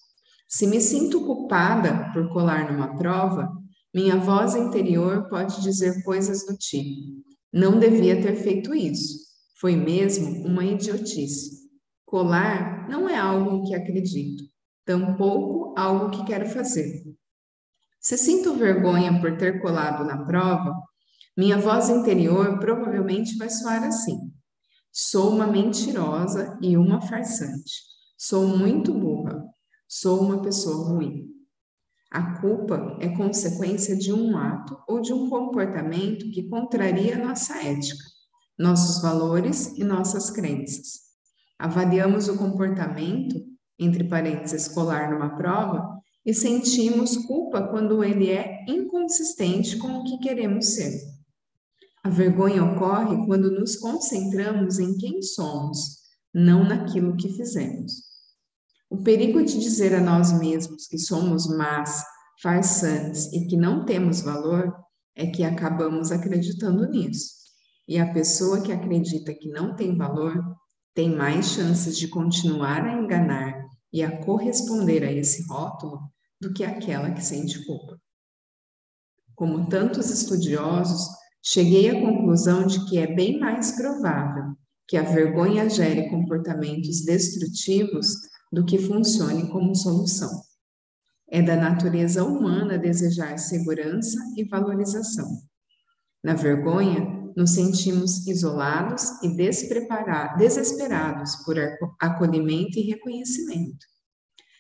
Se 0.48 0.66
me 0.66 0.80
sinto 0.80 1.20
culpada 1.26 2.10
por 2.14 2.32
colar 2.32 2.72
numa 2.72 2.96
prova, 2.96 3.52
minha 3.94 4.16
voz 4.16 4.54
interior 4.54 5.28
pode 5.28 5.60
dizer 5.60 6.02
coisas 6.02 6.46
do 6.46 6.56
tipo: 6.56 7.22
não 7.52 7.78
devia 7.78 8.22
ter 8.22 8.36
feito 8.36 8.74
isso. 8.74 9.18
Foi 9.60 9.76
mesmo 9.76 10.46
uma 10.46 10.64
idiotice. 10.64 11.68
Colar 12.06 12.88
não 12.88 13.06
é 13.06 13.18
algo 13.18 13.68
que 13.68 13.74
acredito, 13.74 14.42
tampouco 14.86 15.78
algo 15.78 16.10
que 16.10 16.24
quero 16.24 16.48
fazer. 16.48 17.04
Se 18.00 18.16
sinto 18.16 18.54
vergonha 18.54 19.20
por 19.20 19.36
ter 19.36 19.60
colado 19.60 20.04
na 20.04 20.24
prova, 20.24 20.74
minha 21.36 21.58
voz 21.58 21.90
interior 21.90 22.58
provavelmente 22.58 23.36
vai 23.36 23.50
soar 23.50 23.84
assim: 23.84 24.32
Sou 24.92 25.30
uma 25.30 25.46
mentirosa 25.46 26.58
e 26.60 26.76
uma 26.76 27.00
farsante. 27.00 27.72
Sou 28.18 28.46
muito 28.46 28.92
burra. 28.92 29.40
Sou 29.88 30.20
uma 30.20 30.42
pessoa 30.42 30.88
ruim. 30.88 31.28
A 32.10 32.40
culpa 32.40 32.96
é 33.00 33.08
consequência 33.08 33.96
de 33.96 34.12
um 34.12 34.36
ato 34.36 34.76
ou 34.88 35.00
de 35.00 35.12
um 35.12 35.30
comportamento 35.30 36.28
que 36.32 36.48
contraria 36.48 37.16
nossa 37.16 37.56
ética, 37.64 38.02
nossos 38.58 39.00
valores 39.00 39.78
e 39.78 39.84
nossas 39.84 40.28
crenças. 40.28 41.10
Avaliamos 41.56 42.28
o 42.28 42.36
comportamento, 42.36 43.40
entre 43.78 44.02
parênteses, 44.02 44.66
escolar 44.66 45.12
numa 45.12 45.36
prova, 45.36 46.00
e 46.26 46.34
sentimos 46.34 47.16
culpa 47.16 47.68
quando 47.68 48.02
ele 48.02 48.30
é 48.30 48.64
inconsistente 48.68 49.78
com 49.78 49.88
o 49.98 50.04
que 50.04 50.18
queremos 50.18 50.74
ser. 50.74 51.19
A 52.02 52.08
vergonha 52.08 52.64
ocorre 52.64 53.26
quando 53.26 53.50
nos 53.50 53.76
concentramos 53.76 54.78
em 54.78 54.96
quem 54.96 55.20
somos, 55.20 55.98
não 56.32 56.64
naquilo 56.64 57.16
que 57.16 57.28
fizemos. 57.32 57.92
O 58.88 59.02
perigo 59.02 59.44
de 59.44 59.58
dizer 59.58 59.94
a 59.94 60.00
nós 60.00 60.32
mesmos 60.32 60.86
que 60.86 60.98
somos 60.98 61.46
más, 61.46 62.02
farsantes 62.42 63.30
e 63.32 63.46
que 63.46 63.56
não 63.56 63.84
temos 63.84 64.22
valor 64.22 64.74
é 65.14 65.26
que 65.26 65.44
acabamos 65.44 66.10
acreditando 66.10 66.88
nisso. 66.88 67.34
E 67.86 67.98
a 67.98 68.12
pessoa 68.12 68.62
que 68.62 68.72
acredita 68.72 69.34
que 69.34 69.48
não 69.48 69.76
tem 69.76 69.96
valor 69.96 70.42
tem 70.94 71.14
mais 71.14 71.50
chances 71.50 71.98
de 71.98 72.08
continuar 72.08 72.84
a 72.84 72.94
enganar 72.94 73.62
e 73.92 74.02
a 74.02 74.24
corresponder 74.24 75.04
a 75.04 75.12
esse 75.12 75.46
rótulo 75.46 76.00
do 76.40 76.52
que 76.52 76.64
aquela 76.64 77.10
que 77.10 77.22
sente 77.22 77.64
culpa. 77.66 78.00
Como 79.34 79.68
tantos 79.68 80.10
estudiosos, 80.10 81.19
cheguei 81.42 81.90
à 81.90 82.00
conclusão 82.00 82.66
de 82.66 82.84
que 82.88 82.98
é 82.98 83.06
bem 83.06 83.38
mais 83.38 83.72
provável 83.72 84.56
que 84.86 84.96
a 84.96 85.02
vergonha 85.02 85.68
gere 85.68 86.10
comportamentos 86.10 87.04
destrutivos 87.04 88.08
do 88.52 88.64
que 88.64 88.76
funcione 88.76 89.48
como 89.48 89.74
solução. 89.74 90.30
É 91.30 91.40
da 91.40 91.54
natureza 91.54 92.24
humana 92.24 92.76
desejar 92.76 93.38
segurança 93.38 94.18
e 94.36 94.42
valorização. 94.44 95.28
Na 96.24 96.34
vergonha, 96.34 97.20
nos 97.36 97.52
sentimos 97.52 98.26
isolados 98.26 99.04
e 99.22 99.28
desesperados 100.36 101.36
por 101.44 101.56
acolhimento 102.00 102.78
e 102.78 102.82
reconhecimento. 102.82 103.86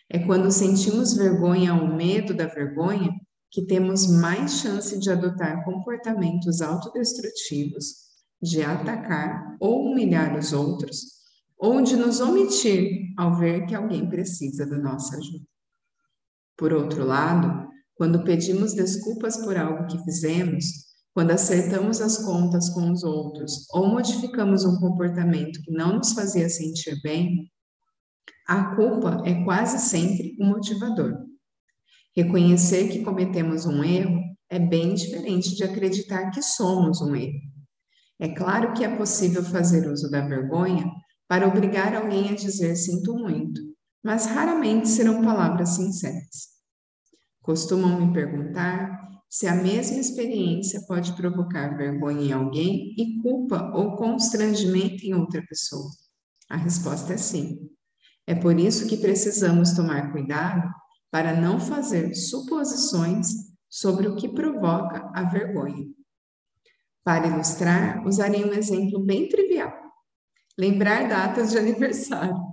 É 0.08 0.20
quando 0.20 0.50
sentimos 0.52 1.14
vergonha 1.14 1.74
ou 1.74 1.88
medo 1.88 2.32
da 2.32 2.46
vergonha 2.46 3.10
que 3.50 3.66
temos 3.66 4.06
mais 4.06 4.60
chance 4.60 4.98
de 4.98 5.10
adotar 5.10 5.64
comportamentos 5.64 6.60
autodestrutivos, 6.60 8.10
de 8.40 8.62
atacar 8.62 9.56
ou 9.60 9.90
humilhar 9.90 10.38
os 10.38 10.52
outros 10.52 11.20
ou 11.58 11.82
de 11.82 11.94
nos 11.94 12.20
omitir 12.20 13.12
ao 13.18 13.36
ver 13.36 13.66
que 13.66 13.74
alguém 13.74 14.08
precisa 14.08 14.64
da 14.64 14.78
nossa 14.78 15.16
ajuda. 15.16 15.44
Por 16.56 16.72
outro 16.72 17.04
lado, 17.04 17.68
quando 17.94 18.24
pedimos 18.24 18.72
desculpas 18.72 19.36
por 19.36 19.58
algo 19.58 19.86
que 19.86 20.02
fizemos, 20.04 20.64
quando 21.12 21.32
acertamos 21.32 22.00
as 22.00 22.18
contas 22.18 22.70
com 22.70 22.90
os 22.90 23.02
outros 23.02 23.66
ou 23.72 23.88
modificamos 23.88 24.64
um 24.64 24.78
comportamento 24.78 25.60
que 25.62 25.72
não 25.72 25.98
nos 25.98 26.12
fazia 26.12 26.48
sentir 26.48 26.98
bem, 27.02 27.50
a 28.48 28.74
culpa 28.74 29.22
é 29.26 29.44
quase 29.44 29.78
sempre 29.78 30.34
o 30.40 30.44
um 30.44 30.48
motivador. 30.48 31.29
Reconhecer 32.16 32.88
que 32.88 33.04
cometemos 33.04 33.66
um 33.66 33.84
erro 33.84 34.20
é 34.48 34.58
bem 34.58 34.94
diferente 34.94 35.54
de 35.54 35.62
acreditar 35.62 36.30
que 36.30 36.42
somos 36.42 37.00
um 37.00 37.14
erro. 37.14 37.38
É 38.18 38.28
claro 38.28 38.74
que 38.74 38.84
é 38.84 38.96
possível 38.96 39.42
fazer 39.42 39.88
uso 39.90 40.10
da 40.10 40.26
vergonha 40.26 40.90
para 41.28 41.46
obrigar 41.46 41.94
alguém 41.94 42.30
a 42.30 42.34
dizer 42.34 42.74
sinto 42.74 43.14
muito, 43.14 43.60
mas 44.02 44.26
raramente 44.26 44.88
serão 44.88 45.22
palavras 45.22 45.70
sinceras. 45.70 46.48
Costumam 47.40 48.04
me 48.04 48.12
perguntar 48.12 49.00
se 49.28 49.46
a 49.46 49.54
mesma 49.54 49.98
experiência 49.98 50.82
pode 50.88 51.12
provocar 51.14 51.76
vergonha 51.76 52.26
em 52.26 52.32
alguém 52.32 52.94
e 52.98 53.22
culpa 53.22 53.72
ou 53.74 53.96
constrangimento 53.96 55.06
em 55.06 55.14
outra 55.14 55.40
pessoa. 55.48 55.88
A 56.50 56.56
resposta 56.56 57.14
é 57.14 57.16
sim. 57.16 57.56
É 58.26 58.34
por 58.34 58.58
isso 58.58 58.88
que 58.88 58.96
precisamos 58.96 59.72
tomar 59.72 60.10
cuidado 60.10 60.68
para 61.10 61.38
não 61.38 61.58
fazer 61.58 62.14
suposições 62.14 63.28
sobre 63.68 64.08
o 64.08 64.16
que 64.16 64.28
provoca 64.28 65.10
a 65.14 65.24
vergonha. 65.24 65.86
Para 67.04 67.28
ilustrar, 67.28 68.06
usarei 68.06 68.44
um 68.44 68.52
exemplo 68.52 69.00
bem 69.00 69.28
trivial. 69.28 69.72
Lembrar 70.58 71.08
datas 71.08 71.50
de 71.50 71.58
aniversário. 71.58 72.34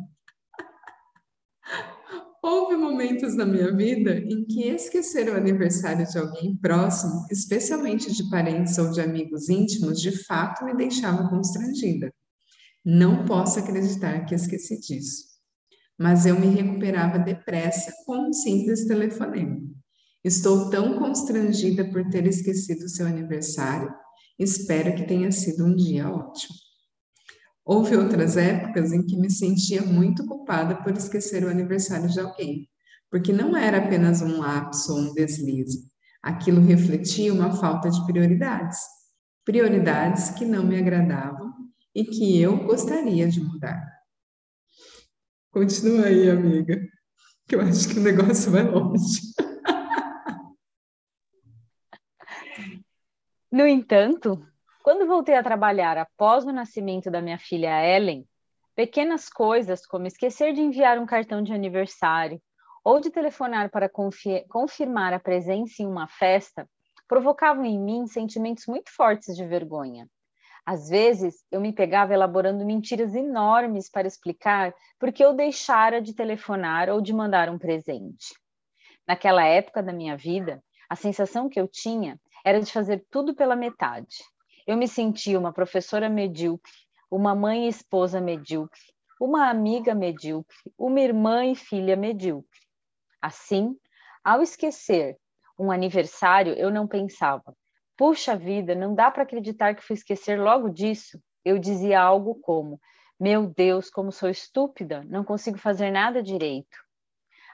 Houve 2.41 2.77
momentos 2.77 3.35
na 3.35 3.45
minha 3.45 3.75
vida 3.75 4.17
em 4.17 4.45
que 4.45 4.63
esquecer 4.67 5.27
o 5.27 5.35
aniversário 5.35 6.07
de 6.07 6.17
alguém 6.17 6.55
próximo, 6.55 7.25
especialmente 7.29 8.13
de 8.13 8.29
parentes 8.29 8.77
ou 8.77 8.89
de 8.91 9.01
amigos 9.01 9.49
íntimos, 9.49 9.99
de 9.99 10.23
fato 10.25 10.63
me 10.63 10.73
deixava 10.75 11.29
constrangida. 11.29 12.13
Não 12.85 13.25
posso 13.25 13.59
acreditar 13.59 14.25
que 14.25 14.33
esqueci 14.33 14.79
disso. 14.79 15.36
Mas 15.97 16.25
eu 16.25 16.39
me 16.39 16.47
recuperava 16.47 17.17
depressa 17.17 17.91
com 18.05 18.29
um 18.29 18.33
simples 18.33 18.85
telefonema. 18.85 19.59
Estou 20.23 20.69
tão 20.69 20.99
constrangida 20.99 21.89
por 21.89 22.07
ter 22.09 22.27
esquecido 22.27 22.89
seu 22.89 23.07
aniversário. 23.07 23.91
Espero 24.37 24.95
que 24.95 25.07
tenha 25.07 25.31
sido 25.31 25.65
um 25.65 25.75
dia 25.75 26.09
ótimo. 26.09 26.53
Houve 27.65 27.97
outras 27.97 28.37
épocas 28.37 28.93
em 28.93 29.05
que 29.05 29.17
me 29.17 29.29
sentia 29.29 29.81
muito 29.81 30.25
culpada 30.25 30.75
por 30.83 30.95
esquecer 30.95 31.43
o 31.43 31.49
aniversário 31.49 32.07
de 32.07 32.19
alguém, 32.19 32.69
porque 33.09 33.33
não 33.33 33.57
era 33.57 33.77
apenas 33.77 34.21
um 34.21 34.37
lapso 34.37 34.93
ou 34.93 34.99
um 34.99 35.13
deslize. 35.13 35.85
Aquilo 36.21 36.61
refletia 36.61 37.33
uma 37.33 37.55
falta 37.57 37.89
de 37.89 38.05
prioridades. 38.05 38.79
Prioridades 39.43 40.29
que 40.31 40.45
não 40.45 40.65
me 40.65 40.77
agradavam 40.77 41.53
e 41.95 42.03
que 42.03 42.39
eu 42.39 42.65
gostaria 42.65 43.27
de 43.27 43.41
mudar. 43.41 43.96
Continua 45.57 46.05
aí, 46.05 46.29
amiga, 46.29 46.79
que 47.47 47.55
eu 47.55 47.61
acho 47.61 47.89
que 47.89 47.97
o 47.97 48.03
negócio 48.03 48.51
vai 48.51 48.61
longe. 48.61 49.21
No 53.51 53.65
entanto, 53.65 54.45
quando 54.83 55.07
voltei 55.07 55.33
a 55.33 55.41
trabalhar 55.41 55.97
após 55.97 56.45
o 56.45 56.51
nascimento 56.51 57.09
da 57.09 57.23
minha 57.23 57.39
filha 57.39 57.83
Ellen, 57.83 58.23
pequenas 58.75 59.29
coisas 59.29 59.83
como 59.83 60.05
esquecer 60.05 60.53
de 60.53 60.61
enviar 60.61 60.99
um 60.99 61.07
cartão 61.07 61.41
de 61.41 61.51
aniversário 61.51 62.39
ou 62.83 62.99
de 62.99 63.09
telefonar 63.09 63.71
para 63.71 63.89
confirmar 63.89 65.11
a 65.11 65.19
presença 65.19 65.81
em 65.81 65.87
uma 65.87 66.07
festa 66.07 66.69
provocavam 67.07 67.65
em 67.65 67.79
mim 67.79 68.05
sentimentos 68.05 68.67
muito 68.67 68.91
fortes 68.91 69.35
de 69.35 69.43
vergonha. 69.43 70.07
Às 70.67 70.89
vezes, 70.89 71.45
eu 71.49 71.61
me 71.61 71.71
pegava 71.71 72.13
elaborando 72.13 72.65
mentiras 72.65 73.15
enormes 73.15 73.89
para 73.89 74.05
explicar 74.05 74.75
por 74.99 75.13
que 75.13 75.23
eu 75.23 75.33
deixara 75.33 76.01
de 76.01 76.13
telefonar 76.13 76.89
ou 76.89 76.99
de 76.99 77.13
mandar 77.13 77.49
um 77.49 77.57
presente. 77.57 78.35
Naquela 79.07 79.45
época 79.45 79.81
da 79.81 79.93
minha 79.93 80.17
vida, 80.17 80.61
a 80.89 80.95
sensação 80.97 81.47
que 81.47 81.57
eu 81.57 81.69
tinha 81.69 82.19
era 82.43 82.59
de 82.59 82.69
fazer 82.69 83.05
tudo 83.09 83.33
pela 83.33 83.55
metade. 83.55 84.17
Eu 84.67 84.75
me 84.75 84.89
sentia 84.89 85.39
uma 85.39 85.53
professora 85.53 86.09
medíocre, 86.09 86.73
uma 87.09 87.33
mãe 87.33 87.65
e 87.65 87.69
esposa 87.69 88.19
medíocre, 88.19 88.81
uma 89.21 89.49
amiga 89.49 89.95
medíocre, 89.95 90.57
uma 90.77 90.99
irmã 90.99 91.45
e 91.45 91.55
filha 91.55 91.95
medíocre. 91.95 92.59
Assim, 93.21 93.73
ao 94.21 94.41
esquecer 94.41 95.15
um 95.57 95.71
aniversário, 95.71 96.51
eu 96.55 96.69
não 96.69 96.85
pensava, 96.85 97.55
puxa 97.97 98.35
vida, 98.35 98.75
não 98.75 98.93
dá 98.93 99.09
para 99.09 99.23
acreditar 99.23 99.75
que 99.75 99.83
fui 99.83 99.95
esquecer 99.95 100.39
logo 100.39 100.69
disso. 100.69 101.19
Eu 101.43 101.57
dizia 101.57 101.99
algo 101.99 102.35
como, 102.35 102.79
meu 103.19 103.47
Deus, 103.47 103.89
como 103.89 104.11
sou 104.11 104.29
estúpida, 104.29 105.03
não 105.07 105.23
consigo 105.23 105.57
fazer 105.57 105.91
nada 105.91 106.21
direito. 106.21 106.77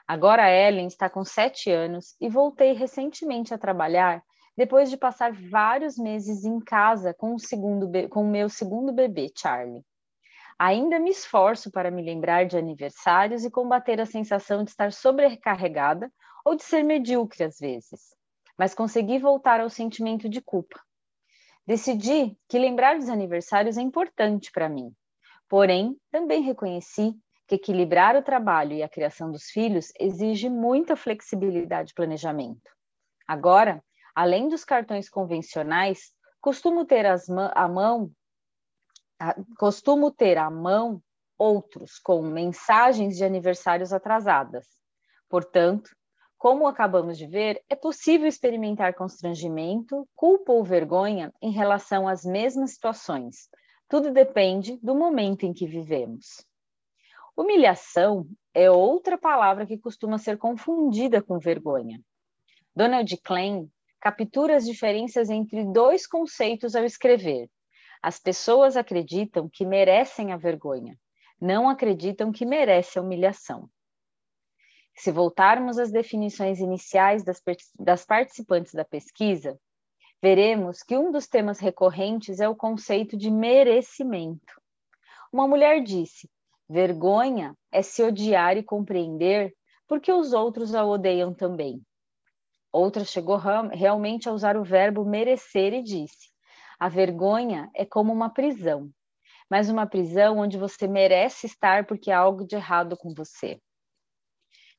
Agora 0.06 0.50
Ellen 0.50 0.86
está 0.86 1.08
com 1.08 1.24
sete 1.24 1.70
anos 1.70 2.14
e 2.20 2.28
voltei 2.28 2.72
recentemente 2.72 3.54
a 3.54 3.58
trabalhar 3.58 4.22
depois 4.56 4.90
de 4.90 4.98
passar 4.98 5.32
vários 5.32 5.96
meses 5.96 6.44
em 6.44 6.60
casa 6.60 7.14
com 7.14 7.34
o, 7.34 7.38
segundo 7.38 7.90
com 8.10 8.22
o 8.22 8.30
meu 8.30 8.48
segundo 8.50 8.92
bebê, 8.92 9.32
Charlie. 9.36 9.82
Ainda 10.58 11.00
me 11.00 11.10
esforço 11.10 11.70
para 11.70 11.90
me 11.90 12.02
lembrar 12.02 12.44
de 12.46 12.56
aniversários 12.56 13.44
e 13.44 13.50
combater 13.50 14.00
a 14.00 14.06
sensação 14.06 14.62
de 14.62 14.70
estar 14.70 14.92
sobrecarregada 14.92 16.12
ou 16.44 16.54
de 16.54 16.62
ser 16.62 16.84
medíocre 16.84 17.42
às 17.42 17.58
vezes, 17.58 18.14
mas 18.58 18.74
consegui 18.74 19.18
voltar 19.18 19.60
ao 19.60 19.70
sentimento 19.70 20.28
de 20.28 20.40
culpa. 20.40 20.80
Decidi 21.66 22.36
que 22.48 22.58
lembrar 22.58 22.98
dos 22.98 23.08
aniversários 23.08 23.76
é 23.76 23.80
importante 23.80 24.50
para 24.52 24.68
mim, 24.68 24.92
porém 25.48 25.96
também 26.10 26.42
reconheci 26.42 27.14
que 27.46 27.56
equilibrar 27.56 28.16
o 28.16 28.22
trabalho 28.22 28.72
e 28.72 28.82
a 28.82 28.88
criação 28.88 29.30
dos 29.30 29.44
filhos 29.44 29.92
exige 29.98 30.48
muita 30.48 30.96
flexibilidade 30.96 31.92
e 31.92 31.94
planejamento. 31.94 32.70
Agora, 33.26 33.82
Além 34.14 34.48
dos 34.48 34.64
cartões 34.64 35.08
convencionais, 35.08 36.12
costumo 36.40 36.84
ter 36.84 37.04
a 37.04 37.68
mão 37.68 38.12
costumo 39.58 40.10
ter 40.10 40.36
à 40.36 40.50
mão 40.50 41.02
outros 41.38 41.98
com 41.98 42.22
mensagens 42.22 43.16
de 43.16 43.24
aniversários 43.24 43.92
atrasadas. 43.92 44.66
Portanto, 45.28 45.90
como 46.44 46.66
acabamos 46.66 47.16
de 47.16 47.26
ver, 47.26 47.64
é 47.70 47.74
possível 47.74 48.28
experimentar 48.28 48.92
constrangimento, 48.92 50.06
culpa 50.14 50.52
ou 50.52 50.62
vergonha 50.62 51.32
em 51.40 51.50
relação 51.50 52.06
às 52.06 52.22
mesmas 52.22 52.72
situações. 52.72 53.48
Tudo 53.88 54.10
depende 54.10 54.78
do 54.82 54.94
momento 54.94 55.46
em 55.46 55.54
que 55.54 55.66
vivemos. 55.66 56.44
Humilhação 57.34 58.28
é 58.52 58.70
outra 58.70 59.16
palavra 59.16 59.64
que 59.64 59.78
costuma 59.78 60.18
ser 60.18 60.36
confundida 60.36 61.22
com 61.22 61.38
vergonha. 61.38 61.98
Donald 62.76 63.16
Klein 63.22 63.66
captura 63.98 64.54
as 64.54 64.66
diferenças 64.66 65.30
entre 65.30 65.64
dois 65.64 66.06
conceitos 66.06 66.76
ao 66.76 66.84
escrever. 66.84 67.48
As 68.02 68.18
pessoas 68.18 68.76
acreditam 68.76 69.48
que 69.50 69.64
merecem 69.64 70.30
a 70.30 70.36
vergonha, 70.36 70.94
não 71.40 71.70
acreditam 71.70 72.30
que 72.30 72.44
merece 72.44 72.98
a 72.98 73.02
humilhação. 73.02 73.66
Se 74.96 75.10
voltarmos 75.10 75.78
às 75.78 75.90
definições 75.90 76.60
iniciais 76.60 77.24
das, 77.24 77.42
das 77.78 78.04
participantes 78.04 78.72
da 78.72 78.84
pesquisa, 78.84 79.58
veremos 80.22 80.82
que 80.82 80.96
um 80.96 81.10
dos 81.10 81.26
temas 81.26 81.58
recorrentes 81.58 82.40
é 82.40 82.48
o 82.48 82.54
conceito 82.54 83.16
de 83.16 83.30
merecimento. 83.30 84.60
Uma 85.32 85.48
mulher 85.48 85.82
disse: 85.82 86.30
vergonha 86.68 87.56
é 87.72 87.82
se 87.82 88.02
odiar 88.02 88.56
e 88.56 88.62
compreender 88.62 89.52
porque 89.86 90.12
os 90.12 90.32
outros 90.32 90.74
a 90.74 90.84
odeiam 90.84 91.34
também. 91.34 91.82
Outra 92.72 93.04
chegou 93.04 93.36
realmente 93.36 94.28
a 94.28 94.32
usar 94.32 94.56
o 94.56 94.64
verbo 94.64 95.04
merecer 95.04 95.72
e 95.72 95.82
disse: 95.82 96.30
a 96.78 96.88
vergonha 96.88 97.70
é 97.74 97.84
como 97.84 98.12
uma 98.12 98.30
prisão, 98.30 98.90
mas 99.50 99.68
uma 99.68 99.86
prisão 99.86 100.38
onde 100.38 100.56
você 100.56 100.86
merece 100.86 101.46
estar 101.46 101.86
porque 101.86 102.10
há 102.10 102.18
algo 102.18 102.46
de 102.46 102.56
errado 102.56 102.96
com 102.96 103.12
você. 103.12 103.60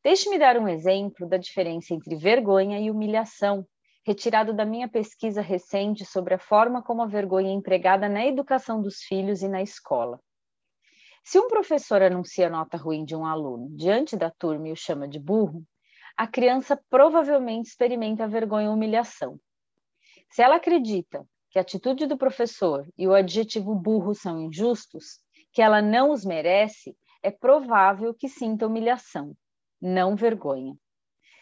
Deixe-me 0.06 0.38
dar 0.38 0.56
um 0.56 0.68
exemplo 0.68 1.28
da 1.28 1.36
diferença 1.36 1.92
entre 1.92 2.16
vergonha 2.16 2.80
e 2.80 2.92
humilhação, 2.92 3.66
retirado 4.06 4.54
da 4.54 4.64
minha 4.64 4.88
pesquisa 4.88 5.42
recente 5.42 6.06
sobre 6.06 6.36
a 6.36 6.38
forma 6.38 6.84
como 6.84 7.02
a 7.02 7.08
vergonha 7.08 7.50
é 7.50 7.54
empregada 7.54 8.08
na 8.08 8.24
educação 8.24 8.84
dos 8.84 9.00
filhos 9.00 9.42
e 9.42 9.48
na 9.48 9.64
escola. 9.64 10.20
Se 11.24 11.40
um 11.40 11.48
professor 11.48 12.04
anuncia 12.04 12.52
nota 12.52 12.78
ruim 12.78 13.04
de 13.04 13.16
um 13.16 13.26
aluno 13.26 13.76
diante 13.76 14.16
da 14.16 14.30
turma 14.30 14.68
e 14.68 14.74
o 14.74 14.76
chama 14.76 15.08
de 15.08 15.20
burro, 15.20 15.64
a 16.16 16.28
criança 16.28 16.80
provavelmente 16.88 17.70
experimenta 17.70 18.28
vergonha 18.28 18.68
e 18.68 18.70
humilhação. 18.70 19.40
Se 20.30 20.44
ela 20.44 20.58
acredita 20.58 21.28
que 21.50 21.58
a 21.58 21.64
atitude 21.64 22.06
do 22.06 22.16
professor 22.16 22.88
e 22.96 23.08
o 23.08 23.16
adjetivo 23.16 23.74
burro 23.74 24.14
são 24.14 24.40
injustos, 24.40 25.20
que 25.52 25.64
ela 25.64 25.82
não 25.82 26.12
os 26.12 26.24
merece, 26.24 26.96
é 27.24 27.32
provável 27.32 28.14
que 28.14 28.30
sinta 28.30 28.68
humilhação 28.68 29.36
não 29.82 30.16
vergonha. 30.16 30.76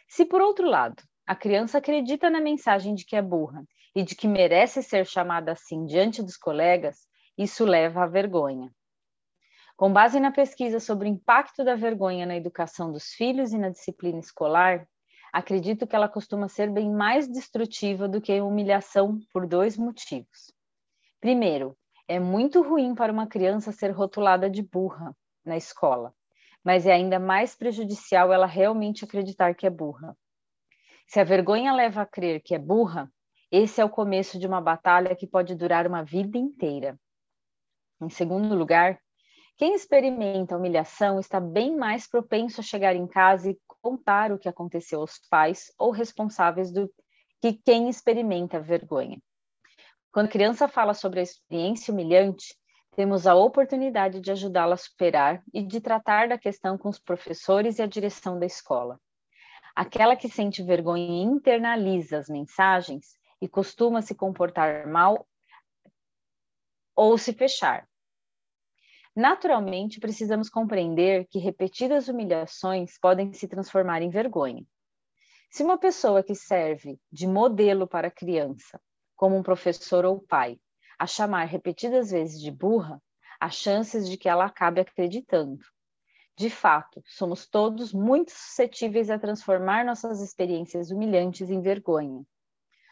Se, 0.08 0.26
por 0.26 0.42
outro 0.42 0.68
lado, 0.68 1.02
a 1.26 1.36
criança 1.36 1.78
acredita 1.78 2.30
na 2.30 2.42
mensagem 2.42 2.94
de 2.94 3.06
que 3.06 3.16
é 3.16 3.22
burra 3.22 3.64
e 3.96 4.04
de 4.04 4.16
que 4.16 4.28
merece 4.28 4.84
ser 4.84 5.06
chamada 5.06 5.52
assim 5.52 5.86
diante 5.86 6.22
dos 6.22 6.38
colegas, 6.38 7.08
isso 7.38 7.66
leva 7.66 8.04
à 8.04 8.08
vergonha. 8.08 8.70
Com 9.76 9.92
base 9.92 10.20
na 10.20 10.32
pesquisa 10.32 10.80
sobre 10.80 11.08
o 11.08 11.12
impacto 11.12 11.64
da 11.64 11.76
vergonha 11.76 12.26
na 12.26 12.36
educação 12.36 12.92
dos 12.92 13.08
filhos 13.14 13.54
e 13.54 13.58
na 13.58 13.70
disciplina 13.70 14.20
escolar, 14.20 14.88
acredito 15.32 15.88
que 15.88 15.96
ela 15.96 16.08
costuma 16.08 16.48
ser 16.48 16.70
bem 16.70 16.92
mais 16.92 17.28
destrutiva 17.28 18.08
do 18.08 18.22
que 18.22 18.38
a 18.38 18.44
humilhação 18.44 19.20
por 19.32 19.48
dois 19.48 19.78
motivos. 19.78 20.54
Primeiro, 21.20 21.76
é 22.08 22.20
muito 22.20 22.62
ruim 22.62 22.94
para 22.94 23.12
uma 23.12 23.26
criança 23.26 23.72
ser 23.72 23.92
rotulada 23.92 24.50
de 24.50 24.62
burra 24.62 25.16
na 25.44 25.58
escola 25.58 26.14
mas 26.64 26.86
é 26.86 26.94
ainda 26.94 27.20
mais 27.20 27.56
prejudicial 27.56 28.32
ela 28.32 28.46
realmente 28.46 29.04
acreditar 29.04 29.54
que 29.54 29.68
é 29.68 29.70
burra. 29.70 30.18
Se 31.08 31.20
a 31.20 31.24
vergonha 31.24 31.74
leva 31.74 32.02
a 32.02 32.06
crer 32.06 32.42
que 32.42 32.56
é 32.56 32.60
burra, 32.60 33.12
esse 33.52 33.82
é 33.82 33.86
o 33.86 33.90
começo 33.90 34.40
de 34.40 34.48
uma 34.48 34.62
batalha 34.62 35.16
que 35.16 35.28
pode 35.28 35.54
durar 35.54 35.86
uma 35.86 36.04
vida 36.04 36.38
inteira. 36.38 37.00
Em 38.02 38.10
segundo 38.10 38.56
lugar, 38.56 39.00
quem 39.58 39.76
experimenta 39.76 40.58
humilhação 40.58 41.20
está 41.20 41.40
bem 41.40 41.76
mais 41.76 42.08
propenso 42.08 42.62
a 42.62 42.64
chegar 42.64 42.96
em 42.96 43.06
casa 43.06 43.52
e 43.52 43.60
contar 43.82 44.32
o 44.32 44.40
que 44.40 44.50
aconteceu 44.50 45.02
aos 45.02 45.20
pais 45.30 45.72
ou 45.78 45.92
responsáveis 45.92 46.72
do 46.72 46.92
que 47.40 47.54
quem 47.54 47.90
experimenta 47.90 48.60
vergonha. 48.60 49.22
Quando 50.12 50.28
a 50.28 50.32
criança 50.32 50.68
fala 50.68 50.94
sobre 50.94 51.20
a 51.20 51.24
experiência 51.24 51.94
humilhante, 51.94 52.56
temos 52.96 53.26
a 53.26 53.36
oportunidade 53.36 54.20
de 54.20 54.32
ajudá-la 54.32 54.76
a 54.76 54.78
superar 54.78 55.44
e 55.54 55.64
de 55.64 55.82
tratar 55.82 56.28
da 56.28 56.38
questão 56.38 56.78
com 56.78 56.90
os 56.90 57.00
professores 57.00 57.80
e 57.80 57.82
a 57.82 57.88
direção 57.88 58.40
da 58.40 58.46
escola. 58.46 59.00
Aquela 59.76 60.16
que 60.16 60.30
sente 60.30 60.62
vergonha 60.62 61.04
e 61.04 61.22
internaliza 61.24 62.18
as 62.18 62.30
mensagens 62.30 63.18
e 63.42 63.48
costuma 63.48 64.02
se 64.02 64.14
comportar 64.14 64.88
mal 64.88 65.28
ou 66.96 67.18
se 67.18 67.34
fechar. 67.34 67.88
Naturalmente, 69.16 70.00
precisamos 70.00 70.50
compreender 70.50 71.28
que 71.30 71.40
repetidas 71.40 72.08
humilhações 72.08 72.98
podem 73.00 73.34
se 73.34 73.48
transformar 73.48 74.02
em 74.02 74.10
vergonha. 74.10 74.66
Se 75.52 75.64
uma 75.64 75.78
pessoa 75.78 76.24
que 76.24 76.34
serve 76.34 77.00
de 77.12 77.28
modelo 77.28 77.88
para 77.88 78.08
a 78.08 78.12
criança, 78.12 78.82
como 79.16 79.38
um 79.38 79.44
professor 79.44 80.04
ou 80.04 80.20
pai, 80.20 80.60
a 81.04 81.06
chamar 81.06 81.44
repetidas 81.44 82.12
vezes 82.12 82.40
de 82.40 82.50
burra, 82.50 82.98
há 83.38 83.50
chances 83.50 84.10
de 84.10 84.16
que 84.16 84.30
ela 84.30 84.46
acabe 84.46 84.80
acreditando. 84.80 85.60
De 86.38 86.50
fato, 86.50 87.04
somos 87.06 87.46
todos 87.46 87.92
muito 87.92 88.32
suscetíveis 88.32 89.10
a 89.10 89.20
transformar 89.20 89.84
nossas 89.84 90.22
experiências 90.22 90.92
humilhantes 90.92 91.50
em 91.50 91.60
vergonha. 91.60 92.24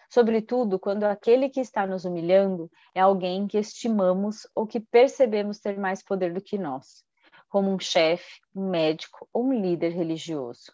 Sobretudo 0.10 0.78
quando 0.78 1.06
aquele 1.06 1.48
que 1.48 1.62
está 1.62 1.88
nos 1.88 2.04
humilhando 2.04 2.70
é 2.94 3.00
alguém 3.00 3.48
que 3.48 3.58
estimamos 3.58 4.46
ou 4.54 4.68
que 4.68 4.82
percebemos 4.82 5.62
ter 5.62 5.80
mais 5.80 6.04
poder 6.04 6.34
do 6.34 6.42
que 6.42 6.58
nós, 6.58 7.06
como 7.48 7.72
um 7.72 7.80
chefe, 7.80 8.42
um 8.54 8.70
médico 8.70 9.26
ou 9.32 9.46
um 9.46 9.54
líder 9.54 9.94
religioso. 9.94 10.74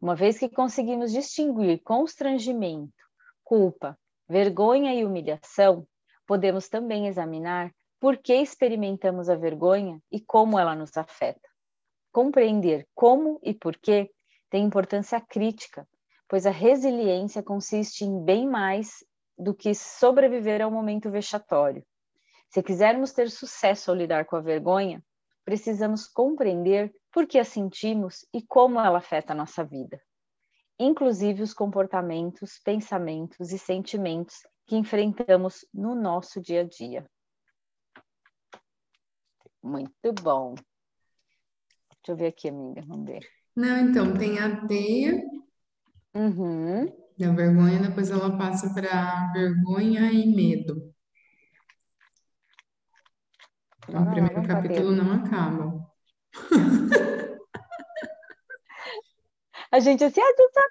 Uma 0.00 0.16
vez 0.16 0.38
que 0.38 0.48
conseguimos 0.48 1.12
distinguir 1.12 1.82
constrangimento, 1.82 2.94
culpa, 3.44 3.98
vergonha 4.26 4.94
e 4.94 5.04
humilhação, 5.04 5.86
podemos 6.26 6.68
também 6.68 7.06
examinar 7.06 7.72
por 8.00 8.18
que 8.18 8.34
experimentamos 8.34 9.28
a 9.28 9.34
vergonha 9.34 10.00
e 10.10 10.20
como 10.20 10.58
ela 10.58 10.74
nos 10.74 10.96
afeta. 10.96 11.48
Compreender 12.12 12.86
como 12.94 13.40
e 13.42 13.54
por 13.54 13.76
que 13.76 14.10
tem 14.50 14.64
importância 14.64 15.20
crítica, 15.20 15.88
pois 16.28 16.46
a 16.46 16.50
resiliência 16.50 17.42
consiste 17.42 18.04
em 18.04 18.22
bem 18.24 18.48
mais 18.48 19.04
do 19.38 19.54
que 19.54 19.74
sobreviver 19.74 20.62
ao 20.62 20.70
momento 20.70 21.10
vexatório. 21.10 21.84
Se 22.48 22.62
quisermos 22.62 23.12
ter 23.12 23.30
sucesso 23.30 23.90
ao 23.90 23.96
lidar 23.96 24.26
com 24.26 24.36
a 24.36 24.40
vergonha, 24.40 25.02
precisamos 25.44 26.06
compreender 26.06 26.94
por 27.12 27.26
que 27.26 27.38
a 27.38 27.44
sentimos 27.44 28.26
e 28.32 28.40
como 28.42 28.78
ela 28.78 28.98
afeta 28.98 29.32
a 29.32 29.36
nossa 29.36 29.64
vida, 29.64 30.00
inclusive 30.78 31.42
os 31.42 31.52
comportamentos, 31.52 32.60
pensamentos 32.64 33.50
e 33.50 33.58
sentimentos 33.58 34.36
que 34.66 34.76
enfrentamos 34.76 35.64
no 35.72 35.94
nosso 35.94 36.40
dia 36.40 36.60
a 36.62 36.64
dia. 36.64 37.04
Muito 39.62 40.12
bom. 40.22 40.54
Deixa 40.54 42.12
eu 42.12 42.16
ver 42.16 42.26
aqui, 42.26 42.48
amiga, 42.48 42.82
vamos 42.86 43.06
ver. 43.06 43.26
Não, 43.56 43.78
então, 43.78 44.16
tem 44.16 44.38
a 44.38 44.66
teia 44.66 45.22
Uhum. 46.14 46.86
da 47.18 47.32
vergonha, 47.32 47.80
depois 47.80 48.10
ela 48.10 48.36
passa 48.36 48.72
para 48.72 49.32
vergonha 49.32 50.12
e 50.12 50.26
medo. 50.26 50.94
Então, 53.88 54.02
o 54.02 54.10
primeiro 54.10 54.46
capítulo 54.46 54.92
não 54.92 55.12
acaba. 55.12 55.92
A 59.70 59.80
gente 59.80 60.04
assim, 60.04 60.20
ah, 60.20 60.34
tu 60.36 60.50
tá 60.52 60.62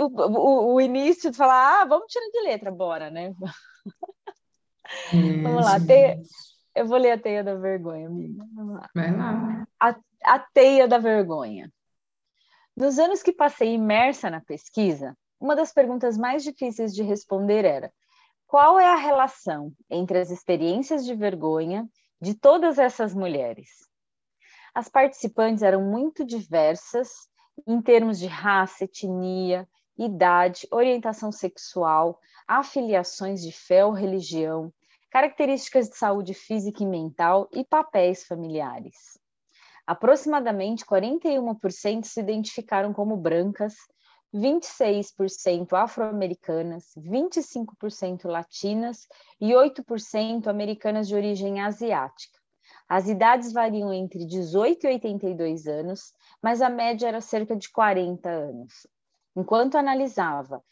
o, 0.00 0.06
o, 0.06 0.74
o, 0.74 0.80
início 0.80 1.30
de 1.30 1.36
falar, 1.36 1.82
ah, 1.82 1.84
vamos 1.84 2.06
tirar 2.12 2.28
de 2.30 2.40
letra, 2.42 2.70
bora, 2.70 3.10
né? 3.10 3.34
É, 5.12 5.42
vamos 5.42 5.64
lá, 5.64 5.78
teia, 5.80 6.20
eu 6.74 6.86
vou 6.86 6.98
ler 6.98 7.12
a 7.12 7.18
teia 7.18 7.42
da 7.42 7.54
vergonha, 7.54 8.06
amiga. 8.06 8.44
Vamos 8.54 8.74
lá. 8.74 8.90
Vai 8.94 9.16
lá. 9.16 9.66
A, 9.80 9.96
a 10.24 10.38
teia 10.38 10.86
da 10.86 10.98
vergonha. 10.98 11.72
Nos 12.76 12.98
anos 12.98 13.22
que 13.22 13.32
passei 13.32 13.72
imersa 13.72 14.28
na 14.28 14.40
pesquisa, 14.40 15.16
uma 15.40 15.56
das 15.56 15.72
perguntas 15.72 16.18
mais 16.18 16.42
difíceis 16.42 16.94
de 16.94 17.02
responder 17.02 17.64
era: 17.64 17.92
qual 18.46 18.78
é 18.78 18.86
a 18.86 18.96
relação 18.96 19.72
entre 19.88 20.18
as 20.18 20.30
experiências 20.30 21.04
de 21.04 21.14
vergonha 21.14 21.88
de 22.20 22.34
todas 22.34 22.78
essas 22.78 23.14
mulheres? 23.14 23.68
As 24.74 24.88
participantes 24.88 25.62
eram 25.62 25.82
muito 25.82 26.24
diversas 26.24 27.08
em 27.66 27.80
termos 27.80 28.18
de 28.18 28.26
raça, 28.26 28.84
etnia, 28.84 29.68
idade, 29.98 30.66
orientação 30.70 31.30
sexual, 31.30 32.20
afiliações 32.46 33.42
de 33.42 33.52
fé 33.52 33.84
ou 33.84 33.92
religião, 33.92 34.72
características 35.10 35.88
de 35.88 35.96
saúde 35.96 36.34
física 36.34 36.82
e 36.82 36.86
mental 36.86 37.48
e 37.52 37.64
papéis 37.64 38.24
familiares. 38.24 39.18
Aproximadamente 39.86 40.84
41% 40.84 42.04
se 42.04 42.20
identificaram 42.20 42.92
como 42.92 43.16
brancas, 43.16 43.74
26% 44.34 45.72
afro-americanas, 45.72 46.92
25% 46.96 48.26
latinas 48.26 49.06
e 49.40 49.52
8% 49.52 50.48
americanas 50.48 51.06
de 51.08 51.14
origem 51.14 51.60
asiática. 51.60 52.38
As 52.88 53.08
idades 53.08 53.52
variam 53.52 53.92
entre 53.92 54.24
18 54.24 54.84
e 54.84 54.86
82 54.94 55.66
anos, 55.66 56.12
mas 56.40 56.62
a 56.62 56.68
média 56.68 57.08
era 57.08 57.20
cerca 57.20 57.56
de 57.56 57.70
40 57.70 58.28
anos. 58.28 58.86
Enquanto 59.34 59.76
analisava 59.76 60.62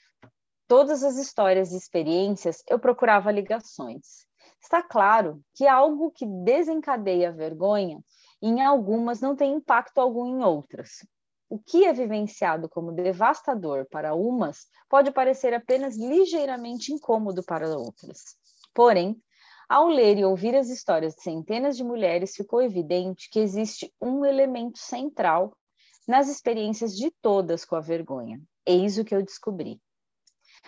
todas 0.68 1.02
as 1.02 1.16
histórias 1.16 1.72
e 1.72 1.76
experiências, 1.76 2.62
eu 2.68 2.78
procurava 2.78 3.32
ligações. 3.32 4.26
Está 4.62 4.82
claro 4.82 5.42
que 5.54 5.66
algo 5.66 6.10
que 6.10 6.24
desencadeia 6.24 7.28
a 7.28 7.32
vergonha, 7.32 8.02
em 8.40 8.62
algumas 8.62 9.20
não 9.20 9.34
tem 9.34 9.54
impacto 9.54 9.98
algum 9.98 10.26
em 10.26 10.44
outras. 10.44 11.06
O 11.48 11.58
que 11.58 11.84
é 11.84 11.92
vivenciado 11.92 12.68
como 12.68 12.92
devastador 12.92 13.86
para 13.90 14.14
umas 14.14 14.66
pode 14.88 15.10
parecer 15.10 15.52
apenas 15.52 15.96
ligeiramente 15.96 16.92
incômodo 16.92 17.42
para 17.44 17.76
outras. 17.78 18.36
Porém, 18.72 19.20
ao 19.68 19.88
ler 19.88 20.18
e 20.18 20.24
ouvir 20.24 20.54
as 20.54 20.68
histórias 20.68 21.14
de 21.14 21.22
centenas 21.22 21.76
de 21.76 21.84
mulheres, 21.84 22.36
ficou 22.36 22.62
evidente 22.62 23.28
que 23.30 23.40
existe 23.40 23.92
um 24.00 24.24
elemento 24.24 24.78
central 24.78 25.56
nas 26.06 26.28
experiências 26.28 26.94
de 26.94 27.10
todas 27.22 27.64
com 27.64 27.76
a 27.76 27.80
vergonha. 27.80 28.40
Eis 28.66 28.98
o 28.98 29.04
que 29.04 29.14
eu 29.14 29.22
descobri. 29.22 29.80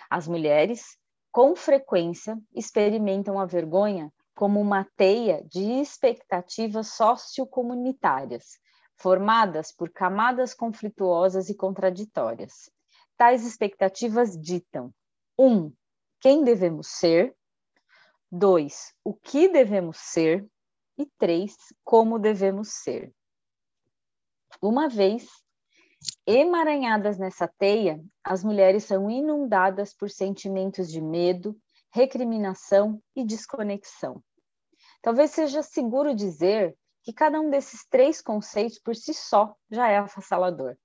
As 0.09 0.27
mulheres, 0.27 0.97
com 1.31 1.55
frequência, 1.55 2.37
experimentam 2.55 3.39
a 3.39 3.45
vergonha 3.45 4.11
como 4.35 4.59
uma 4.59 4.87
teia 4.95 5.43
de 5.43 5.63
expectativas 5.81 6.87
sociocomunitárias, 6.89 8.59
formadas 8.95 9.71
por 9.71 9.91
camadas 9.91 10.53
conflituosas 10.53 11.49
e 11.49 11.55
contraditórias. 11.55 12.71
Tais 13.15 13.45
expectativas 13.45 14.37
ditam: 14.39 14.91
1. 15.37 15.45
Um, 15.45 15.73
quem 16.19 16.43
devemos 16.43 16.87
ser? 16.87 17.35
2. 18.31 18.93
O 19.03 19.13
que 19.13 19.47
devemos 19.47 19.97
ser? 19.97 20.45
E 20.97 21.05
3. 21.17 21.55
Como 21.83 22.19
devemos 22.19 22.69
ser. 22.73 23.13
Uma 24.61 24.89
vez 24.89 25.27
emaranhadas 26.25 27.17
nessa 27.17 27.47
teia, 27.47 28.03
as 28.23 28.43
mulheres 28.43 28.83
são 28.83 29.09
inundadas 29.09 29.93
por 29.93 30.09
sentimentos 30.09 30.91
de 30.91 31.01
medo, 31.01 31.57
recriminação 31.91 33.01
e 33.15 33.23
desconexão. 33.23 34.23
Talvez 35.01 35.31
seja 35.31 35.61
seguro 35.63 36.13
dizer 36.13 36.77
que 37.03 37.13
cada 37.13 37.39
um 37.39 37.49
desses 37.49 37.87
três 37.87 38.21
conceitos 38.21 38.79
por 38.79 38.95
si 38.95 39.13
só 39.13 39.55
já 39.71 39.89
é 39.89 39.97
avassalador. 39.97 40.75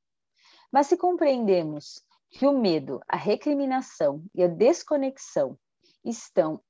Mas 0.70 0.86
se 0.86 0.97
compreendemos 0.97 2.03
que 2.30 2.47
o 2.47 2.59
medo, 2.59 3.01
a 3.09 3.16
recriminação 3.16 4.24
e 4.34 4.43
a 4.43 4.49
desconexão 4.49 5.59
estão 6.05 6.61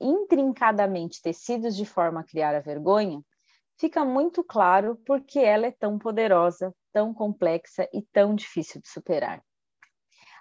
intrincadamente 0.00 1.20
tecidos 1.22 1.76
de 1.76 1.84
forma 1.84 2.20
a 2.20 2.24
criar 2.24 2.54
a 2.54 2.60
vergonha, 2.60 3.22
fica 3.78 4.04
muito 4.04 4.42
claro 4.42 4.96
por 5.06 5.22
que 5.22 5.38
ela 5.38 5.66
é 5.66 5.70
tão 5.70 5.98
poderosa, 5.98 6.74
tão 6.92 7.12
complexa 7.12 7.88
e 7.92 8.02
tão 8.12 8.34
difícil 8.34 8.80
de 8.80 8.88
superar. 8.88 9.42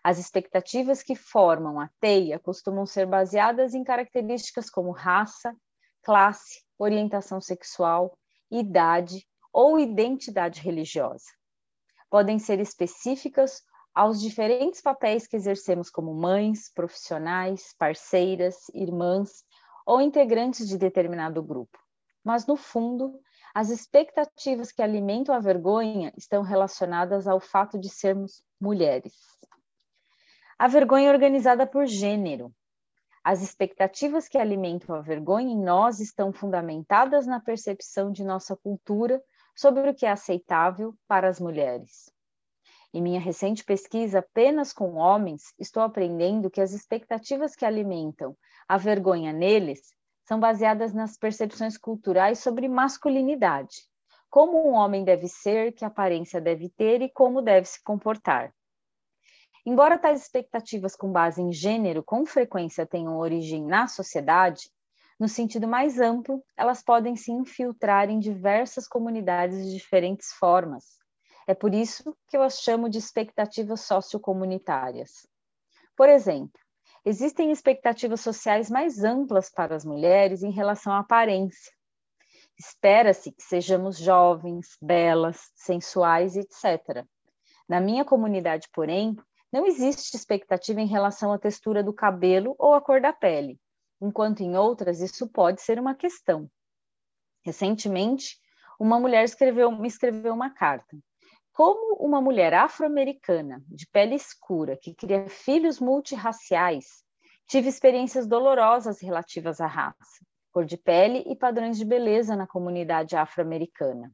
As 0.03 0.17
expectativas 0.17 1.03
que 1.03 1.15
formam 1.15 1.79
a 1.79 1.89
teia 1.99 2.39
costumam 2.39 2.85
ser 2.85 3.05
baseadas 3.05 3.73
em 3.73 3.83
características 3.83 4.69
como 4.69 4.91
raça, 4.91 5.53
classe, 6.01 6.63
orientação 6.77 7.41
sexual, 7.41 8.17
idade 8.49 9.27
ou 9.51 9.77
identidade 9.77 10.61
religiosa. 10.61 11.25
Podem 12.09 12.39
ser 12.39 12.59
específicas 12.59 13.61
aos 13.97 14.21
diferentes 14.21 14.79
papéis 14.79 15.25
que 15.25 15.35
exercemos 15.35 15.89
como 15.89 16.13
mães, 16.13 16.71
profissionais, 16.71 17.73
parceiras, 17.79 18.69
irmãs 18.71 19.43
ou 19.87 19.99
integrantes 19.99 20.67
de 20.67 20.77
determinado 20.77 21.41
grupo. 21.41 21.79
Mas, 22.23 22.45
no 22.45 22.55
fundo, 22.55 23.19
as 23.55 23.71
expectativas 23.71 24.71
que 24.71 24.83
alimentam 24.83 25.33
a 25.33 25.39
vergonha 25.39 26.13
estão 26.15 26.43
relacionadas 26.43 27.27
ao 27.27 27.39
fato 27.39 27.79
de 27.79 27.89
sermos 27.89 28.43
mulheres. 28.61 29.15
A 30.59 30.67
vergonha 30.67 31.09
é 31.09 31.11
organizada 31.11 31.65
por 31.65 31.87
gênero, 31.87 32.53
as 33.23 33.41
expectativas 33.41 34.29
que 34.29 34.37
alimentam 34.37 34.95
a 34.95 35.01
vergonha 35.01 35.51
em 35.51 35.59
nós 35.59 35.99
estão 35.99 36.31
fundamentadas 36.31 37.25
na 37.25 37.39
percepção 37.39 38.11
de 38.11 38.23
nossa 38.23 38.55
cultura 38.55 39.19
sobre 39.55 39.89
o 39.89 39.95
que 39.95 40.05
é 40.05 40.11
aceitável 40.11 40.93
para 41.07 41.27
as 41.27 41.39
mulheres. 41.39 42.15
Em 42.93 43.01
minha 43.01 43.19
recente 43.19 43.63
pesquisa 43.63 44.19
apenas 44.19 44.71
com 44.71 44.95
homens, 44.95 45.53
estou 45.59 45.83
aprendendo 45.83 46.49
que 46.49 46.61
as 46.61 46.71
expectativas 46.71 47.55
que 47.55 47.65
alimentam 47.65 48.35
a 48.67 48.77
vergonha 48.77 49.33
neles 49.33 49.93
são 50.23 50.39
baseadas 50.39 50.93
nas 50.93 51.17
percepções 51.17 51.77
culturais 51.77 52.39
sobre 52.39 52.67
masculinidade, 52.67 53.83
como 54.29 54.67
um 54.67 54.73
homem 54.73 55.03
deve 55.03 55.27
ser, 55.27 55.73
que 55.73 55.85
aparência 55.85 56.41
deve 56.41 56.69
ter 56.69 57.01
e 57.01 57.09
como 57.09 57.41
deve 57.41 57.67
se 57.67 57.81
comportar. 57.83 58.53
Embora 59.65 59.97
tais 59.97 60.21
expectativas 60.21 60.95
com 60.95 61.11
base 61.11 61.41
em 61.41 61.51
gênero 61.51 62.01
com 62.01 62.25
frequência 62.25 62.85
tenham 62.85 63.17
origem 63.17 63.65
na 63.65 63.87
sociedade, 63.87 64.69
no 65.19 65.27
sentido 65.27 65.67
mais 65.67 65.99
amplo, 65.99 66.43
elas 66.55 66.83
podem 66.83 67.15
se 67.15 67.31
infiltrar 67.31 68.09
em 68.09 68.19
diversas 68.19 68.87
comunidades 68.87 69.65
de 69.65 69.73
diferentes 69.73 70.31
formas. 70.31 70.97
É 71.47 71.55
por 71.55 71.73
isso 71.73 72.13
que 72.27 72.35
eu 72.35 72.43
as 72.43 72.59
chamo 72.59 72.89
de 72.89 72.97
expectativas 72.97 73.79
sociocomunitárias. 73.81 75.25
Por 75.95 76.09
exemplo, 76.09 76.59
existem 77.05 77.51
expectativas 77.51 78.19
sociais 78.19 78.69
mais 78.69 79.01
amplas 79.01 79.49
para 79.49 79.73
as 79.73 79.85
mulheres 79.85 80.43
em 80.43 80.51
relação 80.51 80.91
à 80.91 80.99
aparência. 80.99 81.71
Espera-se 82.59 83.31
que 83.31 83.41
sejamos 83.41 83.97
jovens, 83.97 84.77
belas, 84.81 85.49
sensuais, 85.55 86.35
etc. 86.35 87.05
Na 87.69 87.79
minha 87.79 88.03
comunidade, 88.03 88.67
porém, 88.73 89.15
não 89.51 89.65
existe 89.65 90.17
expectativa 90.17 90.81
em 90.81 90.87
relação 90.87 91.31
à 91.31 91.39
textura 91.39 91.81
do 91.81 91.93
cabelo 91.93 92.55
ou 92.59 92.73
à 92.73 92.81
cor 92.81 92.99
da 92.99 93.13
pele, 93.13 93.57
enquanto 94.01 94.41
em 94.41 94.57
outras 94.57 94.99
isso 94.99 95.29
pode 95.29 95.61
ser 95.61 95.79
uma 95.79 95.95
questão. 95.95 96.49
Recentemente, 97.41 98.37
uma 98.77 98.99
mulher 98.99 99.23
escreveu, 99.23 99.71
me 99.71 99.87
escreveu 99.87 100.33
uma 100.33 100.49
carta. 100.49 100.97
Como 101.57 101.95
uma 101.95 102.21
mulher 102.21 102.53
afro-americana, 102.53 103.63
de 103.67 103.87
pele 103.87 104.13
escura, 104.13 104.77
que 104.77 104.93
cria 104.93 105.27
filhos 105.27 105.79
multirraciais, 105.79 107.03
tive 107.47 107.67
experiências 107.67 108.27
dolorosas 108.27 109.01
relativas 109.01 109.59
à 109.59 109.65
raça, 109.65 110.23
cor 110.51 110.65
de 110.65 110.77
pele 110.77 111.23
e 111.25 111.35
padrões 111.35 111.75
de 111.75 111.83
beleza 111.83 112.35
na 112.35 112.45
comunidade 112.45 113.15
afro-americana. 113.15 114.11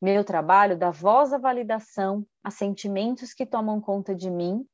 Meu 0.00 0.22
trabalho 0.22 0.78
dá 0.78 0.92
voz 0.92 1.32
à 1.32 1.38
validação, 1.38 2.24
a 2.40 2.52
sentimentos 2.52 3.34
que 3.34 3.44
tomam 3.44 3.80
conta 3.80 4.14
de 4.14 4.30
mim, 4.30 4.64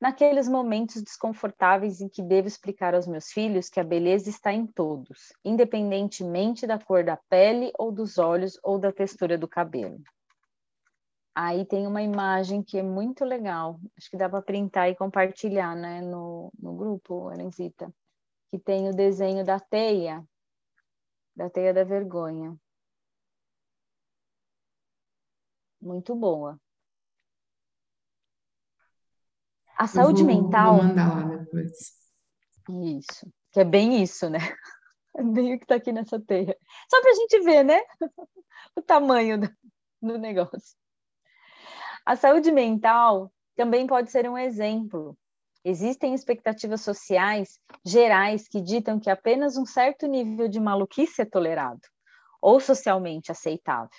naqueles 0.00 0.48
momentos 0.48 1.00
desconfortáveis 1.00 2.00
em 2.00 2.08
que 2.08 2.20
devo 2.20 2.48
explicar 2.48 2.96
aos 2.96 3.06
meus 3.06 3.28
filhos 3.28 3.68
que 3.68 3.78
a 3.78 3.84
beleza 3.84 4.28
está 4.28 4.52
em 4.52 4.66
todos, 4.66 5.32
independentemente 5.44 6.66
da 6.66 6.80
cor 6.80 7.04
da 7.04 7.16
pele 7.16 7.70
ou 7.78 7.92
dos 7.92 8.18
olhos 8.18 8.58
ou 8.60 8.76
da 8.76 8.90
textura 8.90 9.38
do 9.38 9.46
cabelo. 9.46 10.00
Aí 11.42 11.64
tem 11.64 11.86
uma 11.86 12.02
imagem 12.02 12.62
que 12.62 12.76
é 12.76 12.82
muito 12.82 13.24
legal, 13.24 13.80
acho 13.96 14.10
que 14.10 14.16
dá 14.18 14.28
para 14.28 14.42
printar 14.42 14.90
e 14.90 14.94
compartilhar 14.94 15.74
né, 15.74 16.02
no, 16.02 16.52
no 16.58 16.76
grupo, 16.76 17.32
Elenzita, 17.32 17.90
que 18.50 18.58
tem 18.58 18.90
o 18.90 18.94
desenho 18.94 19.42
da 19.42 19.58
teia, 19.58 20.22
da 21.34 21.48
teia 21.48 21.72
da 21.72 21.82
vergonha. 21.82 22.54
muito 25.80 26.14
boa. 26.14 26.60
A 29.78 29.86
saúde 29.86 30.22
vou, 30.22 30.26
mental. 30.26 30.76
Vou 30.76 30.84
mandar 30.84 31.08
lá 31.08 31.36
depois. 31.38 31.70
Isso, 32.98 33.26
que 33.50 33.60
é 33.60 33.64
bem 33.64 34.02
isso, 34.02 34.28
né? 34.28 34.40
É 35.16 35.24
bem 35.24 35.54
o 35.54 35.58
que 35.58 35.64
está 35.64 35.76
aqui 35.76 35.90
nessa 35.90 36.20
teia. 36.20 36.56
Só 36.88 37.00
para 37.00 37.10
a 37.10 37.14
gente 37.14 37.40
ver, 37.40 37.64
né? 37.64 37.80
o 38.76 38.82
tamanho 38.82 39.40
do, 39.40 39.50
do 40.02 40.18
negócio. 40.18 40.79
A 42.04 42.16
saúde 42.16 42.50
mental 42.50 43.30
também 43.54 43.86
pode 43.86 44.10
ser 44.10 44.28
um 44.28 44.38
exemplo. 44.38 45.16
Existem 45.62 46.14
expectativas 46.14 46.80
sociais 46.80 47.58
gerais 47.84 48.48
que 48.48 48.60
ditam 48.60 48.98
que 48.98 49.10
apenas 49.10 49.56
um 49.56 49.66
certo 49.66 50.06
nível 50.06 50.48
de 50.48 50.58
maluquice 50.58 51.22
é 51.22 51.24
tolerado 51.26 51.82
ou 52.40 52.58
socialmente 52.58 53.30
aceitável. 53.30 53.90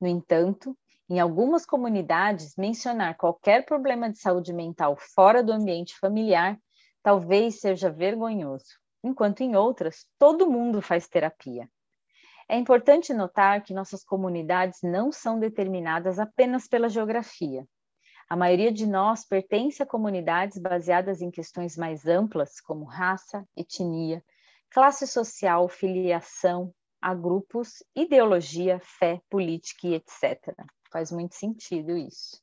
No 0.00 0.08
entanto, 0.08 0.76
em 1.08 1.20
algumas 1.20 1.64
comunidades, 1.64 2.56
mencionar 2.56 3.16
qualquer 3.16 3.64
problema 3.64 4.10
de 4.10 4.18
saúde 4.18 4.52
mental 4.52 4.96
fora 4.96 5.42
do 5.42 5.52
ambiente 5.52 5.96
familiar 5.98 6.58
talvez 7.02 7.60
seja 7.60 7.90
vergonhoso. 7.90 8.80
enquanto 9.04 9.42
em 9.42 9.54
outras, 9.54 10.06
todo 10.18 10.50
mundo 10.50 10.80
faz 10.80 11.06
terapia. 11.06 11.68
É 12.48 12.56
importante 12.56 13.14
notar 13.14 13.62
que 13.62 13.72
nossas 13.72 14.04
comunidades 14.04 14.80
não 14.82 15.10
são 15.10 15.38
determinadas 15.38 16.18
apenas 16.18 16.68
pela 16.68 16.88
geografia. 16.88 17.66
A 18.28 18.36
maioria 18.36 18.72
de 18.72 18.86
nós 18.86 19.24
pertence 19.26 19.82
a 19.82 19.86
comunidades 19.86 20.58
baseadas 20.58 21.20
em 21.20 21.30
questões 21.30 21.76
mais 21.76 22.06
amplas, 22.06 22.60
como 22.60 22.84
raça, 22.84 23.46
etnia, 23.56 24.22
classe 24.70 25.06
social, 25.06 25.68
filiação, 25.68 26.74
a 27.00 27.14
grupos, 27.14 27.82
ideologia, 27.94 28.80
fé, 28.80 29.20
política 29.28 29.88
e 29.88 29.94
etc. 29.94 30.54
Faz 30.90 31.12
muito 31.12 31.34
sentido 31.34 31.96
isso. 31.96 32.42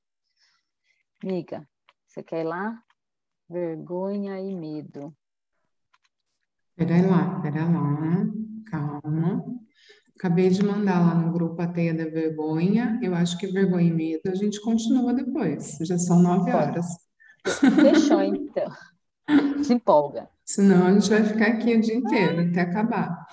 Miga, 1.24 1.68
você 2.06 2.22
quer 2.22 2.42
ir 2.42 2.48
lá? 2.48 2.82
Vergonha 3.50 4.40
e 4.40 4.56
medo. 4.56 5.16
Pera 6.76 6.96
lá, 7.08 7.42
pera 7.42 7.66
lá, 7.66 8.28
calma. 8.70 9.62
Acabei 10.22 10.50
de 10.50 10.64
mandar 10.64 11.00
lá 11.00 11.16
no 11.16 11.34
grupo 11.34 11.60
a 11.60 11.68
Teia 11.68 11.96
da 11.96 12.04
Vergonha. 12.04 13.00
Eu 13.02 13.16
acho 13.16 13.40
que 13.40 13.48
vergonha 13.48 13.88
e 13.88 13.92
medo 13.92 14.22
a 14.28 14.36
gente 14.36 14.62
continua 14.62 15.16
depois. 15.16 15.80
Já 15.82 15.98
são 15.98 16.20
nove 16.20 16.52
horas. 16.52 16.86
Fechou, 17.44 18.22
então. 18.22 18.72
Se 19.66 19.74
empolga. 19.74 20.30
Senão 20.46 20.86
a 20.86 20.94
gente 20.94 21.10
vai 21.10 21.24
ficar 21.24 21.48
aqui 21.48 21.74
o 21.74 21.82
dia 21.82 21.96
inteiro 21.96 22.42
até 22.52 22.62
acabar. 22.62 23.26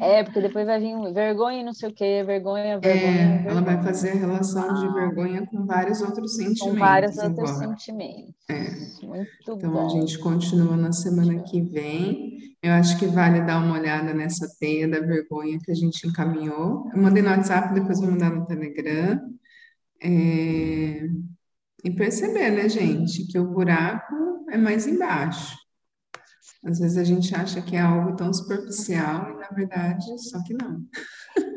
É, 0.00 0.22
porque 0.22 0.40
depois 0.40 0.66
vai 0.66 0.78
vir 0.78 0.94
vergonha 1.12 1.60
e 1.60 1.64
não 1.64 1.72
sei 1.72 1.88
o 1.88 1.94
quê, 1.94 2.22
vergonha, 2.24 2.78
vergonha. 2.78 3.04
É, 3.04 3.26
vergonha. 3.28 3.50
ela 3.50 3.60
vai 3.62 3.82
fazer 3.82 4.10
a 4.10 4.14
relação 4.14 4.74
de 4.74 4.92
vergonha 4.92 5.46
com 5.46 5.64
vários 5.64 6.00
outros 6.00 6.36
sentimentos. 6.36 6.60
Com 6.60 6.74
vários 6.74 7.18
outros 7.18 7.50
sentimentos. 7.50 8.34
É. 8.48 9.06
Muito 9.06 9.30
então 9.48 9.72
bom. 9.72 9.86
a 9.86 9.88
gente 9.88 10.18
continua 10.18 10.76
na 10.76 10.92
semana 10.92 11.42
que 11.42 11.62
vem. 11.62 12.38
Eu 12.62 12.72
acho 12.72 12.98
que 12.98 13.06
vale 13.06 13.40
dar 13.42 13.62
uma 13.62 13.78
olhada 13.78 14.12
nessa 14.12 14.46
teia 14.58 14.88
da 14.88 15.00
vergonha 15.00 15.58
que 15.62 15.70
a 15.70 15.74
gente 15.74 16.06
encaminhou. 16.06 16.90
Eu 16.94 17.00
mandei 17.00 17.22
no 17.22 17.30
WhatsApp, 17.30 17.72
depois 17.72 18.00
vou 18.00 18.10
mandar 18.10 18.30
no 18.30 18.44
Telegram. 18.46 19.20
É, 20.02 21.08
E 21.84 21.90
perceber, 21.94 22.50
né, 22.50 22.68
gente, 22.68 23.26
que 23.26 23.38
o 23.38 23.48
buraco 23.48 24.14
é 24.50 24.58
mais 24.58 24.86
embaixo. 24.86 25.56
Às 26.66 26.80
vezes 26.80 26.98
a 26.98 27.04
gente 27.04 27.32
acha 27.34 27.62
que 27.62 27.76
é 27.76 27.80
algo 27.80 28.16
tão 28.16 28.32
superficial 28.32 29.30
e, 29.30 29.34
na 29.34 29.48
verdade, 29.48 30.04
só 30.18 30.42
que 30.42 30.52
não. 30.52 30.82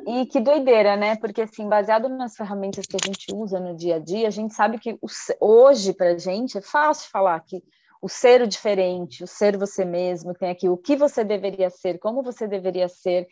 E 0.08 0.26
que 0.28 0.40
doideira, 0.40 0.96
né? 0.96 1.16
Porque, 1.16 1.42
assim, 1.42 1.68
baseado 1.68 2.08
nas 2.08 2.36
ferramentas 2.36 2.86
que 2.86 2.96
a 2.96 3.04
gente 3.04 3.28
usa 3.34 3.60
no 3.60 3.76
dia 3.76 3.96
a 3.96 4.00
dia, 4.00 4.28
a 4.28 4.32
gente 4.32 4.54
sabe 4.54 4.78
que 4.78 4.98
hoje, 5.42 5.94
para 5.94 6.12
a 6.12 6.18
gente, 6.18 6.60
é 6.60 6.62
fácil 6.62 7.10
falar 7.10 7.40
que 7.42 7.64
o 8.02 8.08
ser 8.08 8.42
o 8.42 8.48
diferente, 8.48 9.24
o 9.24 9.28
ser 9.28 9.58
você 9.58 9.84
mesmo, 9.84 10.34
tem 10.34 10.52
aqui 10.52 10.70
o 10.70 10.78
que 10.78 10.96
você 10.96 11.24
deveria 11.24 11.70
ser, 11.70 11.98
como 11.98 12.24
você 12.24 12.48
deveria 12.48 12.88
ser, 12.88 13.28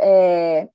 é, 0.00 0.68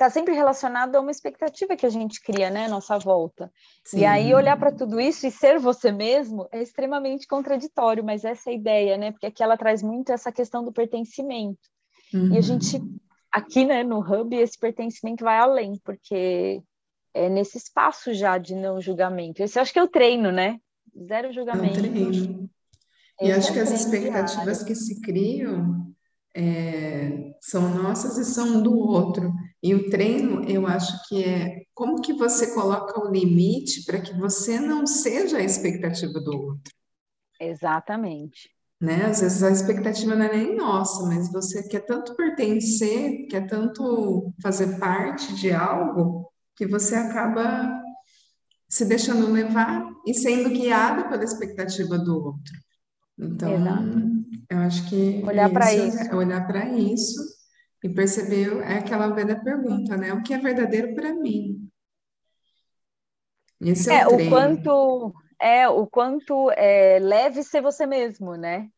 está 0.00 0.08
sempre 0.08 0.34
relacionado 0.34 0.96
a 0.96 1.00
uma 1.00 1.10
expectativa 1.10 1.76
que 1.76 1.84
a 1.84 1.90
gente 1.90 2.22
cria, 2.22 2.48
né, 2.48 2.66
nossa 2.66 2.98
volta. 2.98 3.52
Sim. 3.84 3.98
E 4.00 4.06
aí 4.06 4.34
olhar 4.34 4.58
para 4.58 4.72
tudo 4.72 4.98
isso 4.98 5.26
e 5.26 5.30
ser 5.30 5.58
você 5.58 5.92
mesmo 5.92 6.48
é 6.50 6.62
extremamente 6.62 7.26
contraditório, 7.26 8.02
mas 8.02 8.24
essa 8.24 8.48
é 8.48 8.54
a 8.54 8.56
ideia, 8.56 8.96
né? 8.96 9.12
Porque 9.12 9.26
aqui 9.26 9.42
ela 9.42 9.58
traz 9.58 9.82
muito 9.82 10.10
essa 10.10 10.32
questão 10.32 10.64
do 10.64 10.72
pertencimento. 10.72 11.60
Uhum. 12.14 12.32
E 12.32 12.38
a 12.38 12.40
gente 12.40 12.82
aqui, 13.30 13.66
né, 13.66 13.84
no 13.84 14.00
hub, 14.00 14.34
esse 14.34 14.58
pertencimento 14.58 15.22
vai 15.22 15.38
além, 15.38 15.78
porque 15.84 16.62
é 17.12 17.28
nesse 17.28 17.58
espaço 17.58 18.14
já 18.14 18.38
de 18.38 18.54
não 18.54 18.80
julgamento. 18.80 19.42
Esse 19.42 19.58
eu 19.58 19.62
acho 19.62 19.72
que 19.72 19.78
é 19.78 19.82
o 19.82 19.88
treino, 19.88 20.32
né? 20.32 20.58
Zero 20.96 21.30
julgamento. 21.30 21.78
É 21.78 21.82
um 21.82 21.92
treino. 21.92 22.50
E 23.20 23.30
acho 23.30 23.50
é 23.50 23.52
que 23.52 23.60
as 23.60 23.70
expectativas 23.70 24.44
diário. 24.44 24.64
que 24.64 24.74
se 24.74 24.98
criam 25.02 25.92
é, 26.34 27.34
são 27.40 27.68
nossas 27.74 28.16
e 28.16 28.24
são 28.24 28.62
do 28.62 28.78
outro. 28.78 29.30
E 29.62 29.74
o 29.74 29.90
treino, 29.90 30.42
eu 30.44 30.66
acho 30.66 31.06
que 31.06 31.22
é 31.22 31.62
como 31.74 32.00
que 32.00 32.14
você 32.14 32.54
coloca 32.54 32.98
o 32.98 33.10
limite 33.10 33.84
para 33.84 34.00
que 34.00 34.14
você 34.14 34.58
não 34.58 34.86
seja 34.86 35.36
a 35.36 35.42
expectativa 35.42 36.18
do 36.18 36.32
outro. 36.32 36.74
Exatamente. 37.38 38.50
Né? 38.80 39.04
Às 39.04 39.20
vezes 39.20 39.42
a 39.42 39.50
expectativa 39.50 40.14
não 40.14 40.24
é 40.24 40.36
nem 40.36 40.56
nossa, 40.56 41.04
mas 41.06 41.30
você 41.30 41.62
quer 41.68 41.80
tanto 41.80 42.14
pertencer, 42.16 43.26
quer 43.28 43.46
tanto 43.46 44.32
fazer 44.42 44.78
parte 44.78 45.34
de 45.34 45.52
algo, 45.52 46.32
que 46.56 46.66
você 46.66 46.94
acaba 46.94 47.82
se 48.66 48.86
deixando 48.86 49.30
levar 49.30 49.90
e 50.06 50.14
sendo 50.14 50.48
guiada 50.48 51.08
pela 51.08 51.24
expectativa 51.24 51.98
do 51.98 52.16
outro. 52.16 52.54
Então, 53.18 53.54
Exato. 53.54 53.98
eu 54.48 54.58
acho 54.58 54.88
que 54.88 55.22
olhar 55.26 55.50
para 55.50 55.74
isso, 55.74 55.98
é 55.98 56.14
olhar 56.14 56.46
para 56.46 56.68
isso 56.70 57.39
e 57.82 57.88
perceber 57.88 58.60
é 58.62 58.78
aquela 58.78 59.08
velha 59.08 59.42
pergunta, 59.42 59.96
né? 59.96 60.12
O 60.12 60.22
que 60.22 60.34
é 60.34 60.38
verdadeiro 60.38 60.94
para 60.94 61.14
mim? 61.14 61.68
Esse 63.60 63.90
é, 63.90 64.00
é 64.00 64.06
o, 64.06 64.16
o 64.16 64.28
quanto 64.28 65.14
é 65.40 65.68
o 65.68 65.86
quanto 65.86 66.50
é 66.52 66.98
leve 67.00 67.42
ser 67.42 67.62
você 67.62 67.86
mesmo, 67.86 68.34
né? 68.34 68.68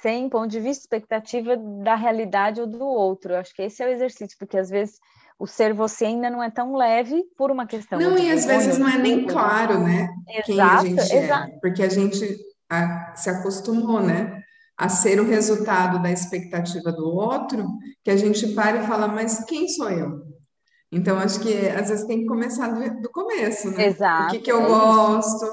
Sem 0.00 0.28
ponto 0.28 0.48
de 0.48 0.60
vista, 0.60 0.82
expectativa 0.82 1.56
da 1.56 1.94
realidade 1.94 2.60
ou 2.60 2.66
do 2.66 2.84
outro. 2.84 3.34
Acho 3.36 3.54
que 3.54 3.62
esse 3.62 3.82
é 3.82 3.86
o 3.86 3.90
exercício, 3.90 4.36
porque 4.38 4.58
às 4.58 4.68
vezes 4.68 4.98
o 5.38 5.46
ser 5.46 5.72
você 5.72 6.06
ainda 6.06 6.28
não 6.28 6.42
é 6.42 6.50
tão 6.50 6.76
leve 6.76 7.24
por 7.36 7.50
uma 7.50 7.66
questão. 7.66 7.98
Não, 7.98 8.18
e 8.18 8.30
às 8.30 8.44
vezes 8.44 8.78
não 8.78 8.88
é 8.88 8.98
nem 8.98 9.26
claro, 9.26 9.80
né? 9.80 10.08
Exato, 10.28 10.44
Quem 10.44 10.60
a 10.60 10.76
gente 10.78 11.14
exato. 11.14 11.50
é. 11.50 11.58
Porque 11.60 11.82
a 11.82 11.88
gente 11.88 12.36
a, 12.68 13.14
se 13.16 13.30
acostumou, 13.30 14.00
né? 14.02 14.43
A 14.76 14.88
ser 14.88 15.20
o 15.20 15.28
resultado 15.28 16.02
da 16.02 16.10
expectativa 16.10 16.90
do 16.90 17.06
outro, 17.06 17.66
que 18.02 18.10
a 18.10 18.16
gente 18.16 18.48
para 18.48 18.82
e 18.82 18.86
fala, 18.86 19.06
mas 19.06 19.44
quem 19.44 19.68
sou 19.68 19.88
eu? 19.88 20.22
Então, 20.90 21.18
acho 21.18 21.40
que 21.40 21.68
às 21.68 21.88
vezes 21.88 22.06
tem 22.06 22.20
que 22.20 22.26
começar 22.26 22.68
do, 22.68 23.02
do 23.02 23.10
começo, 23.10 23.70
né? 23.70 23.86
Exato. 23.86 24.28
O 24.28 24.30
que, 24.30 24.38
que 24.40 24.52
eu 24.52 24.62
é 24.62 24.66
gosto, 24.66 25.44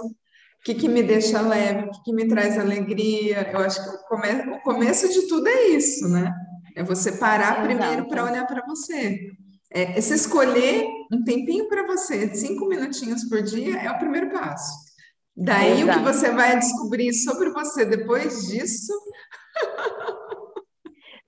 o 0.62 0.64
que, 0.64 0.76
que 0.76 0.88
me 0.88 1.02
deixa 1.02 1.42
leve, 1.42 1.88
o 1.88 1.92
que, 1.92 2.04
que 2.04 2.14
me 2.14 2.28
traz 2.28 2.60
alegria. 2.60 3.50
Eu 3.52 3.60
acho 3.60 3.84
que 3.84 3.90
o, 3.90 4.00
come, 4.08 4.56
o 4.56 4.62
começo 4.62 5.10
de 5.10 5.28
tudo 5.28 5.48
é 5.48 5.70
isso, 5.70 6.08
né? 6.08 6.32
É 6.76 6.84
você 6.84 7.14
parar 7.14 7.54
Exato. 7.54 7.68
primeiro 7.68 8.08
para 8.08 8.24
olhar 8.24 8.46
para 8.46 8.64
você. 8.66 9.20
É, 9.74 9.98
é 9.98 10.02
se 10.02 10.14
escolher 10.14 10.86
um 11.12 11.24
tempinho 11.24 11.68
para 11.68 11.88
você, 11.88 12.34
cinco 12.36 12.68
minutinhos 12.68 13.24
por 13.24 13.42
dia, 13.42 13.80
é 13.80 13.90
o 13.90 13.98
primeiro 13.98 14.30
passo. 14.30 14.91
Daí 15.36 15.82
Exato. 15.82 16.00
o 16.00 16.04
que 16.04 16.14
você 16.14 16.32
vai 16.32 16.60
descobrir 16.60 17.14
sobre 17.14 17.50
você 17.52 17.86
depois 17.86 18.48
disso. 18.48 18.94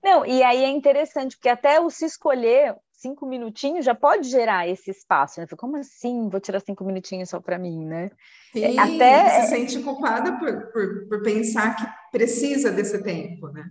Não, 0.02 0.26
e 0.26 0.42
aí 0.42 0.62
é 0.62 0.68
interessante, 0.68 1.36
porque 1.36 1.48
até 1.48 1.80
o 1.80 1.88
se 1.88 2.04
escolher 2.04 2.76
cinco 2.92 3.26
minutinhos 3.26 3.84
já 3.84 3.94
pode 3.94 4.28
gerar 4.28 4.68
esse 4.68 4.90
espaço. 4.90 5.40
Né? 5.40 5.46
Como 5.56 5.76
assim? 5.76 6.28
Vou 6.28 6.40
tirar 6.40 6.60
cinco 6.60 6.84
minutinhos 6.84 7.28
só 7.28 7.40
para 7.40 7.58
mim, 7.58 7.84
né? 7.84 8.10
Sim, 8.52 8.78
até 8.78 9.42
se 9.42 9.48
sente 9.48 9.82
culpada 9.82 10.38
por, 10.38 10.72
por, 10.72 11.08
por, 11.08 11.22
pensar 11.22 11.74
que 11.74 11.84
precisa 12.12 12.70
desse 12.70 13.02
tempo, 13.02 13.48
né? 13.48 13.68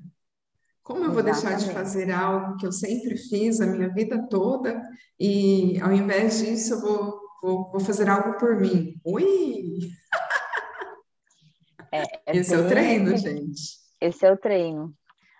Como 0.83 1.05
eu 1.05 1.11
vou 1.11 1.21
Exatamente. 1.21 1.59
deixar 1.59 1.67
de 1.67 1.73
fazer 1.73 2.11
algo 2.11 2.57
que 2.57 2.67
eu 2.67 2.71
sempre 2.71 3.17
fiz 3.17 3.61
a 3.61 3.65
minha 3.65 3.89
vida 3.89 4.27
toda 4.29 4.81
e 5.17 5.79
ao 5.79 5.93
invés 5.93 6.39
disso 6.39 6.73
eu 6.73 6.81
vou, 6.81 7.19
vou, 7.41 7.71
vou 7.71 7.79
fazer 7.79 8.09
algo 8.09 8.37
por 8.37 8.59
mim? 8.59 8.99
Ui! 9.05 9.79
É, 11.93 12.01
é 12.25 12.37
Esse 12.37 12.55
é 12.55 12.57
o 12.57 12.67
treino, 12.67 13.15
gente. 13.15 13.61
Esse 14.01 14.25
é 14.25 14.31
o 14.31 14.37
treino. 14.37 14.91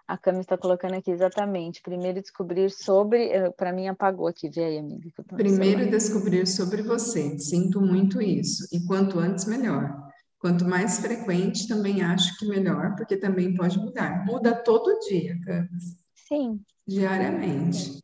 A 0.07 0.17
Cami 0.17 0.41
está 0.41 0.55
colocando 0.55 0.93
aqui 0.93 1.09
exatamente. 1.09 1.81
Primeiro 1.81 2.21
descobrir 2.21 2.69
sobre. 2.69 3.29
Eh, 3.29 3.49
Para 3.51 3.73
mim, 3.73 3.87
apagou 3.87 4.27
aqui. 4.27 4.49
Vê 4.49 4.63
aí, 4.65 4.77
amiga. 4.77 5.09
Primeiro 5.35 5.89
descobrir 5.89 6.45
sobre 6.45 6.83
você. 6.83 7.39
Sinto 7.39 7.81
muito 7.81 8.21
isso. 8.21 8.67
E 8.71 8.85
quanto 8.85 9.17
antes, 9.17 9.45
melhor. 9.45 9.97
Quanto 10.37 10.65
mais 10.65 10.99
frequente, 10.99 11.67
também 11.67 12.03
acho 12.03 12.37
que 12.37 12.45
melhor, 12.45 12.95
porque 12.95 13.17
também 13.17 13.55
pode 13.55 13.79
mudar. 13.79 14.23
Muda 14.25 14.53
todo 14.53 14.99
dia, 15.07 15.39
Camis. 15.43 15.97
Sim. 16.27 16.59
Diariamente. 16.85 18.03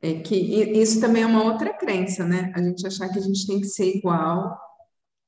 É 0.00 0.20
que 0.20 0.36
isso 0.36 1.00
também 1.00 1.22
é 1.22 1.26
uma 1.26 1.42
outra 1.42 1.72
crença, 1.72 2.24
né? 2.24 2.52
A 2.54 2.62
gente 2.62 2.86
achar 2.86 3.08
que 3.08 3.18
a 3.18 3.22
gente 3.22 3.46
tem 3.46 3.60
que 3.60 3.66
ser 3.66 3.96
igual 3.96 4.56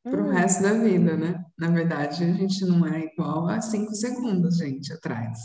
para 0.05 0.23
o 0.23 0.27
hum. 0.27 0.31
resto 0.31 0.63
da 0.63 0.75
vida, 0.75 1.17
né? 1.17 1.46
Na 1.59 1.69
verdade, 1.69 2.25
a 2.25 2.33
gente 2.33 2.65
não 2.65 2.87
é 2.87 3.01
igual 3.01 3.49
a 3.49 3.61
cinco 3.61 3.95
segundos, 3.95 4.59
gente, 4.59 4.93
atrás. 4.93 5.39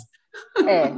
É. 0.68 0.92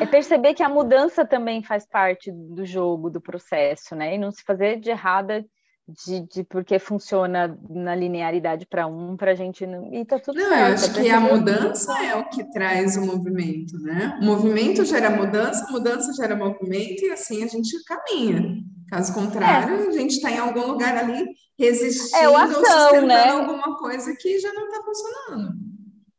É 0.00 0.06
perceber 0.06 0.54
que 0.54 0.62
a 0.62 0.68
mudança 0.68 1.24
também 1.24 1.62
faz 1.62 1.86
parte 1.86 2.30
do 2.30 2.64
jogo, 2.64 3.10
do 3.10 3.20
processo, 3.20 3.94
né? 3.94 4.14
E 4.14 4.18
não 4.18 4.30
se 4.30 4.42
fazer 4.44 4.78
de 4.78 4.90
errada 4.90 5.44
de, 5.86 6.20
de 6.28 6.44
porque 6.44 6.78
funciona 6.78 7.58
na 7.68 7.94
linearidade 7.94 8.66
para 8.66 8.86
um, 8.86 9.16
para 9.16 9.32
a 9.32 9.34
gente 9.34 9.66
não. 9.66 9.92
E 9.92 10.04
tá 10.04 10.18
tudo 10.18 10.38
não, 10.38 10.48
certo. 10.48 10.68
eu 10.68 10.74
acho 10.74 10.94
que 10.94 11.10
a 11.10 11.20
mudança 11.20 12.04
é 12.04 12.14
o 12.16 12.28
que 12.28 12.44
traz 12.52 12.96
o 12.96 13.04
movimento, 13.04 13.78
né? 13.80 14.18
O 14.20 14.24
movimento 14.24 14.84
gera 14.84 15.10
mudança, 15.10 15.66
mudança 15.70 16.12
gera 16.14 16.34
movimento, 16.34 17.04
e 17.04 17.10
assim 17.10 17.44
a 17.44 17.46
gente 17.46 17.82
caminha. 17.84 18.62
Caso 18.88 19.14
contrário, 19.14 19.74
é. 19.74 19.88
a 19.88 19.90
gente 19.92 20.12
está 20.12 20.30
em 20.30 20.38
algum 20.38 20.66
lugar 20.66 20.96
ali 20.96 21.26
resistindo 21.58 22.16
é 22.16 22.24
ação, 22.24 22.58
ou 22.58 22.66
sustentando 22.66 23.06
né? 23.06 23.30
alguma 23.30 23.78
coisa 23.78 24.14
que 24.16 24.38
já 24.38 24.52
não 24.52 24.66
está 24.66 24.82
funcionando. 24.82 25.52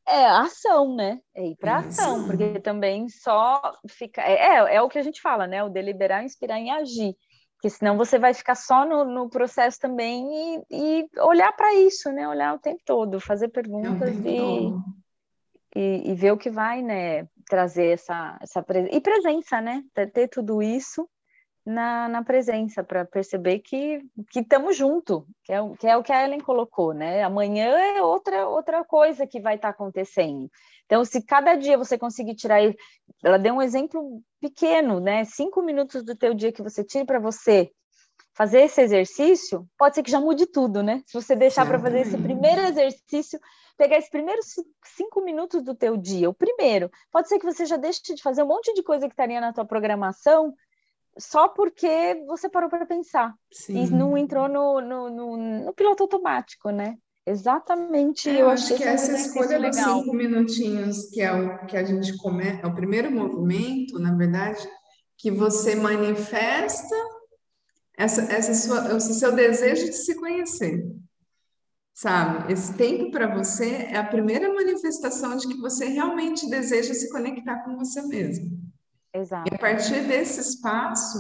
É 0.08 0.26
ação, 0.26 0.96
né? 0.96 1.20
É 1.34 1.48
ir 1.48 1.56
para 1.56 1.78
ação, 1.78 2.26
porque 2.28 2.60
também 2.60 3.10
só 3.10 3.74
fica. 3.90 4.22
É, 4.22 4.34
é, 4.34 4.76
é 4.76 4.82
o 4.82 4.88
que 4.88 5.00
a 5.00 5.04
gente 5.04 5.20
fala, 5.20 5.48
né? 5.48 5.64
O 5.64 5.70
deliberar, 5.70 6.24
inspirar 6.24 6.60
e 6.60 6.70
agir. 6.70 7.16
Porque 7.56 7.70
senão 7.72 7.98
você 7.98 8.20
vai 8.20 8.34
ficar 8.34 8.54
só 8.54 8.86
no, 8.86 9.04
no 9.04 9.30
processo 9.30 9.80
também 9.80 10.28
e, 10.32 10.64
e 10.70 11.08
olhar 11.22 11.52
para 11.54 11.74
isso, 11.74 12.12
né? 12.12 12.28
Olhar 12.28 12.54
o 12.54 12.60
tempo 12.60 12.82
todo, 12.86 13.20
fazer 13.20 13.48
perguntas 13.48 14.16
e, 14.24 14.72
e, 15.76 16.12
e, 16.12 16.14
ver 16.14 16.34
o 16.34 16.38
que 16.38 16.52
vai, 16.52 16.84
né? 16.84 17.28
Trazer 17.50 17.94
essa, 17.94 18.38
essa 18.42 18.62
presença. 18.62 18.96
E 18.96 19.02
presença, 19.02 19.60
né? 19.60 19.82
Ter 20.14 20.28
tudo 20.28 20.62
isso 20.62 21.10
na, 21.66 22.08
na 22.08 22.24
presença, 22.24 22.84
para 22.84 23.04
perceber 23.04 23.60
que 23.60 24.02
estamos 24.36 24.78
junto, 24.78 25.26
que 25.44 25.52
é, 25.52 25.58
que 25.80 25.88
é 25.88 25.98
o 25.98 26.04
que 26.04 26.14
a 26.14 26.24
Ellen 26.24 26.40
colocou, 26.40 26.94
né? 26.94 27.24
Amanhã 27.24 27.68
é 27.68 28.02
outra, 28.04 28.48
outra 28.48 28.84
coisa 28.86 29.26
que 29.26 29.40
vai 29.40 29.56
estar 29.56 29.70
tá 29.70 29.74
acontecendo. 29.74 30.50
Então, 30.86 31.04
se 31.04 31.22
cada 31.26 31.56
dia 31.56 31.78
você 31.78 31.98
conseguir 31.98 32.36
tirar, 32.36 32.60
ela 33.24 33.40
deu 33.40 33.56
um 33.56 33.62
exemplo 33.62 34.22
pequeno, 34.40 35.00
né? 35.00 35.26
Cinco 35.26 35.64
minutos 35.64 36.04
do 36.04 36.16
teu 36.16 36.36
dia 36.36 36.52
que 36.52 36.62
você 36.62 36.84
tire 36.84 37.06
para 37.06 37.20
você 37.20 37.72
fazer 38.36 38.62
esse 38.62 38.82
exercício, 38.82 39.66
pode 39.78 39.96
ser 39.96 40.04
que 40.04 40.12
já 40.12 40.20
mude 40.20 40.46
tudo, 40.46 40.84
né? 40.84 41.02
Se 41.08 41.14
você 41.14 41.36
deixar 41.36 41.66
para 41.66 41.80
fazer 41.80 42.02
esse 42.02 42.18
primeiro 42.18 42.62
exercício, 42.62 43.40
pegar 43.78 43.98
esses 43.98 44.10
primeiros 44.10 44.46
cinco 44.84 45.22
minutos 45.22 45.64
do 45.64 45.74
teu 45.74 45.96
dia, 45.98 46.30
o 46.30 46.34
primeiro, 46.34 46.92
pode 47.12 47.30
ser 47.30 47.40
que 47.40 47.46
você 47.46 47.66
já 47.66 47.78
deixe 47.78 48.02
de 48.14 48.22
fazer 48.22 48.44
um 48.44 48.48
monte 48.48 48.74
de 48.74 48.84
coisa 48.84 49.08
que 49.08 49.14
estaria 49.14 49.40
na 49.40 49.54
tua 49.54 49.66
programação 49.66 50.54
só 51.18 51.48
porque 51.48 52.24
você 52.28 52.50
parou 52.50 52.70
para 52.70 52.86
pensar 52.86 53.34
Sim. 53.52 53.86
e 53.86 53.90
não 53.90 54.18
entrou 54.18 54.48
no, 54.50 54.82
no, 54.82 55.10
no, 55.10 55.38
no, 55.66 55.74
piloto 55.74 56.04
automático, 56.04 56.70
né? 56.70 56.98
Exatamente, 57.26 58.30
é, 58.30 58.42
eu, 58.42 58.50
acho 58.50 58.76
que 58.76 58.84
essa 58.84 59.14
escolha 59.14 59.60
dos 59.60 59.76
cinco 59.76 60.14
minutinhos, 60.14 61.10
que 61.10 61.22
é 61.22 61.34
o 61.34 61.66
que 61.66 61.76
a 61.76 61.84
gente 61.84 62.16
começa, 62.18 62.62
é 62.62 62.68
o 62.68 62.76
primeiro 62.76 63.10
movimento, 63.10 63.98
na 63.98 64.16
verdade, 64.16 64.68
que 65.18 65.32
você 65.32 65.76
manifesta 65.76 66.96
essa, 67.98 68.22
essa 68.32 68.54
sua, 68.54 68.96
esse 68.96 69.16
seu 69.16 69.32
desejo 69.32 69.86
de 69.86 69.94
se 69.94 70.14
conhecer, 70.16 70.86
sabe? 71.94 72.54
Esse 72.54 72.74
tempo 72.74 73.10
para 73.10 73.34
você 73.34 73.88
é 73.90 73.98
a 73.98 74.06
primeira 74.06 74.54
manifestação 74.54 75.36
de 75.38 75.48
que 75.48 75.58
você 75.60 75.86
realmente 75.86 76.48
deseja 76.48 76.94
se 76.94 77.10
conectar 77.10 77.64
com 77.64 77.76
você 77.76 78.04
mesmo. 78.04 78.66
Exato. 79.16 79.50
E 79.50 79.56
a 79.56 79.58
partir 79.58 80.06
desse 80.08 80.42
espaço, 80.42 81.18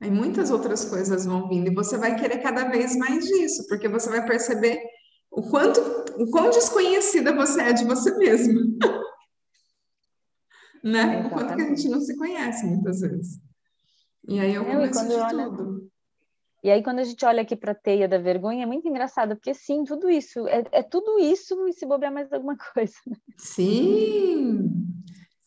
aí 0.00 0.10
muitas 0.10 0.50
outras 0.50 0.86
coisas 0.86 1.26
vão 1.26 1.48
vindo 1.48 1.70
e 1.70 1.74
você 1.74 1.98
vai 1.98 2.16
querer 2.16 2.38
cada 2.38 2.64
vez 2.64 2.96
mais 2.96 3.26
disso, 3.26 3.66
porque 3.68 3.88
você 3.88 4.08
vai 4.08 4.24
perceber 4.26 4.80
o 5.30 5.42
quanto, 5.50 5.80
o 6.16 6.30
quão 6.30 6.48
desconhecida 6.48 7.34
você 7.34 7.60
é 7.60 7.72
de 7.74 7.84
você 7.84 8.16
mesma. 8.16 8.60
né? 10.82 11.26
O 11.26 11.30
quanto 11.30 11.54
que 11.54 11.62
a 11.62 11.68
gente 11.68 11.88
não 11.88 12.00
se 12.00 12.16
conhece 12.16 12.64
muitas 12.64 13.00
vezes. 13.00 13.38
E 14.26 14.40
aí 14.40 14.54
eu 14.54 14.64
começo 14.64 15.06
de 15.06 15.14
olha... 15.14 15.44
tudo. 15.44 15.90
E 16.62 16.70
aí, 16.70 16.82
quando 16.82 17.00
a 17.00 17.04
gente 17.04 17.22
olha 17.26 17.42
aqui 17.42 17.54
para 17.54 17.72
a 17.72 17.74
teia 17.74 18.08
da 18.08 18.16
vergonha, 18.16 18.62
é 18.62 18.66
muito 18.66 18.88
engraçado, 18.88 19.36
porque 19.36 19.52
sim, 19.52 19.84
tudo 19.84 20.08
isso, 20.08 20.48
é, 20.48 20.64
é 20.72 20.82
tudo 20.82 21.18
isso 21.18 21.68
e 21.68 21.74
se 21.74 21.84
bobear 21.84 22.10
mais 22.10 22.32
alguma 22.32 22.56
coisa. 22.72 22.96
Sim! 23.36 24.70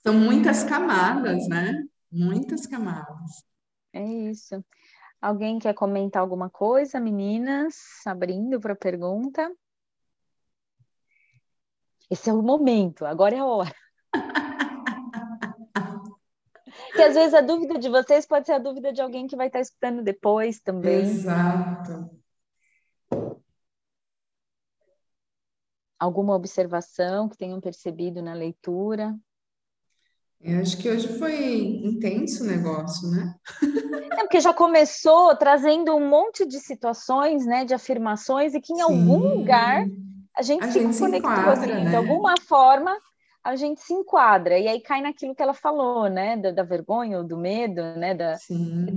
São 0.07 0.17
muitas 0.17 0.63
camadas, 0.63 1.49
né? 1.49 1.83
Muitas 2.09 2.65
camadas. 2.65 3.43
É 3.91 4.01
isso. 4.01 4.63
Alguém 5.21 5.59
quer 5.59 5.73
comentar 5.73 6.21
alguma 6.21 6.49
coisa, 6.49 6.97
meninas? 6.97 7.75
Abrindo 8.05 8.57
para 8.57 8.73
pergunta. 8.73 9.51
Esse 12.09 12.29
é 12.29 12.33
o 12.33 12.41
momento, 12.41 13.05
agora 13.05 13.35
é 13.35 13.39
a 13.39 13.45
hora. 13.45 13.75
que 16.95 17.01
às 17.01 17.13
vezes 17.13 17.33
a 17.33 17.41
dúvida 17.41 17.77
de 17.77 17.89
vocês 17.89 18.25
pode 18.25 18.45
ser 18.45 18.53
a 18.53 18.59
dúvida 18.59 18.93
de 18.93 19.01
alguém 19.01 19.27
que 19.27 19.35
vai 19.35 19.47
estar 19.47 19.59
escutando 19.59 20.01
depois 20.01 20.61
também. 20.61 21.01
Exato. 21.01 22.09
Alguma 25.99 26.33
observação 26.33 27.27
que 27.27 27.35
tenham 27.35 27.59
percebido 27.59 28.21
na 28.21 28.33
leitura? 28.33 29.13
Eu 30.41 30.59
acho 30.59 30.77
que 30.77 30.89
hoje 30.89 31.07
foi 31.17 31.57
intenso 31.83 32.43
o 32.43 32.47
negócio, 32.47 33.09
né? 33.09 33.35
É 34.11 34.21
porque 34.21 34.39
já 34.39 34.53
começou 34.53 35.35
trazendo 35.35 35.95
um 35.95 36.07
monte 36.07 36.45
de 36.45 36.59
situações, 36.59 37.45
né, 37.45 37.65
de 37.65 37.73
afirmações, 37.73 38.53
e 38.53 38.61
que 38.61 38.71
em 38.71 38.77
Sim. 38.77 38.81
algum 38.81 39.37
lugar 39.37 39.83
a 40.35 40.41
gente 40.41 40.63
a 40.63 40.71
se 40.71 40.79
gente 40.79 40.99
conectou, 40.99 41.31
se 41.31 41.37
enquadra, 41.37 41.51
assim, 41.51 41.83
né? 41.83 41.89
de 41.89 41.95
alguma 41.95 42.35
forma 42.47 42.95
a 43.43 43.55
gente 43.55 43.81
se 43.81 43.93
enquadra, 43.93 44.59
e 44.59 44.67
aí 44.67 44.81
cai 44.81 45.01
naquilo 45.01 45.33
que 45.33 45.41
ela 45.41 45.53
falou, 45.53 46.09
né, 46.09 46.35
da, 46.35 46.51
da 46.51 46.63
vergonha 46.63 47.19
ou 47.19 47.23
do 47.23 47.37
medo, 47.37 47.81
né, 47.95 48.13
da, 48.13 48.35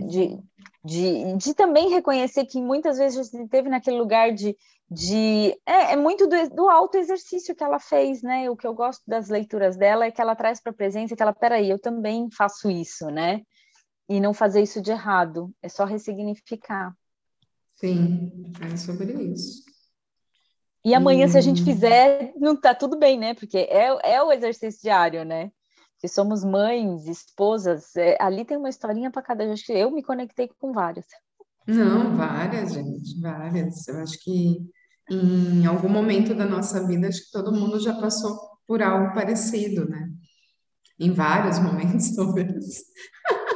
de, 0.09 0.37
de, 0.85 1.37
de 1.37 1.55
também 1.55 1.91
reconhecer 1.91 2.47
que 2.47 2.61
muitas 2.61 2.99
vezes 2.99 3.19
a 3.19 3.23
gente 3.23 3.45
esteve 3.45 3.69
naquele 3.69 3.99
lugar 3.99 4.33
de, 4.33 4.57
de 4.91 5.51
é, 5.67 5.93
é 5.93 5.97
muito 5.97 6.27
do, 6.27 6.51
do 6.51 6.69
auto 6.69 6.97
exercício 6.97 7.55
que 7.55 7.63
ela 7.63 7.79
fez, 7.79 8.23
né? 8.23 8.49
O 8.49 8.57
que 8.57 8.67
eu 8.67 8.75
gosto 8.75 9.03
das 9.07 9.29
leituras 9.29 9.77
dela 9.77 10.07
é 10.07 10.11
que 10.11 10.21
ela 10.21 10.35
traz 10.35 10.61
para 10.61 10.73
a 10.73 10.75
presença 10.75 11.15
que 11.15 11.23
ela, 11.23 11.35
peraí, 11.35 11.69
eu 11.69 11.79
também 11.79 12.29
faço 12.31 12.71
isso, 12.71 13.07
né? 13.11 13.43
E 14.09 14.21
não 14.21 14.33
fazer 14.33 14.63
isso 14.63 14.81
de 14.81 14.91
errado, 14.91 15.53
é 15.63 15.69
só 15.69 15.85
ressignificar. 15.85 16.95
Sim, 17.75 18.53
é 18.61 18.77
sobre 18.77 19.13
isso. 19.23 19.63
E 20.85 20.95
amanhã, 20.95 21.29
se 21.29 21.37
a 21.37 21.43
gente 21.43 21.63
fizer, 21.63 22.33
não 22.37 22.59
tá 22.59 22.75
tudo 22.75 22.99
bem, 22.99 23.19
né? 23.19 23.35
Porque 23.35 23.59
é, 23.59 24.15
é 24.15 24.23
o 24.23 24.33
exercício 24.33 24.81
diário, 24.83 25.25
né? 25.25 25.53
Que 26.01 26.09
somos 26.09 26.43
mães, 26.43 27.07
esposas, 27.07 27.95
é, 27.95 28.17
ali 28.19 28.45
tem 28.45 28.57
uma 28.57 28.71
historinha 28.71 29.11
para 29.11 29.23
cada. 29.23 29.53
Acho 29.53 29.67
que 29.67 29.73
eu 29.73 29.91
me 29.91 30.03
conectei 30.03 30.49
com 30.59 30.73
várias. 30.73 31.07
Não, 31.67 32.17
várias, 32.17 32.73
gente, 32.73 33.21
várias. 33.21 33.87
Eu 33.87 33.99
acho 33.99 34.19
que 34.25 34.59
em 35.11 35.67
algum 35.67 35.89
momento 35.89 36.35
da 36.35 36.47
nossa 36.47 36.87
vida, 36.87 37.09
acho 37.09 37.25
que 37.25 37.33
todo 37.33 37.53
mundo 37.53 37.81
já 37.81 37.95
passou 37.95 38.39
por 38.67 38.81
algo 38.81 39.13
parecido, 39.13 39.89
né? 39.89 40.09
Em 40.99 41.13
vários 41.13 41.59
momentos, 41.59 42.15
talvez. 42.15 42.85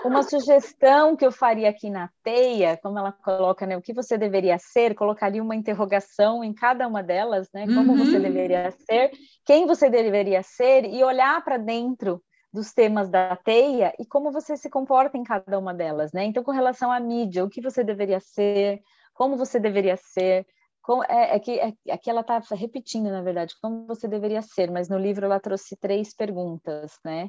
Uma 0.04 0.22
sugestão 0.22 1.16
que 1.16 1.24
eu 1.24 1.30
faria 1.30 1.70
aqui 1.70 1.88
na 1.88 2.10
teia, 2.22 2.76
como 2.82 2.98
ela 2.98 3.12
coloca, 3.12 3.64
né? 3.66 3.76
O 3.76 3.82
que 3.82 3.94
você 3.94 4.18
deveria 4.18 4.58
ser, 4.58 4.94
colocaria 4.94 5.42
uma 5.42 5.54
interrogação 5.54 6.42
em 6.42 6.52
cada 6.52 6.86
uma 6.88 7.02
delas, 7.02 7.48
né? 7.54 7.66
Como 7.66 7.92
uhum. 7.92 7.98
você 7.98 8.18
deveria 8.18 8.70
ser, 8.72 9.12
quem 9.46 9.66
você 9.66 9.88
deveria 9.88 10.42
ser, 10.42 10.84
e 10.84 11.02
olhar 11.04 11.42
para 11.44 11.56
dentro 11.56 12.20
dos 12.54 12.72
temas 12.72 13.10
da 13.10 13.34
teia 13.34 13.92
e 13.98 14.06
como 14.06 14.30
você 14.30 14.56
se 14.56 14.70
comporta 14.70 15.18
em 15.18 15.24
cada 15.24 15.58
uma 15.58 15.74
delas, 15.74 16.12
né? 16.12 16.22
Então, 16.24 16.44
com 16.44 16.52
relação 16.52 16.92
à 16.92 17.00
mídia, 17.00 17.44
o 17.44 17.50
que 17.50 17.60
você 17.60 17.82
deveria 17.82 18.20
ser, 18.20 18.80
como 19.12 19.36
você 19.36 19.58
deveria 19.58 19.96
ser, 19.96 20.46
como, 20.80 21.02
é, 21.02 21.34
é, 21.34 21.40
que 21.40 21.58
é, 21.58 21.72
aqui 21.90 22.08
ela 22.08 22.20
está 22.20 22.40
repetindo, 22.52 23.10
na 23.10 23.22
verdade, 23.22 23.56
como 23.60 23.88
você 23.88 24.06
deveria 24.06 24.40
ser, 24.40 24.70
mas 24.70 24.88
no 24.88 24.96
livro 24.96 25.24
ela 25.24 25.40
trouxe 25.40 25.76
três 25.76 26.14
perguntas, 26.14 26.92
né? 27.04 27.28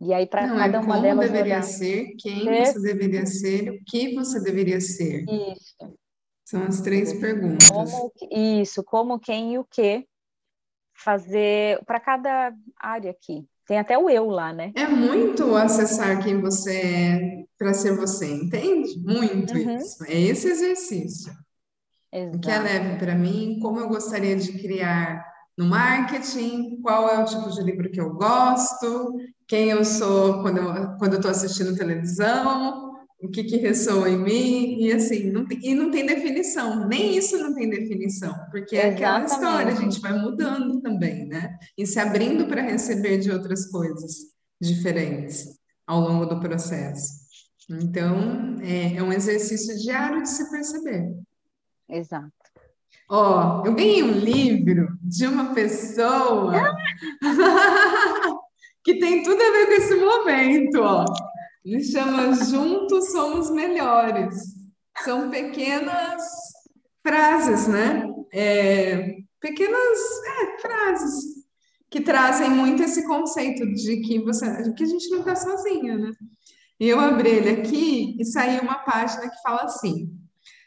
E 0.00 0.14
aí, 0.14 0.26
para 0.26 0.44
é 0.44 0.48
cada 0.48 0.78
é 0.78 0.80
uma 0.80 1.00
delas. 1.02 1.26
Como 1.26 1.36
deveria 1.36 1.62
ser, 1.62 2.14
quem 2.18 2.44
ser, 2.44 2.66
você 2.66 2.80
deveria 2.80 3.26
ser, 3.26 3.70
o 3.70 3.84
que 3.84 4.14
você 4.14 4.40
deveria 4.40 4.80
ser. 4.80 5.22
Isso. 5.28 5.98
São 6.46 6.62
as 6.62 6.80
três 6.80 7.12
perguntas. 7.12 7.68
Como, 7.68 8.12
isso, 8.30 8.82
como, 8.82 9.20
quem 9.20 9.52
e 9.52 9.58
o 9.58 9.64
que 9.64 10.06
fazer 10.94 11.84
para 11.84 12.00
cada 12.00 12.54
área 12.80 13.10
aqui. 13.10 13.46
Tem 13.66 13.78
até 13.78 13.98
o 13.98 14.08
eu 14.08 14.28
lá, 14.28 14.52
né? 14.52 14.72
É 14.74 14.86
muito 14.86 15.56
acessar 15.56 16.22
quem 16.22 16.40
você 16.40 16.76
é 16.76 17.44
para 17.58 17.74
ser 17.74 17.96
você, 17.96 18.30
entende? 18.32 18.98
Muito 18.98 19.54
uhum. 19.54 19.76
isso. 19.76 20.04
É 20.04 20.20
esse 20.20 20.48
exercício. 20.48 21.32
Exato. 22.12 22.36
O 22.36 22.40
que 22.40 22.50
é 22.50 22.58
leve 22.58 22.98
para 22.98 23.14
mim, 23.14 23.58
como 23.60 23.80
eu 23.80 23.88
gostaria 23.88 24.36
de 24.36 24.52
criar 24.52 25.24
no 25.56 25.66
marketing, 25.66 26.80
qual 26.80 27.08
é 27.08 27.18
o 27.18 27.24
tipo 27.24 27.50
de 27.50 27.62
livro 27.62 27.90
que 27.90 28.00
eu 28.00 28.14
gosto, 28.14 29.16
quem 29.48 29.70
eu 29.70 29.84
sou 29.84 30.42
quando 30.42 30.58
eu 30.58 30.96
quando 30.98 31.16
estou 31.16 31.30
assistindo 31.30 31.76
televisão, 31.76 32.85
o 33.20 33.28
que, 33.30 33.44
que 33.44 33.56
ressoa 33.56 34.10
em 34.10 34.18
mim, 34.18 34.82
e 34.82 34.92
assim, 34.92 35.30
não 35.30 35.46
tem, 35.46 35.58
e 35.62 35.74
não 35.74 35.90
tem 35.90 36.04
definição, 36.04 36.86
nem 36.86 37.16
isso 37.16 37.38
não 37.38 37.54
tem 37.54 37.68
definição, 37.70 38.34
porque 38.50 38.76
é 38.76 38.90
aquela 38.90 39.24
história, 39.24 39.72
a 39.72 39.76
gente 39.76 40.00
vai 40.00 40.18
mudando 40.18 40.80
também, 40.80 41.26
né? 41.26 41.56
E 41.78 41.86
se 41.86 41.98
abrindo 41.98 42.46
para 42.46 42.62
receber 42.62 43.18
de 43.18 43.30
outras 43.30 43.70
coisas 43.70 44.16
diferentes 44.60 45.58
ao 45.86 46.00
longo 46.00 46.26
do 46.26 46.40
processo. 46.40 47.26
Então, 47.70 48.56
é, 48.60 48.96
é 48.96 49.02
um 49.02 49.12
exercício 49.12 49.76
diário 49.78 50.22
de 50.22 50.28
se 50.28 50.50
perceber. 50.50 51.12
Exato. 51.88 52.32
Ó, 53.08 53.64
eu 53.64 53.74
ganhei 53.74 54.02
um 54.02 54.18
livro 54.18 54.98
de 55.02 55.26
uma 55.26 55.54
pessoa 55.54 56.74
que 58.84 58.98
tem 58.98 59.22
tudo 59.22 59.40
a 59.40 59.50
ver 59.52 59.66
com 59.66 59.72
esse 59.72 59.94
momento, 59.96 60.80
ó. 60.80 61.04
Ele 61.66 61.82
chama 61.82 62.32
Juntos 62.32 63.10
Somos 63.10 63.50
Melhores. 63.50 64.36
São 65.02 65.28
pequenas 65.30 66.22
frases, 67.04 67.66
né? 67.66 68.08
É, 68.32 69.16
pequenas 69.40 69.98
é, 70.28 70.60
frases 70.60 71.44
que 71.90 72.00
trazem 72.00 72.50
muito 72.50 72.84
esse 72.84 73.04
conceito 73.04 73.66
de 73.72 73.96
que 73.96 74.20
você, 74.20 74.72
que 74.74 74.84
a 74.84 74.86
gente 74.86 75.10
não 75.10 75.18
está 75.18 75.34
sozinho, 75.34 75.98
né? 75.98 76.12
Eu 76.78 77.00
abri 77.00 77.30
ele 77.30 77.50
aqui 77.60 78.16
e 78.16 78.24
saiu 78.24 78.62
uma 78.62 78.78
página 78.84 79.28
que 79.28 79.42
fala 79.42 79.64
assim: 79.64 80.16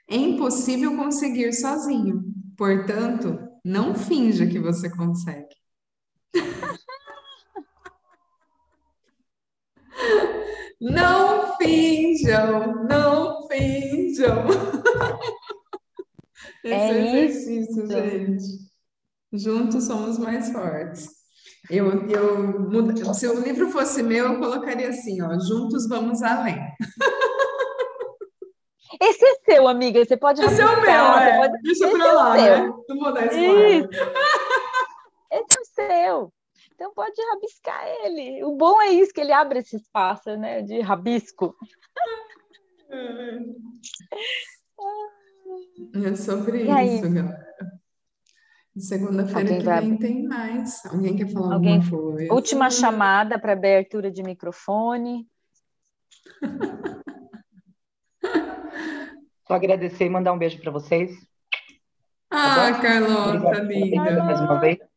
é 0.06 0.18
impossível 0.18 0.98
conseguir 0.98 1.54
sozinho, 1.54 2.26
portanto, 2.58 3.40
não 3.64 3.96
finja 3.96 4.46
que 4.46 4.60
você 4.60 4.90
consegue. 4.90 5.56
Não 10.82 11.56
finjam, 11.58 12.86
não 12.86 13.48
finjam. 13.48 14.48
Esse 16.64 16.74
é 16.74 17.26
exercício, 17.26 17.84
isso. 17.84 17.88
gente. 17.88 18.44
Juntos 19.34 19.84
somos 19.86 20.18
mais 20.18 20.52
fortes. 20.52 21.10
Eu, 21.70 22.08
eu, 22.08 23.14
se 23.14 23.28
o 23.28 23.42
livro 23.42 23.70
fosse 23.70 24.02
meu, 24.02 24.34
eu 24.34 24.40
colocaria 24.40 24.90
assim, 24.90 25.22
ó, 25.22 25.38
juntos 25.40 25.88
vamos 25.88 26.24
além. 26.24 26.58
Esse 29.02 29.24
é 29.24 29.36
seu, 29.46 29.68
amiga, 29.68 30.04
você 30.04 30.18
pode 30.18 30.44
Esse 30.44 30.62
é 30.62 30.66
o 30.66 30.82
meu, 30.82 30.90
é. 30.90 31.38
Pode... 31.38 31.62
Deixa 31.62 31.86
Esse 31.86 31.96
pra 31.96 32.08
é 32.08 32.12
lá, 32.12 32.34
né? 32.36 32.74
Não 32.88 32.98
vou 32.98 33.14
dar 33.14 33.28
spoiler. 33.28 33.88
Esse 35.32 35.58
é 35.58 35.62
o 35.62 35.66
seu. 35.66 36.34
Então 36.80 36.94
pode 36.94 37.22
rabiscar 37.34 37.86
ele. 38.06 38.42
O 38.46 38.56
bom 38.56 38.82
é 38.82 38.88
isso, 38.92 39.12
que 39.14 39.20
ele 39.20 39.34
abre 39.34 39.60
esse 39.60 39.76
espaço, 39.76 40.38
né, 40.38 40.62
de 40.62 40.80
rabisco. 40.80 41.54
É 45.94 46.16
sobre 46.16 46.62
isso, 46.64 47.12
galera. 47.12 47.50
Segunda-feira 48.78 49.58
que 49.58 49.64
vai... 49.64 49.82
vem 49.82 49.98
tem 49.98 50.24
mais. 50.26 50.86
Alguém 50.86 51.18
quer 51.18 51.28
falar 51.28 51.56
Alguém... 51.56 51.82
alguma 51.82 52.14
coisa? 52.14 52.34
Última 52.34 52.70
chamada 52.70 53.38
para 53.38 53.52
abertura 53.52 54.10
de 54.10 54.24
microfone. 54.24 55.28
Só 59.46 59.54
agradecer 59.54 60.06
e 60.06 60.10
mandar 60.10 60.32
um 60.32 60.38
beijo 60.38 60.62
para 60.62 60.72
vocês. 60.72 61.12
Tá 62.30 62.70
ah, 62.70 62.80
Carlota, 62.80 63.64
linda. 63.64 64.24
Mais 64.24 64.40
uma 64.40 64.62
vez. 64.62 64.89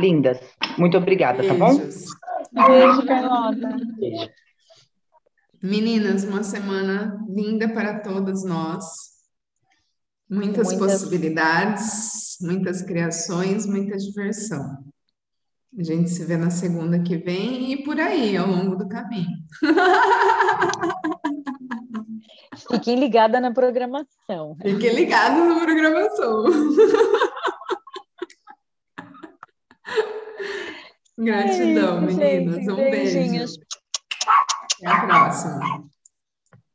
Lindas. 0.00 0.40
Muito 0.78 0.96
obrigada, 0.96 1.42
Beijos. 1.42 1.58
tá 1.58 1.66
bom? 1.66 2.68
Beijo, 2.68 3.06
Carlota. 3.06 3.76
Beijo. 3.98 4.30
Meninas, 5.62 6.24
uma 6.24 6.42
semana 6.42 7.22
linda 7.28 7.68
para 7.68 8.00
todas 8.00 8.44
nós. 8.44 8.84
Muitas, 10.28 10.68
muitas, 10.68 10.92
possibilidades, 10.92 12.36
muitas 12.40 12.82
criações, 12.82 13.66
muita 13.66 13.98
diversão. 13.98 14.78
A 15.78 15.82
gente 15.82 16.08
se 16.10 16.24
vê 16.24 16.36
na 16.36 16.50
segunda 16.50 17.00
que 17.00 17.16
vem 17.16 17.72
e 17.72 17.84
por 17.84 18.00
aí, 18.00 18.36
ao 18.36 18.46
longo 18.46 18.76
do 18.76 18.88
caminho. 18.88 19.28
Fiquem 22.70 22.98
ligada 22.98 23.40
na 23.40 23.52
programação. 23.52 24.56
Fiquem 24.62 24.94
ligados 24.94 25.46
na 25.46 25.60
programação. 25.60 26.44
Gratidão, 31.20 32.02
é 32.02 32.06
isso, 32.06 32.16
meninas. 32.16 32.56
Gente, 32.56 32.70
um 32.70 32.76
beijinhos. 32.76 33.56
beijo. 33.56 33.70
Até 34.82 34.86
a 34.86 35.06
próxima. 35.06 35.89